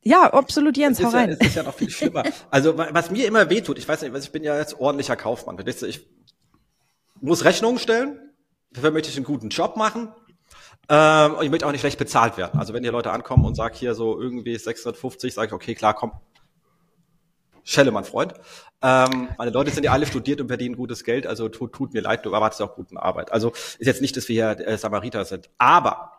ja, 0.01 0.31
absolut, 0.33 0.77
Jens, 0.77 1.03
hau 1.03 1.09
rein. 1.09 1.29
Ja, 1.29 1.35
es 1.39 1.47
ist 1.47 1.55
ja 1.55 1.63
noch 1.63 1.73
viel 1.73 1.89
schlimmer. 1.89 2.23
Also, 2.49 2.77
was 2.77 3.12
mir 3.12 3.27
immer 3.27 3.49
wehtut, 3.49 3.77
ich 3.77 3.88
weiß 3.88 4.01
nicht, 4.01 4.15
ich 4.15 4.31
bin 4.31 4.43
ja 4.43 4.57
jetzt 4.57 4.79
ordentlicher 4.79 5.15
Kaufmann. 5.15 5.57
Ich 5.65 6.07
muss 7.21 7.43
Rechnungen 7.43 7.79
stellen, 7.79 8.19
dafür 8.71 8.91
möchte 8.91 9.09
ich 9.09 9.17
einen 9.17 9.25
guten 9.25 9.49
Job 9.49 9.75
machen. 9.75 10.09
Ähm, 10.88 11.35
und 11.35 11.43
ich 11.43 11.51
möchte 11.51 11.67
auch 11.67 11.71
nicht 11.71 11.81
schlecht 11.81 11.99
bezahlt 11.99 12.38
werden. 12.38 12.59
Also 12.59 12.73
wenn 12.73 12.81
hier 12.81 12.91
Leute 12.91 13.12
ankommen 13.12 13.45
und 13.45 13.55
sagen 13.55 13.75
hier 13.75 13.93
so 13.93 14.19
irgendwie 14.19 14.57
650, 14.57 15.33
sage 15.33 15.47
ich, 15.47 15.53
okay, 15.53 15.75
klar, 15.75 15.93
komm. 15.93 16.13
Schelle, 17.63 17.91
mein 17.91 18.05
Freund. 18.05 18.33
Ähm, 18.81 19.29
meine 19.38 19.51
Leute 19.51 19.69
sind 19.69 19.83
ja 19.83 19.91
alle 19.91 20.07
studiert 20.07 20.41
und 20.41 20.47
verdienen 20.47 20.75
gutes 20.75 21.03
Geld, 21.03 21.27
also 21.27 21.49
tut, 21.49 21.73
tut 21.73 21.93
mir 21.93 22.01
leid, 22.01 22.25
du 22.25 22.31
erwartest 22.31 22.62
auch 22.63 22.73
guten 22.73 22.97
Arbeit. 22.97 23.31
Also 23.31 23.51
ist 23.51 23.81
jetzt 23.81 24.01
nicht, 24.01 24.17
dass 24.17 24.27
wir 24.27 24.55
hier 24.55 24.67
äh, 24.67 24.77
Samariter 24.77 25.25
sind. 25.25 25.49
Aber 25.59 26.18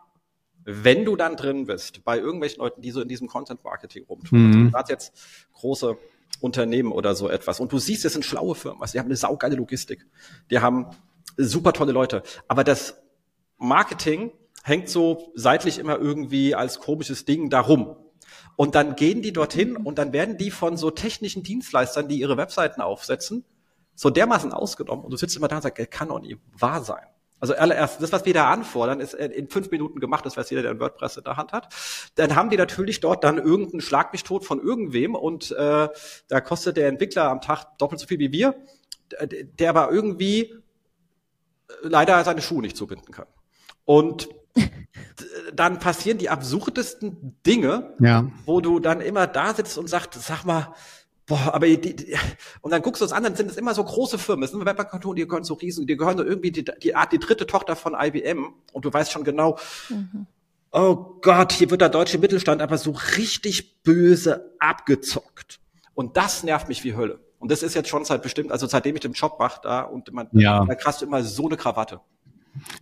wenn 0.64 1.04
du 1.04 1.16
dann 1.16 1.36
drin 1.36 1.66
bist, 1.66 2.04
bei 2.04 2.18
irgendwelchen 2.18 2.60
Leuten, 2.60 2.82
die 2.82 2.90
so 2.90 3.00
in 3.00 3.08
diesem 3.08 3.28
Content-Marketing 3.28 4.04
rumtun, 4.04 4.50
mhm. 4.50 4.56
also 4.56 4.70
gerade 4.70 4.92
jetzt 4.92 5.12
große 5.54 5.96
Unternehmen 6.40 6.92
oder 6.92 7.14
so 7.14 7.28
etwas, 7.28 7.60
und 7.60 7.72
du 7.72 7.78
siehst, 7.78 8.04
das 8.04 8.12
sind 8.12 8.24
schlaue 8.24 8.54
Firmen, 8.54 8.80
also 8.82 8.92
die 8.92 8.98
haben 8.98 9.06
eine 9.06 9.16
saugeile 9.16 9.56
Logistik, 9.56 10.06
die 10.50 10.60
haben 10.60 10.86
super 11.36 11.72
tolle 11.72 11.92
Leute, 11.92 12.22
aber 12.48 12.64
das 12.64 13.02
Marketing 13.58 14.32
hängt 14.62 14.88
so 14.88 15.32
seitlich 15.34 15.78
immer 15.78 15.98
irgendwie 15.98 16.54
als 16.54 16.78
komisches 16.80 17.24
Ding 17.24 17.50
darum. 17.50 17.96
Und 18.56 18.74
dann 18.74 18.94
gehen 18.94 19.22
die 19.22 19.32
dorthin 19.32 19.76
und 19.76 19.98
dann 19.98 20.12
werden 20.12 20.36
die 20.36 20.50
von 20.50 20.76
so 20.76 20.90
technischen 20.90 21.42
Dienstleistern, 21.42 22.08
die 22.08 22.20
ihre 22.20 22.36
Webseiten 22.36 22.82
aufsetzen, 22.82 23.44
so 23.94 24.10
dermaßen 24.10 24.52
ausgenommen. 24.52 25.04
Und 25.04 25.12
du 25.12 25.16
sitzt 25.16 25.36
immer 25.36 25.48
da 25.48 25.56
und 25.56 25.62
sagst, 25.62 25.90
kann 25.90 26.08
doch 26.08 26.20
nie 26.20 26.36
wahr 26.52 26.82
sein. 26.84 27.06
Also 27.40 27.54
allererst, 27.54 28.02
das, 28.02 28.12
was 28.12 28.26
wir 28.26 28.34
da 28.34 28.50
anfordern, 28.50 29.00
ist 29.00 29.14
in 29.14 29.48
fünf 29.48 29.70
Minuten 29.70 29.98
gemacht, 29.98 30.26
das 30.26 30.36
weiß 30.36 30.50
jeder, 30.50 30.62
der 30.62 30.72
ein 30.72 30.80
WordPress 30.80 31.16
in 31.16 31.24
der 31.24 31.36
Hand 31.36 31.52
hat. 31.52 31.74
Dann 32.16 32.36
haben 32.36 32.50
die 32.50 32.56
natürlich 32.56 33.00
dort 33.00 33.24
dann 33.24 33.38
irgendeinen 33.38 33.80
Schlag 33.80 34.12
mich 34.12 34.24
tot 34.24 34.44
von 34.44 34.60
irgendwem 34.60 35.14
und 35.14 35.50
äh, 35.52 35.88
da 36.28 36.40
kostet 36.40 36.76
der 36.76 36.88
Entwickler 36.88 37.30
am 37.30 37.40
Tag 37.40 37.78
doppelt 37.78 38.00
so 38.00 38.06
viel 38.06 38.18
wie 38.18 38.30
wir, 38.30 38.54
der 39.58 39.70
aber 39.70 39.90
irgendwie 39.90 40.54
leider 41.82 42.22
seine 42.24 42.42
Schuhe 42.42 42.60
nicht 42.60 42.76
zubinden 42.76 43.12
kann. 43.12 43.26
Und 43.84 44.28
dann 45.54 45.78
passieren 45.78 46.18
die 46.18 46.28
absurdesten 46.28 47.36
Dinge, 47.46 47.94
ja. 48.00 48.30
wo 48.44 48.60
du 48.60 48.80
dann 48.80 49.00
immer 49.00 49.26
da 49.26 49.54
sitzt 49.54 49.78
und 49.78 49.88
sagst, 49.88 50.14
sag 50.14 50.44
mal, 50.44 50.74
Boah, 51.30 51.54
aber 51.54 51.68
die, 51.68 51.94
die, 51.94 52.16
und 52.60 52.72
dann 52.72 52.82
guckst 52.82 53.00
du 53.00 53.04
es 53.04 53.12
an, 53.12 53.22
dann 53.22 53.36
sind 53.36 53.48
es 53.48 53.56
immer 53.56 53.72
so 53.72 53.84
große 53.84 54.18
Firmen, 54.18 54.42
es 54.42 54.50
sind 54.50 54.66
Webagenturen, 54.66 55.14
die 55.14 55.28
gehören 55.28 55.44
so 55.44 55.54
riesen, 55.54 55.86
die 55.86 55.96
gehören 55.96 56.18
so 56.18 56.24
irgendwie 56.24 56.50
die, 56.50 56.64
die, 56.64 56.92
die 57.12 57.18
dritte 57.20 57.46
Tochter 57.46 57.76
von 57.76 57.94
IBM 57.96 58.52
und 58.72 58.84
du 58.84 58.92
weißt 58.92 59.12
schon 59.12 59.22
genau, 59.22 59.56
mhm. 59.90 60.26
oh 60.72 60.96
Gott, 61.22 61.52
hier 61.52 61.70
wird 61.70 61.82
der 61.82 61.88
deutsche 61.88 62.18
Mittelstand 62.18 62.60
aber 62.60 62.76
so 62.78 62.96
richtig 63.16 63.80
böse 63.84 64.56
abgezockt. 64.58 65.60
Und 65.94 66.16
das 66.16 66.42
nervt 66.42 66.66
mich 66.66 66.82
wie 66.82 66.96
Hölle. 66.96 67.20
Und 67.38 67.52
das 67.52 67.62
ist 67.62 67.74
jetzt 67.74 67.88
schon 67.88 68.04
seit 68.04 68.22
bestimmt, 68.22 68.50
also 68.50 68.66
seitdem 68.66 68.96
ich 68.96 69.02
den 69.02 69.12
Job 69.12 69.36
mache 69.38 69.60
da 69.62 69.82
und 69.82 70.12
man, 70.12 70.26
ja. 70.32 70.64
da 70.64 70.74
du 71.00 71.04
immer 71.04 71.22
so 71.22 71.46
eine 71.46 71.56
Krawatte. 71.56 72.00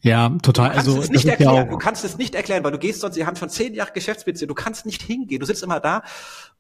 Ja, 0.03 0.29
total. 0.43 0.71
Du 0.71 0.75
kannst 0.75 0.89
also 0.89 1.03
es 1.03 1.11
nicht 1.11 1.25
erklären. 1.27 1.55
Ja 1.55 1.65
du 1.65 1.79
kannst 1.79 2.05
es 2.05 2.19
nicht 2.19 2.35
erklären, 2.35 2.65
weil 2.65 2.73
du 2.73 2.79
gehst 2.79 3.01
sonst, 3.01 3.15
sie 3.15 3.27
haben 3.27 3.37
schon 3.37 3.51
zehn 3.51 3.75
Jahre 3.75 3.93
Geschäftsbeziehung. 3.93 4.49
Du 4.49 4.55
kannst 4.55 4.87
nicht 4.87 5.03
hingehen. 5.03 5.41
Du 5.41 5.47
sitzt 5.47 5.63
immer 5.63 5.81
da. 5.81 6.03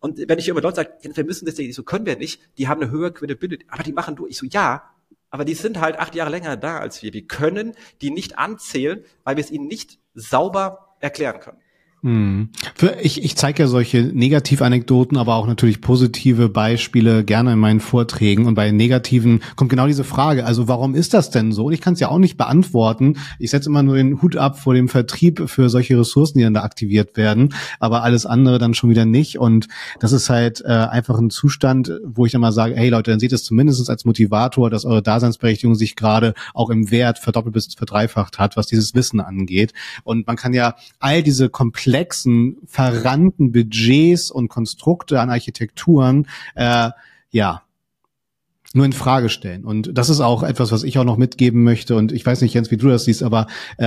Und 0.00 0.18
wenn 0.28 0.38
ich 0.38 0.48
immer 0.48 0.60
Leute 0.60 0.76
sage, 0.76 0.90
wir 1.02 1.24
müssen 1.24 1.46
das 1.46 1.56
nicht, 1.56 1.74
so 1.74 1.82
können 1.82 2.06
wir 2.06 2.16
nicht. 2.16 2.40
Die 2.58 2.68
haben 2.68 2.80
eine 2.82 2.90
höhere 2.90 3.12
Credibility, 3.12 3.66
aber 3.68 3.82
die 3.82 3.92
machen 3.92 4.16
du. 4.16 4.26
Ich 4.26 4.38
so, 4.38 4.46
ja, 4.46 4.82
aber 5.30 5.44
die 5.44 5.54
sind 5.54 5.80
halt 5.80 5.98
acht 5.98 6.14
Jahre 6.14 6.30
länger 6.30 6.56
da 6.56 6.78
als 6.78 7.02
wir. 7.02 7.10
Die 7.10 7.26
können 7.26 7.74
die 8.00 8.10
nicht 8.10 8.38
anzählen, 8.38 9.04
weil 9.24 9.36
wir 9.36 9.44
es 9.44 9.50
ihnen 9.50 9.66
nicht 9.66 9.98
sauber 10.14 10.96
erklären 11.00 11.40
können. 11.40 11.58
Hm. 12.02 12.50
Ich, 13.02 13.24
ich 13.24 13.34
zeige 13.34 13.64
ja 13.64 13.66
solche 13.66 14.02
Negativanekdoten, 14.02 15.16
aber 15.16 15.34
auch 15.34 15.48
natürlich 15.48 15.80
positive 15.80 16.48
Beispiele 16.48 17.24
gerne 17.24 17.54
in 17.54 17.58
meinen 17.58 17.80
Vorträgen. 17.80 18.46
Und 18.46 18.54
bei 18.54 18.70
negativen 18.70 19.42
kommt 19.56 19.70
genau 19.70 19.88
diese 19.88 20.04
Frage, 20.04 20.46
also 20.46 20.68
warum 20.68 20.94
ist 20.94 21.12
das 21.12 21.30
denn 21.30 21.50
so? 21.50 21.66
Und 21.66 21.72
ich 21.72 21.80
kann 21.80 21.94
es 21.94 22.00
ja 22.00 22.08
auch 22.08 22.18
nicht 22.18 22.36
beantworten. 22.36 23.16
Ich 23.40 23.50
setze 23.50 23.68
immer 23.68 23.82
nur 23.82 23.96
den 23.96 24.22
Hut 24.22 24.36
ab 24.36 24.60
vor 24.60 24.74
dem 24.74 24.88
Vertrieb 24.88 25.50
für 25.50 25.68
solche 25.68 25.98
Ressourcen, 25.98 26.38
die 26.38 26.44
dann 26.44 26.54
da 26.54 26.62
aktiviert 26.62 27.16
werden, 27.16 27.52
aber 27.80 28.04
alles 28.04 28.26
andere 28.26 28.58
dann 28.60 28.74
schon 28.74 28.90
wieder 28.90 29.04
nicht. 29.04 29.40
Und 29.40 29.66
das 29.98 30.12
ist 30.12 30.30
halt 30.30 30.62
äh, 30.64 30.68
einfach 30.68 31.18
ein 31.18 31.30
Zustand, 31.30 31.90
wo 32.04 32.26
ich 32.26 32.32
dann 32.32 32.42
mal 32.42 32.52
sage, 32.52 32.76
hey 32.76 32.90
Leute, 32.90 33.10
dann 33.10 33.18
seht 33.18 33.32
es 33.32 33.42
zumindest 33.42 33.90
als 33.90 34.04
Motivator, 34.04 34.70
dass 34.70 34.84
eure 34.84 35.02
Daseinsberechtigung 35.02 35.74
sich 35.74 35.96
gerade 35.96 36.34
auch 36.54 36.70
im 36.70 36.92
Wert 36.92 37.18
verdoppelt 37.18 37.54
bis 37.54 37.74
verdreifacht 37.74 38.38
hat, 38.38 38.56
was 38.56 38.68
dieses 38.68 38.94
Wissen 38.94 39.18
angeht. 39.18 39.72
Und 40.04 40.28
man 40.28 40.36
kann 40.36 40.54
ja 40.54 40.76
all 41.00 41.24
diese 41.24 41.48
komplexen 41.48 41.87
komplexen, 41.88 42.58
verrannten 42.66 43.50
Budgets 43.50 44.30
und 44.30 44.48
Konstrukte 44.48 45.20
an 45.20 45.30
Architekturen, 45.30 46.26
äh, 46.54 46.90
ja, 47.30 47.62
nur 48.74 48.84
in 48.84 48.92
Frage 48.92 49.30
stellen. 49.30 49.64
Und 49.64 49.96
das 49.96 50.10
ist 50.10 50.20
auch 50.20 50.42
etwas, 50.42 50.72
was 50.72 50.82
ich 50.82 50.98
auch 50.98 51.04
noch 51.04 51.16
mitgeben 51.16 51.64
möchte. 51.64 51.96
Und 51.96 52.12
ich 52.12 52.24
weiß 52.24 52.42
nicht, 52.42 52.52
Jens, 52.52 52.70
wie 52.70 52.76
du 52.76 52.88
das 52.88 53.04
siehst, 53.04 53.22
aber 53.22 53.46
äh, 53.78 53.84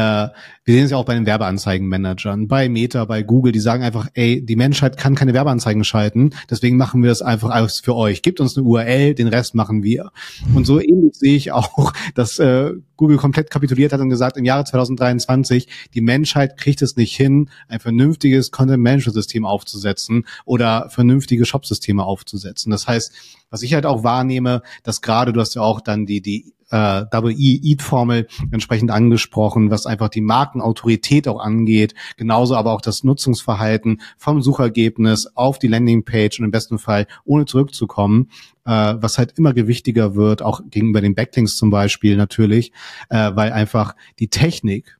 wir 0.65 0.75
sehen 0.75 0.85
es 0.85 0.91
ja 0.91 0.97
auch 0.97 1.05
bei 1.05 1.13
den 1.13 1.27
Werbeanzeigenmanagern, 1.27 2.47
bei 2.47 2.67
Meta, 2.67 3.05
bei 3.05 3.21
Google, 3.21 3.51
die 3.51 3.59
sagen 3.59 3.83
einfach, 3.83 4.07
ey, 4.15 4.43
die 4.43 4.55
Menschheit 4.55 4.97
kann 4.97 5.13
keine 5.13 5.35
Werbeanzeigen 5.35 5.83
schalten, 5.83 6.31
deswegen 6.49 6.77
machen 6.77 7.03
wir 7.03 7.09
das 7.09 7.21
einfach 7.21 7.51
alles 7.51 7.79
für 7.79 7.95
euch. 7.95 8.23
Gebt 8.23 8.39
uns 8.39 8.57
eine 8.57 8.65
URL, 8.65 9.13
den 9.13 9.27
Rest 9.27 9.53
machen 9.53 9.83
wir. 9.83 10.11
Und 10.55 10.65
so 10.65 10.79
ähnlich 10.79 11.13
sehe 11.13 11.35
ich 11.35 11.51
auch, 11.51 11.93
dass 12.15 12.39
äh, 12.39 12.71
Google 12.95 13.17
komplett 13.17 13.51
kapituliert 13.51 13.93
hat 13.93 13.99
und 13.99 14.09
gesagt, 14.09 14.37
im 14.37 14.45
Jahre 14.45 14.63
2023, 14.63 15.67
die 15.93 16.01
Menschheit 16.01 16.57
kriegt 16.57 16.81
es 16.81 16.95
nicht 16.95 17.15
hin, 17.15 17.49
ein 17.67 17.79
vernünftiges 17.79 18.49
Content-Management-System 18.49 19.45
aufzusetzen 19.45 20.25
oder 20.45 20.89
vernünftige 20.89 21.45
Shop-Systeme 21.45 22.03
aufzusetzen. 22.03 22.71
Das 22.71 22.87
heißt, 22.87 23.11
was 23.51 23.61
ich 23.61 23.75
halt 23.75 23.85
auch 23.85 24.03
wahrnehme, 24.03 24.63
dass 24.81 25.01
gerade, 25.01 25.33
du 25.33 25.39
hast 25.39 25.53
ja 25.53 25.61
auch 25.61 25.81
dann 25.81 26.07
die, 26.07 26.21
die 26.21 26.55
äh, 26.71 27.05
Double 27.11 27.31
E 27.31 27.59
Eat 27.61 27.81
Formel 27.81 28.27
entsprechend 28.49 28.89
angesprochen, 28.91 29.69
was 29.69 29.85
einfach 29.85 30.09
die 30.09 30.21
Markenautorität 30.21 31.27
auch 31.27 31.39
angeht, 31.39 31.93
genauso 32.17 32.55
aber 32.55 32.71
auch 32.71 32.81
das 32.81 33.03
Nutzungsverhalten 33.03 34.01
vom 34.17 34.41
Suchergebnis 34.41 35.27
auf 35.35 35.59
die 35.59 35.67
Landingpage 35.67 36.39
und 36.39 36.45
im 36.45 36.51
besten 36.51 36.79
Fall 36.79 37.07
ohne 37.25 37.45
zurückzukommen, 37.45 38.31
äh, 38.65 38.95
was 38.97 39.17
halt 39.17 39.37
immer 39.37 39.53
gewichtiger 39.53 40.15
wird, 40.15 40.41
auch 40.41 40.61
gegenüber 40.69 41.01
den 41.01 41.13
Backlinks 41.13 41.57
zum 41.57 41.69
Beispiel 41.69 42.15
natürlich, 42.15 42.71
äh, 43.09 43.31
weil 43.35 43.51
einfach 43.51 43.95
die 44.19 44.29
Technik 44.29 44.97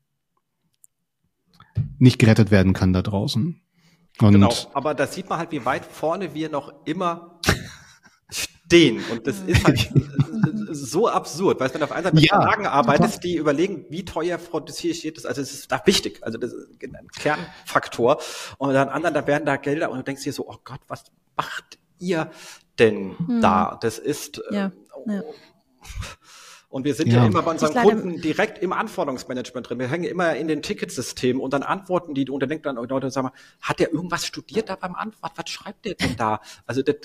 nicht 1.97 2.19
gerettet 2.19 2.51
werden 2.51 2.73
kann 2.73 2.91
da 2.91 3.01
draußen. 3.01 3.61
Und 4.19 4.33
genau, 4.33 4.53
aber 4.73 4.93
da 4.93 5.07
sieht 5.07 5.29
man 5.29 5.39
halt, 5.39 5.51
wie 5.51 5.65
weit 5.65 5.85
vorne 5.85 6.33
wir 6.33 6.49
noch 6.49 6.73
immer 6.85 7.39
den. 8.71 9.03
Und 9.11 9.27
das 9.27 9.39
ist 9.41 9.65
halt 9.65 9.89
so 10.71 11.07
absurd, 11.07 11.59
weil 11.59 11.73
wenn 11.73 11.79
du 11.79 11.85
auf 11.85 11.91
einer 11.91 12.03
Seite 12.03 12.15
mit 12.15 12.25
ja, 12.25 12.35
Verlagen 12.35 12.65
arbeitest, 12.65 13.23
die 13.23 13.35
überlegen, 13.35 13.85
wie 13.89 14.05
teuer 14.05 14.37
produziere 14.37 14.93
ich 14.93 15.03
jedes, 15.03 15.25
also 15.25 15.41
es 15.41 15.53
ist 15.53 15.71
da 15.71 15.81
wichtig, 15.85 16.19
also 16.21 16.37
das 16.37 16.53
ist 16.53 16.69
ein 16.81 17.07
Kernfaktor. 17.09 18.21
Und 18.57 18.73
dann 18.73 18.89
anderen, 18.89 19.13
da 19.13 19.27
werden 19.27 19.45
da 19.45 19.57
Gelder 19.57 19.91
und 19.91 19.97
du 19.97 20.03
denkst 20.03 20.23
dir 20.23 20.33
so, 20.33 20.47
oh 20.47 20.57
Gott, 20.63 20.81
was 20.87 21.05
macht 21.35 21.79
ihr 21.99 22.31
denn 22.79 23.17
hm. 23.17 23.41
da? 23.41 23.77
Das 23.81 23.99
ist, 23.99 24.41
ja. 24.51 24.71
Äh, 25.07 25.13
ja. 25.13 25.23
Und 26.69 26.85
wir 26.85 26.95
sind 26.95 27.09
ja, 27.11 27.19
ja 27.19 27.25
immer 27.25 27.41
bei 27.41 27.51
unseren 27.51 27.73
Kunden 27.73 28.21
direkt 28.21 28.59
im 28.59 28.71
Anforderungsmanagement 28.71 29.69
drin. 29.69 29.79
Wir 29.79 29.89
hängen 29.89 30.05
immer 30.05 30.37
in 30.37 30.47
den 30.47 30.61
Ticketsystemen 30.61 31.41
und 31.41 31.51
dann 31.51 31.63
antworten 31.63 32.13
die 32.13 32.29
und 32.29 32.39
dann 32.39 32.47
denkt 32.47 32.65
dann 32.65 32.77
Leute, 32.77 33.11
sag 33.11 33.23
mal, 33.23 33.33
hat 33.59 33.79
der 33.79 33.91
irgendwas 33.91 34.25
studiert 34.25 34.69
da 34.69 34.77
beim 34.77 34.95
Antwort? 34.95 35.33
Was 35.35 35.49
schreibt 35.49 35.83
der 35.83 35.95
denn 35.95 36.15
da? 36.15 36.39
Also 36.65 36.81
das, 36.81 36.95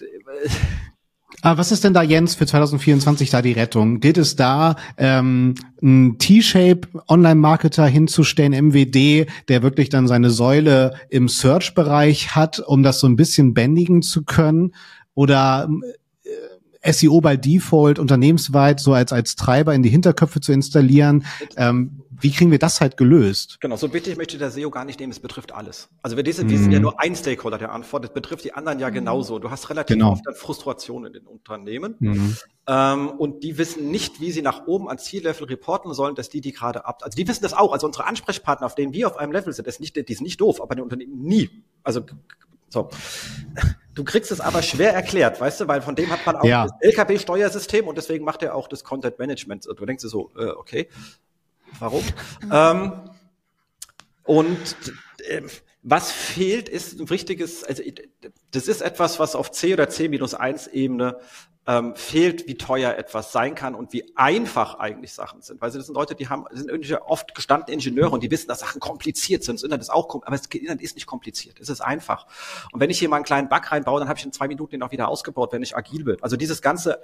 äh, 1.32 1.36
Ah, 1.42 1.56
was 1.56 1.72
ist 1.72 1.84
denn 1.84 1.94
da, 1.94 2.02
Jens, 2.02 2.34
für 2.34 2.46
2024 2.46 3.30
da 3.30 3.42
die 3.42 3.52
Rettung? 3.52 4.00
Gilt 4.00 4.18
es 4.18 4.36
da, 4.36 4.76
ähm, 4.96 5.54
ein 5.82 6.18
T-Shape 6.18 6.88
Online-Marketer 7.08 7.86
hinzustellen, 7.86 8.52
MWD, 8.52 9.26
der 9.48 9.62
wirklich 9.62 9.88
dann 9.88 10.08
seine 10.08 10.30
Säule 10.30 10.94
im 11.10 11.28
Search-Bereich 11.28 12.34
hat, 12.34 12.60
um 12.60 12.82
das 12.82 13.00
so 13.00 13.06
ein 13.06 13.16
bisschen 13.16 13.54
bändigen 13.54 14.02
zu 14.02 14.24
können? 14.24 14.72
Oder 15.14 15.68
äh, 16.82 16.92
SEO 16.92 17.20
by 17.20 17.38
Default 17.38 17.98
unternehmensweit 17.98 18.80
so 18.80 18.92
als, 18.92 19.12
als 19.12 19.36
Treiber 19.36 19.74
in 19.74 19.82
die 19.82 19.90
Hinterköpfe 19.90 20.40
zu 20.40 20.52
installieren? 20.52 21.24
Ähm, 21.56 22.02
wie 22.20 22.30
kriegen 22.30 22.50
wir 22.50 22.58
das 22.58 22.80
halt 22.80 22.96
gelöst? 22.96 23.58
Genau, 23.60 23.76
so 23.76 23.88
bitte 23.88 24.10
ich 24.10 24.16
möchte 24.16 24.38
der 24.38 24.50
SEO 24.50 24.70
gar 24.70 24.84
nicht 24.84 25.00
nehmen, 25.00 25.12
es 25.12 25.20
betrifft 25.20 25.52
alles. 25.52 25.88
Also 26.02 26.16
wir, 26.16 26.22
diese, 26.22 26.44
mhm. 26.44 26.50
wir 26.50 26.58
sind 26.58 26.72
ja 26.72 26.80
nur 26.80 27.00
ein 27.00 27.14
Stakeholder, 27.14 27.58
der 27.58 27.72
antwortet, 27.72 28.14
betrifft 28.14 28.44
die 28.44 28.52
anderen 28.52 28.78
ja 28.78 28.90
mhm. 28.90 28.94
genauso. 28.94 29.38
Du 29.38 29.50
hast 29.50 29.70
relativ 29.70 29.94
genau. 29.94 30.12
oft 30.12 30.26
dann 30.26 30.34
Frustration 30.34 31.06
in 31.06 31.12
den 31.12 31.26
Unternehmen. 31.26 31.96
Mhm. 31.98 32.36
Ähm, 32.68 33.08
und 33.10 33.44
die 33.44 33.58
wissen 33.58 33.90
nicht, 33.90 34.20
wie 34.20 34.30
sie 34.30 34.42
nach 34.42 34.66
oben 34.66 34.88
ans 34.88 35.04
Ziellevel 35.04 35.46
reporten 35.46 35.92
sollen, 35.94 36.14
dass 36.14 36.28
die 36.28 36.40
die 36.40 36.52
gerade 36.52 36.84
ab, 36.84 37.02
also 37.02 37.16
die 37.16 37.26
wissen 37.28 37.42
das 37.42 37.52
auch, 37.52 37.72
also 37.72 37.86
unsere 37.86 38.06
Ansprechpartner, 38.06 38.66
auf 38.66 38.74
denen 38.74 38.92
wir 38.92 39.06
auf 39.06 39.16
einem 39.16 39.32
Level 39.32 39.52
sind, 39.52 39.66
ist 39.68 39.80
nicht, 39.80 39.96
die 39.96 40.14
sind 40.14 40.24
nicht 40.24 40.40
doof, 40.40 40.60
aber 40.60 40.74
die 40.74 40.82
Unternehmen 40.82 41.22
nie. 41.22 41.50
Also, 41.82 42.02
so. 42.68 42.90
Du 43.94 44.04
kriegst 44.04 44.30
es 44.30 44.42
aber 44.42 44.60
schwer 44.60 44.92
erklärt, 44.92 45.40
weißt 45.40 45.62
du, 45.62 45.68
weil 45.68 45.80
von 45.80 45.94
dem 45.96 46.10
hat 46.10 46.26
man 46.26 46.36
auch 46.36 46.44
ja. 46.44 46.66
das 46.66 46.72
LKB-Steuersystem 46.82 47.88
und 47.88 47.96
deswegen 47.96 48.26
macht 48.26 48.42
er 48.42 48.54
auch 48.54 48.68
das 48.68 48.84
Content 48.84 49.18
Management. 49.18 49.64
Du 49.64 49.86
denkst 49.86 50.02
dir 50.02 50.10
so, 50.10 50.32
äh, 50.36 50.48
okay, 50.48 50.88
warum. 51.78 52.04
ähm, 52.52 53.10
und 54.24 54.76
äh, 55.28 55.42
was 55.82 56.10
fehlt, 56.10 56.68
ist 56.68 56.98
ein 56.98 57.06
richtiges, 57.06 57.62
also 57.62 57.82
das 58.50 58.66
ist 58.66 58.80
etwas, 58.80 59.20
was 59.20 59.36
auf 59.36 59.52
C 59.52 59.72
oder 59.72 59.88
C-1 59.88 60.70
Ebene 60.70 61.20
ähm, 61.66 61.94
fehlt, 61.96 62.46
wie 62.46 62.56
teuer 62.56 62.94
etwas 62.96 63.32
sein 63.32 63.54
kann 63.54 63.74
und 63.74 63.92
wie 63.92 64.16
einfach 64.16 64.76
eigentlich 64.76 65.12
Sachen 65.12 65.42
sind. 65.42 65.60
Weil 65.60 65.70
das 65.70 65.86
sind 65.86 65.94
Leute, 65.94 66.14
die 66.14 66.28
haben, 66.28 66.44
sind 66.52 66.92
oft 67.02 67.34
gestandene 67.34 67.74
Ingenieure 67.74 68.10
und 68.10 68.22
die 68.22 68.30
wissen, 68.30 68.48
dass 68.48 68.60
Sachen 68.60 68.80
kompliziert 68.80 69.42
sind. 69.42 69.56
Das 69.56 69.62
Internet 69.62 69.82
ist 69.82 69.90
auch, 69.90 70.12
aber 70.14 70.36
das 70.36 70.46
Internet 70.46 70.82
ist 70.82 70.94
nicht 70.94 71.06
kompliziert. 71.06 71.60
Es 71.60 71.68
ist 71.68 71.80
einfach. 71.80 72.26
Und 72.72 72.80
wenn 72.80 72.90
ich 72.90 72.98
hier 72.98 73.08
mal 73.08 73.16
einen 73.16 73.24
kleinen 73.24 73.48
Bug 73.48 73.70
reinbaue, 73.70 73.98
dann 74.00 74.08
habe 74.08 74.18
ich 74.18 74.24
in 74.24 74.32
zwei 74.32 74.48
Minuten 74.48 74.72
den 74.72 74.82
auch 74.82 74.92
wieder 74.92 75.08
ausgebaut, 75.08 75.52
wenn 75.52 75.62
ich 75.62 75.76
agil 75.76 76.04
bin. 76.04 76.16
Also 76.22 76.36
dieses 76.36 76.62
ganze 76.62 77.00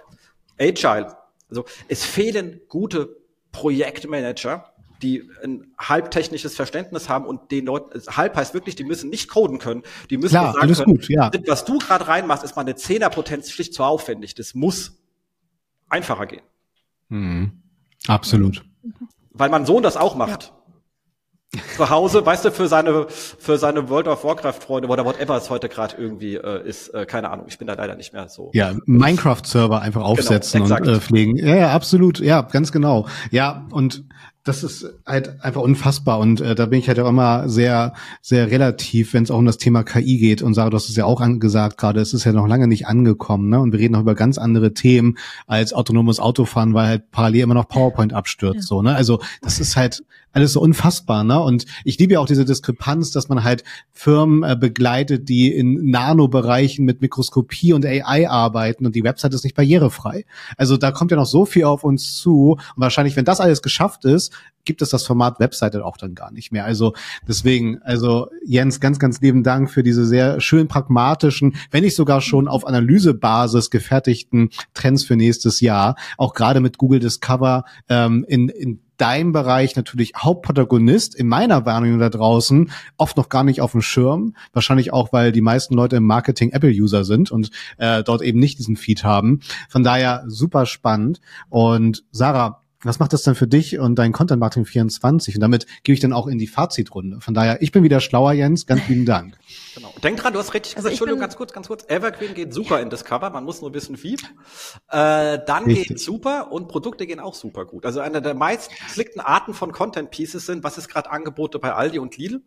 Agile. 0.59 1.17
Also 1.49 1.65
es 1.89 2.05
fehlen 2.05 2.61
gute 2.69 3.22
Projektmanager, 3.53 4.73
die 5.03 5.29
ein 5.43 5.73
halbtechnisches 5.79 6.55
Verständnis 6.55 7.09
haben 7.09 7.27
und 7.27 7.51
den 7.51 7.67
Leuten, 7.67 8.01
halb 8.09 8.37
heißt 8.37 8.55
wirklich, 8.55 8.77
die 8.77 8.85
müssen 8.85 9.11
nicht 9.11 9.29
coden 9.29 9.59
können, 9.59 9.83
die 10.11 10.17
müssen 10.17 10.31
Klar, 10.31 10.55
sagen 10.55 10.73
können, 10.73 10.85
gut, 10.85 11.09
ja. 11.09 11.31
was 11.47 11.65
du 11.65 11.79
gerade 11.79 12.09
reinmachst, 12.09 12.45
ist 12.45 12.57
mal 12.57 12.63
eine 12.63 12.77
Zehnerpotenz 12.77 13.51
schlicht 13.51 13.75
zu 13.75 13.83
aufwendig. 13.83 14.35
Das 14.35 14.55
muss 14.55 15.01
einfacher 15.89 16.27
gehen. 16.27 16.43
Mhm. 17.09 17.63
Absolut. 18.07 18.65
Weil 19.31 19.51
mein 19.51 19.67
Sohn 19.67 19.83
das 19.83 19.97
auch 19.97 20.15
macht. 20.15 20.53
Ja 20.55 20.62
zu 21.77 21.91
Hause, 21.91 22.25
weißt 22.25 22.47
du, 22.47 22.51
für 22.51 22.67
seine 22.67 23.07
für 23.09 23.59
seine 23.59 23.89
World 23.91 24.09
of 24.09 24.25
Warcraft 24.25 24.55
Freunde 24.55 24.89
oder 24.89 25.05
whatever 25.05 25.37
es 25.37 25.51
heute 25.51 25.69
gerade 25.69 25.97
irgendwie 25.99 26.37
äh, 26.37 26.67
ist, 26.67 26.89
äh, 26.89 27.05
keine 27.05 27.31
Ahnung, 27.31 27.47
ich 27.49 27.59
bin 27.59 27.67
da 27.67 27.75
leider 27.75 27.95
nicht 27.95 28.15
mehr 28.15 28.29
so. 28.29 28.51
Ja, 28.55 28.75
Minecraft 28.87 29.43
Server 29.45 29.83
einfach 29.83 30.01
genau, 30.01 30.13
aufsetzen 30.13 30.65
genau, 30.65 30.77
und 30.77 30.89
äh, 30.89 31.01
pflegen. 31.01 31.37
Ja, 31.37 31.55
ja, 31.55 31.73
absolut, 31.73 32.21
ja, 32.21 32.43
ganz 32.43 32.73
genau. 32.73 33.07
Ja, 33.31 33.67
und 33.71 34.05
das 34.45 34.65
ist 34.65 34.87
halt 35.07 35.41
einfach 35.43 35.61
unfassbar 35.61 36.19
und 36.19 36.41
äh, 36.41 36.57
da 36.57 36.67
bin 36.67 36.81
ich 36.81 36.89
halt 36.89 36.99
auch 36.99 37.09
immer 37.09 37.49
sehr, 37.49 37.93
sehr 38.21 38.51
relativ, 38.51 39.13
wenn 39.13 39.23
es 39.23 39.31
auch 39.31 39.39
um 39.39 39.47
das 39.47 39.59
Thema 39.59 39.85
KI 39.85 40.19
geht 40.19 40.43
und 40.43 40.55
sage, 40.55 40.71
du 40.71 40.77
hast 40.77 40.89
es 40.89 40.97
ja 40.97 41.05
auch 41.05 41.21
angesagt 41.21 41.79
gerade, 41.79 42.01
es 42.01 42.13
ist 42.13 42.25
ja 42.25 42.33
noch 42.33 42.49
lange 42.49 42.67
nicht 42.67 42.89
angekommen, 42.89 43.49
ne? 43.49 43.61
Und 43.61 43.73
wir 43.73 43.79
reden 43.79 43.93
noch 43.93 44.01
über 44.01 44.17
ganz 44.17 44.39
andere 44.39 44.75
Themen 44.75 45.17
als 45.47 45.73
autonomes 45.73 46.19
Autofahren, 46.19 46.75
weil 46.75 46.89
halt 46.89 47.11
parallel 47.13 47.43
immer 47.43 47.55
noch 47.55 47.69
PowerPoint 47.69 48.13
abstürzt, 48.13 48.57
ja. 48.57 48.63
so, 48.63 48.83
ne? 48.83 48.97
Also 48.97 49.21
das 49.43 49.61
ist 49.61 49.77
halt 49.77 50.03
alles 50.33 50.55
so 50.55 50.61
unfassbar, 50.61 51.25
ne? 51.25 51.41
Und 51.41 51.67
ich 51.85 51.99
liebe 51.99 52.15
ja 52.15 52.21
auch 52.21 52.27
diese 52.27 52.45
Diskrepanz, 52.45 53.11
dass 53.11 53.29
man 53.29 53.45
halt 53.45 53.65
Firmen 53.93 54.43
äh, 54.43 54.57
begleitet, 54.57 55.29
die 55.29 55.53
in 55.55 55.91
Nanobereichen 55.91 56.85
mit 56.85 57.01
Mikroskopie 57.01 57.75
und 57.75 57.85
AI 57.85 58.29
arbeiten 58.29 58.87
und 58.87 58.95
die 58.95 59.05
Website 59.05 59.35
ist 59.35 59.45
nicht 59.45 59.55
barrierefrei. 59.55 60.25
Also 60.57 60.77
da 60.77 60.91
kommt 60.91 61.11
ja 61.11 61.17
noch 61.17 61.27
so 61.27 61.45
viel 61.45 61.65
auf 61.65 61.85
uns 61.85 62.17
zu 62.17 62.53
und 62.53 62.61
wahrscheinlich, 62.77 63.15
wenn 63.17 63.25
das 63.25 63.41
alles 63.41 63.63
geschafft 63.63 64.05
ist, 64.05 64.32
gibt 64.65 64.83
es 64.83 64.91
das 64.91 65.05
Format 65.05 65.41
Webseite 65.41 65.85
auch 65.85 65.97
dann 65.97 66.15
gar 66.15 66.31
nicht 66.31 66.53
mehr. 66.53 66.65
Also 66.65 66.95
deswegen, 67.27 67.81
also 67.83 68.29
Jens, 68.45 68.81
ganz, 68.81 68.99
ganz 68.99 69.21
lieben 69.21 69.43
Dank 69.43 69.71
für 69.71 69.83
diese 69.83 70.07
sehr 70.07 70.41
schön 70.41 70.69
pragmatischen, 70.69 71.57
wenn 71.71 71.85
nicht 71.85 71.97
sogar 71.97 72.21
schon 72.21 72.49
auf 72.49 72.67
Analysebasis 72.67 73.71
gefertigten 73.71 74.51
Trends 74.75 75.05
für 75.05 75.17
nächstes 75.17 75.61
Jahr. 75.61 75.97
Auch 76.17 76.35
gerade 76.35 76.61
mit 76.61 76.79
Google 76.79 77.01
Discover 77.01 77.65
ähm, 77.89 78.25
in, 78.29 78.49
in 78.49 78.81
deinem 78.99 79.33
Bereich 79.33 79.75
natürlich 79.75 80.13
Hauptprotagonist 80.17 81.17
in 81.17 81.27
meiner 81.27 81.67
Wahrnehmung 81.67 81.99
da 81.99 82.09
draußen 82.09 82.71
oft 82.99 83.17
noch 83.17 83.29
gar 83.29 83.43
nicht 83.43 83.61
auf 83.61 83.73
dem 83.73 83.83
Schirm. 83.83 84.37
Wahrscheinlich 84.53 84.93
auch, 84.93 85.13
weil 85.13 85.33
die 85.33 85.41
meisten 85.41 85.75
Leute 85.75 85.97
im 85.97 86.05
Marketing 86.05 86.51
Apple-User 86.51 87.05
sind 87.05 87.33
und 87.33 87.51
äh, 87.79 88.05
dort 88.05 88.23
eben 88.23 88.39
nicht 88.39 88.61
diesen 88.61 88.77
Feed 88.77 89.03
haben. 89.03 89.41
Von 89.69 89.83
daher 89.83 90.23
super 90.29 90.67
spannend. 90.67 91.21
Und 91.49 92.05
Sarah, 92.13 92.62
was 92.85 92.99
macht 92.99 93.13
das 93.13 93.23
denn 93.23 93.35
für 93.35 93.47
dich 93.47 93.79
und 93.79 93.97
dein 93.97 94.13
Content 94.13 94.41
Marketing 94.41 94.65
24? 94.65 95.37
Und 95.37 95.41
damit 95.41 95.67
gebe 95.85 95.95
ich 95.95 96.01
dann 96.01 96.13
auch 96.13 96.27
in 96.27 96.39
die 96.39 96.47
Fazitrunde. 96.47 97.21
Von 97.21 97.35
daher, 97.35 97.63
ich 97.63 97.73
bin 97.73 97.83
wieder 97.83 98.01
schlauer, 98.01 98.33
Jens. 98.33 98.67
Ganz 98.67 98.89
lieben 98.89 99.07
Dank. 99.07 99.39
Genau. 99.75 99.91
Denk 100.03 100.19
dran, 100.19 100.35
du 100.35 100.39
hast 100.39 100.53
richtig 100.53 100.77
also 100.77 100.89
gesagt. 100.89 100.93
Entschuldigung, 100.93 101.21
ganz 101.21 101.35
kurz, 101.37 101.53
ganz 101.55 101.67
kurz. 101.67 101.85
Evergreen 101.89 102.35
geht 102.35 102.53
super 102.53 102.83
in 102.83 102.91
Discover. 102.91 103.31
Man 103.31 103.45
muss 103.45 103.63
nur 103.63 103.73
wissen, 103.73 104.03
wie. 104.03 104.15
Äh, 104.15 104.19
dann 105.47 105.65
richtig. 105.65 105.89
geht 105.89 106.01
super 106.01 106.53
und 106.53 106.69
Produkte 106.69 107.07
gehen 107.07 107.21
auch 107.21 107.35
super 107.35 107.65
gut. 107.65 107.87
Also 107.87 108.01
eine 108.01 108.21
der 108.21 108.35
meist 108.35 108.71
klickten 108.93 109.23
Arten 109.23 109.55
von 109.55 109.73
Content 109.73 110.11
Pieces 110.11 110.45
sind, 110.45 110.63
was 110.63 110.77
ist 110.77 110.89
gerade 110.89 111.11
Angebote 111.11 111.59
bei 111.59 111.73
Aldi 111.73 112.01
und 112.01 112.19
Lidl? 112.19 112.43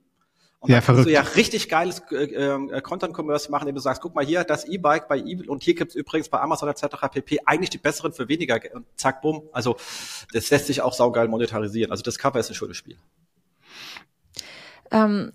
Und 0.66 0.72
ja, 0.72 0.78
dann 0.78 0.86
kannst 0.86 1.05
du 1.05 1.11
ja 1.11 1.22
richtig 1.22 1.70
geiles 1.70 2.01
äh, 2.11 2.24
äh, 2.24 2.82
Content-Commerce 2.82 3.51
machen, 3.51 3.63
indem 3.63 3.76
du 3.76 3.82
sagst, 3.82 4.01
guck 4.01 4.16
mal 4.16 4.26
hier, 4.26 4.43
das 4.43 4.66
E-Bike 4.66 5.07
bei 5.07 5.20
eBay 5.20 5.47
und 5.47 5.61
hier 5.61 5.76
gibt's 5.76 5.93
übrigens 5.93 6.28
bei 6.28 6.39
Amazon 6.39 6.68
etc. 6.70 6.86
pp. 7.11 7.39
eigentlich 7.45 7.70
die 7.70 7.78
besseren 7.78 8.13
für 8.13 8.28
weniger 8.28 8.59
und 8.74 8.86
zack, 8.95 9.22
bumm. 9.22 9.43
Also 9.51 9.78
das 10.34 10.49
lässt 10.49 10.66
sich 10.66 10.82
auch 10.82 10.93
saugeil 10.93 11.28
monetarisieren. 11.28 11.91
Also 11.91 12.01
das 12.01 12.18
Cover 12.18 12.39
ist 12.39 12.49
ein 12.49 12.55
schönes 12.55 12.78
Spiel. 12.78 12.97
Ähm, 14.89 15.34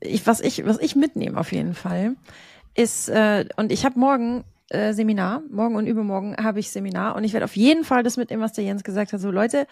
ich, 0.00 0.26
was 0.26 0.40
ich 0.40 0.64
was 0.64 0.78
ich 0.78 0.96
mitnehme 0.96 1.38
auf 1.38 1.52
jeden 1.52 1.74
Fall 1.74 2.16
ist 2.74 3.10
äh, 3.10 3.44
und 3.56 3.70
ich 3.70 3.84
habe 3.84 3.98
morgen 3.98 4.44
äh, 4.70 4.94
Seminar, 4.94 5.42
morgen 5.50 5.76
und 5.76 5.86
übermorgen 5.86 6.36
habe 6.42 6.58
ich 6.58 6.70
Seminar 6.70 7.16
und 7.16 7.24
ich 7.24 7.34
werde 7.34 7.44
auf 7.44 7.56
jeden 7.56 7.84
Fall 7.84 8.02
das 8.02 8.16
mitnehmen, 8.16 8.42
was 8.42 8.54
der 8.54 8.64
Jens 8.64 8.82
gesagt 8.82 9.12
hat. 9.12 9.20
So 9.20 9.30
Leute, 9.30 9.66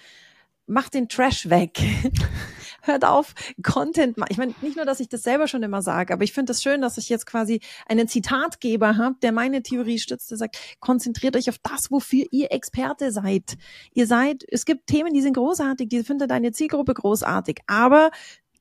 macht 0.67 0.93
den 0.93 1.09
Trash 1.09 1.49
weg. 1.49 1.79
hört 2.83 3.05
auf, 3.05 3.35
Content. 3.63 4.17
Ich 4.29 4.39
meine, 4.39 4.55
nicht 4.61 4.77
nur, 4.77 4.85
dass 4.85 5.01
ich 5.01 5.09
das 5.09 5.23
selber 5.23 5.49
schon 5.49 5.63
immer 5.63 5.83
sage, 5.83 6.13
aber 6.13 6.25
ich 6.25 6.33
finde 6.33 6.53
es 6.53 6.59
das 6.59 6.63
schön, 6.63 6.81
dass 6.81 6.99
ich 6.99 7.09
jetzt 7.09 7.27
quasi 7.27 7.61
einen 7.87 8.09
Zitatgeber 8.09 8.97
habe, 8.97 9.17
der 9.23 9.33
meine 9.33 9.63
Theorie 9.63 9.99
stützt, 9.99 10.31
der 10.31 10.39
sagt, 10.39 10.59
konzentriert 10.81 11.37
euch 11.37 11.49
auf 11.49 11.59
das, 11.63 11.91
wofür 11.91 12.27
ihr 12.31 12.53
Experte 12.53 13.13
seid. 13.13 13.57
Ihr 13.95 14.07
seid, 14.07 14.45
es 14.49 14.65
gibt 14.65 14.87
Themen, 14.87 15.15
die 15.15 15.23
sind 15.23 15.35
großartig, 15.35 15.89
die 15.89 16.05
findet 16.05 16.31
deine 16.31 16.53
Zielgruppe 16.53 16.95
großartig, 16.95 17.61
aber 17.67 18.11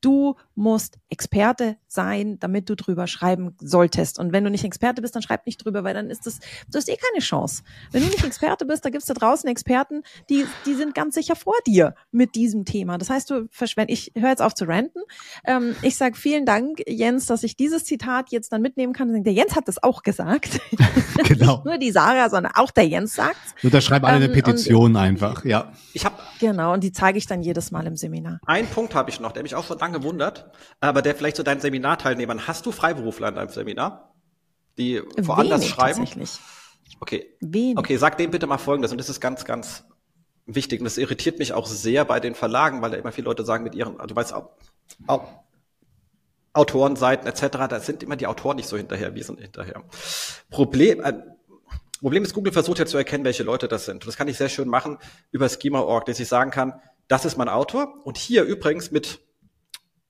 du 0.00 0.36
musst 0.54 0.98
Experte 1.08 1.76
sein, 1.86 2.38
damit 2.38 2.68
du 2.68 2.76
drüber 2.76 3.06
schreiben 3.06 3.56
solltest. 3.60 4.18
Und 4.18 4.32
wenn 4.32 4.44
du 4.44 4.50
nicht 4.50 4.64
Experte 4.64 5.02
bist, 5.02 5.14
dann 5.14 5.22
schreib 5.22 5.46
nicht 5.46 5.64
drüber, 5.64 5.84
weil 5.84 5.94
dann 5.94 6.10
ist 6.10 6.26
das, 6.26 6.38
du 6.70 6.78
hast 6.78 6.88
eh 6.88 6.96
keine 6.96 7.22
Chance. 7.22 7.62
Wenn 7.90 8.02
du 8.02 8.08
nicht 8.08 8.24
Experte 8.24 8.64
bist, 8.64 8.84
da 8.84 8.90
gibt's 8.90 9.06
da 9.06 9.14
draußen 9.14 9.48
Experten, 9.48 10.02
die, 10.30 10.46
die 10.66 10.74
sind 10.74 10.94
ganz 10.94 11.14
sicher 11.14 11.36
vor 11.36 11.54
dir 11.66 11.94
mit 12.10 12.34
diesem 12.34 12.64
Thema. 12.64 12.98
Das 12.98 13.10
heißt, 13.10 13.30
du 13.30 13.48
verschwendest, 13.50 14.08
ich 14.14 14.20
höre 14.20 14.30
jetzt 14.30 14.42
auf 14.42 14.54
zu 14.54 14.64
ranten. 14.64 15.00
Ähm, 15.44 15.74
ich 15.82 15.96
sage 15.96 16.16
vielen 16.16 16.46
Dank, 16.46 16.82
Jens, 16.86 17.26
dass 17.26 17.42
ich 17.42 17.56
dieses 17.56 17.84
Zitat 17.84 18.30
jetzt 18.30 18.52
dann 18.52 18.62
mitnehmen 18.62 18.92
kann. 18.92 19.24
Der 19.24 19.32
Jens 19.32 19.56
hat 19.56 19.68
das 19.68 19.82
auch 19.82 20.02
gesagt. 20.02 20.60
Genau. 21.24 21.56
Nicht 21.56 21.64
nur 21.64 21.78
die 21.78 21.92
Sarah, 21.92 22.30
sondern 22.30 22.52
auch 22.54 22.70
der 22.70 22.86
Jens 22.86 23.14
sagt's. 23.14 23.54
Unterschreib 23.62 24.02
alle 24.04 24.16
ähm, 24.16 24.22
eine 24.24 24.32
Petition 24.32 24.96
einfach, 24.96 25.44
ja. 25.44 25.72
Ich 25.92 26.04
habe 26.04 26.16
Genau, 26.42 26.72
und 26.72 26.82
die 26.82 26.90
zeige 26.90 27.18
ich 27.18 27.26
dann 27.26 27.42
jedes 27.42 27.70
Mal 27.70 27.86
im 27.86 27.94
Seminar. 27.94 28.40
Ein 28.46 28.66
Punkt 28.66 28.96
habe 28.96 29.10
ich 29.10 29.20
noch, 29.20 29.30
der 29.30 29.44
mich 29.44 29.54
auch 29.54 29.64
so 29.64 29.74
lange 29.74 30.02
wundert, 30.02 30.41
aber 30.80 31.02
der 31.02 31.14
vielleicht 31.14 31.36
zu 31.36 31.42
deinen 31.42 31.60
Seminarteilnehmern. 31.60 32.46
Hast 32.46 32.66
du 32.66 32.72
Freiberufler 32.72 33.28
in 33.28 33.34
deinem 33.36 33.48
Seminar, 33.48 34.14
die 34.78 35.02
woanders 35.18 35.60
Wenig, 35.60 35.74
schreiben? 35.74 35.98
Tatsächlich. 36.00 36.38
Okay. 37.00 37.36
Wenig. 37.40 37.78
Okay, 37.78 37.96
sag 37.96 38.18
dem 38.18 38.30
bitte 38.30 38.46
mal 38.46 38.58
Folgendes 38.58 38.92
und 38.92 38.98
das 38.98 39.08
ist 39.08 39.20
ganz, 39.20 39.44
ganz 39.44 39.84
wichtig 40.46 40.80
und 40.80 40.84
das 40.84 40.98
irritiert 40.98 41.38
mich 41.38 41.52
auch 41.52 41.66
sehr 41.66 42.04
bei 42.04 42.20
den 42.20 42.34
Verlagen, 42.34 42.82
weil 42.82 42.90
da 42.90 42.96
immer 42.96 43.12
viele 43.12 43.26
Leute 43.26 43.44
sagen 43.44 43.64
mit 43.64 43.74
ihren, 43.74 43.98
du 43.98 44.14
weißt 44.14 44.34
auch, 44.34 44.50
auch 45.06 45.28
Autorenseiten 46.52 47.26
etc., 47.26 47.46
da 47.68 47.80
sind 47.80 48.02
immer 48.02 48.16
die 48.16 48.26
Autoren 48.26 48.56
nicht 48.56 48.68
so 48.68 48.76
hinterher, 48.76 49.14
wir 49.14 49.24
sind 49.24 49.40
hinterher. 49.40 49.82
Problem, 50.50 51.00
äh, 51.00 51.14
Problem 52.00 52.24
ist, 52.24 52.34
Google 52.34 52.52
versucht 52.52 52.80
ja 52.80 52.86
zu 52.86 52.98
erkennen, 52.98 53.24
welche 53.24 53.44
Leute 53.44 53.68
das 53.68 53.84
sind. 53.84 54.02
Und 54.02 54.06
das 54.08 54.16
kann 54.16 54.26
ich 54.26 54.36
sehr 54.36 54.48
schön 54.48 54.68
machen 54.68 54.98
über 55.30 55.48
Schema.org, 55.48 56.04
dass 56.06 56.18
ich 56.18 56.26
sagen 56.26 56.50
kann, 56.50 56.74
das 57.06 57.24
ist 57.24 57.36
mein 57.36 57.48
Autor 57.48 57.94
und 58.04 58.18
hier 58.18 58.42
übrigens 58.42 58.90
mit 58.90 59.20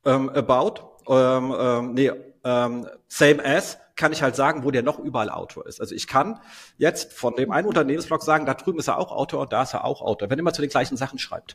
ähm, 0.05 0.29
About, 0.31 0.83
ähm, 1.09 1.55
ähm, 1.59 1.95
nee, 1.95 2.13
ähm, 2.45 2.89
Same 3.09 3.45
As, 3.45 3.79
kann 3.95 4.13
ich 4.13 4.23
halt 4.23 4.37
sagen, 4.37 4.65
wo 4.65 4.71
der 4.71 4.83
noch 4.83 4.99
überall 4.99 5.31
Autor 5.31 5.67
ist. 5.67 5.81
Also 5.81 5.95
ich 5.95 6.07
kann 6.07 6.41
jetzt 6.79 7.13
von 7.13 7.37
dem 7.37 7.53
einen 7.53 7.69
Unternehmensblog 7.69 8.23
sagen, 8.23 8.47
da 8.47 8.55
drüben 8.55 8.79
ist 8.79 8.89
er 8.89 8.99
auch 8.99 9.13
Autor 9.13 9.43
und 9.43 9.53
da 9.53 9.63
ist 9.63 9.75
er 9.75 9.85
auch 9.85 10.01
Autor, 10.01 10.31
wenn 10.31 10.39
er 10.39 10.41
immer 10.41 10.53
zu 10.53 10.63
den 10.63 10.71
gleichen 10.71 10.97
Sachen 10.97 11.19
schreibt 11.19 11.55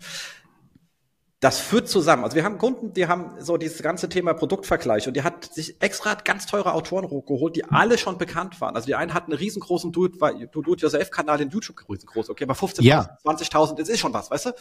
das 1.40 1.60
führt 1.60 1.88
zusammen. 1.88 2.24
Also 2.24 2.36
wir 2.36 2.44
haben 2.44 2.58
Kunden, 2.58 2.94
die 2.94 3.08
haben 3.08 3.36
so 3.40 3.58
dieses 3.58 3.84
ganze 3.84 4.10
Thema 4.10 4.34
Produktvergleich 4.34 5.08
und 5.08 5.16
die 5.16 5.22
hat 5.22 5.54
sich 5.54 5.80
extra 5.82 6.16
ganz 6.16 6.48
teure 6.48 6.74
Autoren 6.74 7.08
geholt, 7.08 7.56
die 7.56 7.64
alle 7.66 8.00
schon 8.00 8.18
bekannt 8.18 8.60
waren. 8.60 8.76
Also 8.76 8.88
die 8.88 8.96
einen 8.96 9.14
hatten 9.14 9.32
einen 9.32 9.38
riesengroßen 9.40 9.92
Do-it-yourself-Kanal 9.92 11.42
in 11.42 11.50
YouTube, 11.50 11.88
riesengroß, 11.88 12.32
okay, 12.32 12.46
aber 12.46 12.56
15.000, 12.56 12.82
ja. 12.82 13.18
20.000, 13.24 13.76
das 13.76 13.88
ist 13.88 14.00
schon 14.00 14.14
was, 14.14 14.32
weißt 14.32 14.48
du? 14.48 14.50
Ähm, 14.50 14.56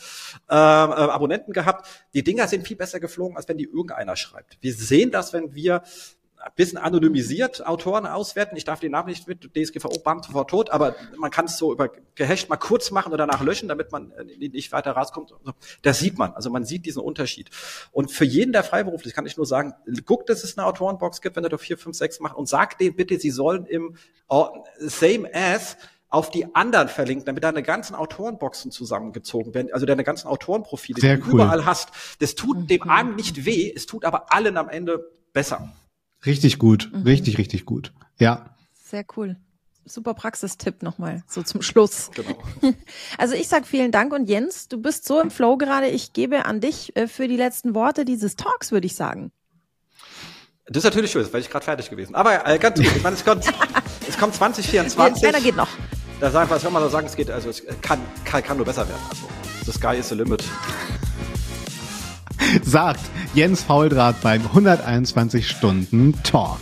äh, 0.50 0.52
Abonnenten 0.52 1.54
gehabt. 1.54 1.88
Die 2.12 2.22
Dinger 2.22 2.46
sind 2.46 2.66
viel 2.66 2.76
besser 2.76 3.00
geflogen, 3.00 3.38
als 3.38 3.48
wenn 3.48 3.56
die 3.56 3.64
irgendeiner 3.64 4.16
schreibt. 4.16 4.58
Wir 4.60 4.74
sehen 4.74 5.10
das, 5.10 5.32
wenn 5.32 5.54
wir 5.54 5.82
ein 6.46 6.52
bisschen 6.54 6.78
anonymisiert 6.78 7.66
Autoren 7.66 8.06
auswerten. 8.06 8.56
Ich 8.56 8.64
darf 8.64 8.78
den 8.78 8.92
Namen 8.92 9.08
nicht 9.08 9.26
mit 9.26 9.50
DSGVO 9.56 9.98
bam 9.98 10.22
sofort 10.22 10.48
tot, 10.48 10.70
aber 10.70 10.94
man 11.18 11.32
kann 11.32 11.46
es 11.46 11.58
so 11.58 11.72
über 11.72 11.90
gehasht 12.14 12.48
mal 12.48 12.56
kurz 12.56 12.92
machen 12.92 13.12
oder 13.12 13.26
danach 13.26 13.42
löschen, 13.42 13.68
damit 13.68 13.90
man 13.90 14.12
äh, 14.12 14.24
nicht 14.24 14.70
weiter 14.70 14.92
rauskommt. 14.92 15.34
Das 15.82 15.98
sieht 15.98 16.18
man. 16.18 16.32
Also 16.34 16.48
man 16.50 16.64
sieht 16.64 16.86
diesen 16.86 17.02
Unterschied. 17.02 17.50
Und 17.90 18.12
für 18.12 18.24
jeden, 18.24 18.52
der 18.52 18.62
freiberuflich, 18.62 19.12
kann 19.12 19.26
ich 19.26 19.36
nur 19.36 19.44
sagen, 19.44 19.74
guck, 20.04 20.26
dass 20.26 20.44
es 20.44 20.56
eine 20.56 20.66
Autorenbox 20.66 21.20
gibt, 21.20 21.34
wenn 21.34 21.42
er 21.42 21.50
doch 21.50 21.60
vier, 21.60 21.78
fünf, 21.78 21.96
sechs 21.96 22.20
macht 22.20 22.36
und 22.36 22.48
sag 22.48 22.78
denen 22.78 22.94
bitte, 22.94 23.18
sie 23.18 23.30
sollen 23.30 23.66
im 23.66 23.96
Same 24.78 25.28
As 25.34 25.76
auf 26.08 26.30
die 26.30 26.54
anderen 26.54 26.88
verlinken, 26.88 27.26
damit 27.26 27.42
deine 27.42 27.64
ganzen 27.64 27.96
Autorenboxen 27.96 28.70
zusammengezogen 28.70 29.52
werden, 29.52 29.72
also 29.72 29.84
deine 29.84 30.04
ganzen 30.04 30.28
Autorenprofile, 30.28 31.00
Sehr 31.00 31.16
die 31.16 31.22
du 31.22 31.28
cool. 31.28 31.34
überall 31.34 31.66
hast. 31.66 31.90
Das 32.20 32.36
tut 32.36 32.70
dem 32.70 32.84
einen 32.88 33.16
nicht 33.16 33.44
weh, 33.44 33.72
es 33.74 33.86
tut 33.86 34.04
aber 34.04 34.32
allen 34.32 34.56
am 34.56 34.68
Ende 34.68 35.10
besser. 35.32 35.72
Richtig 36.26 36.58
gut, 36.58 36.90
mhm. 36.92 37.02
richtig, 37.02 37.38
richtig 37.38 37.64
gut. 37.64 37.92
Ja. 38.18 38.50
Sehr 38.74 39.04
cool. 39.16 39.36
Super 39.84 40.14
Praxistipp 40.14 40.82
nochmal, 40.82 41.22
so 41.28 41.44
zum 41.44 41.62
Schluss. 41.62 42.10
Genau. 42.14 42.36
Also 43.18 43.34
ich 43.34 43.46
sag 43.46 43.66
vielen 43.66 43.92
Dank 43.92 44.12
und 44.12 44.28
Jens, 44.28 44.66
du 44.66 44.82
bist 44.82 45.06
so 45.06 45.20
im 45.20 45.30
Flow 45.30 45.56
gerade. 45.56 45.86
Ich 45.86 46.12
gebe 46.12 46.44
an 46.44 46.60
dich 46.60 46.96
äh, 46.96 47.06
für 47.06 47.28
die 47.28 47.36
letzten 47.36 47.74
Worte 47.74 48.04
dieses 48.04 48.34
Talks, 48.34 48.72
würde 48.72 48.86
ich 48.86 48.96
sagen. 48.96 49.30
Das 50.66 50.78
ist 50.78 50.84
natürlich 50.84 51.12
schön, 51.12 51.26
weil 51.32 51.40
ich 51.40 51.48
gerade 51.48 51.64
fertig 51.64 51.88
gewesen. 51.88 52.16
Aber 52.16 52.44
äh, 52.46 52.58
ganz 52.58 52.76
gut, 52.76 52.86
ich 52.96 53.02
meine, 53.02 53.14
es 53.14 53.24
kommt, 53.24 53.44
es 54.08 54.18
kommt 54.18 54.34
2024. 54.34 55.28
Einer 55.28 55.40
geht 55.40 55.54
noch. 55.54 55.68
Da 56.18 56.30
sagen, 56.30 56.50
was 56.50 56.62
soll 56.62 56.72
man 56.72 56.82
so 56.82 56.88
sagen, 56.88 57.06
es 57.06 57.14
geht, 57.14 57.30
also 57.30 57.50
es 57.50 57.62
kann, 57.82 58.00
kann, 58.24 58.42
kann 58.42 58.56
nur 58.56 58.66
besser 58.66 58.88
werden. 58.88 59.00
Also, 59.08 59.28
the 59.64 59.72
sky 59.72 59.96
is 59.98 60.08
the 60.08 60.16
limit. 60.16 60.42
sagt 62.64 63.00
Jens 63.34 63.62
Fauldraht 63.62 64.20
beim 64.22 64.42
121 64.42 65.48
Stunden 65.48 66.14
Talk. 66.22 66.58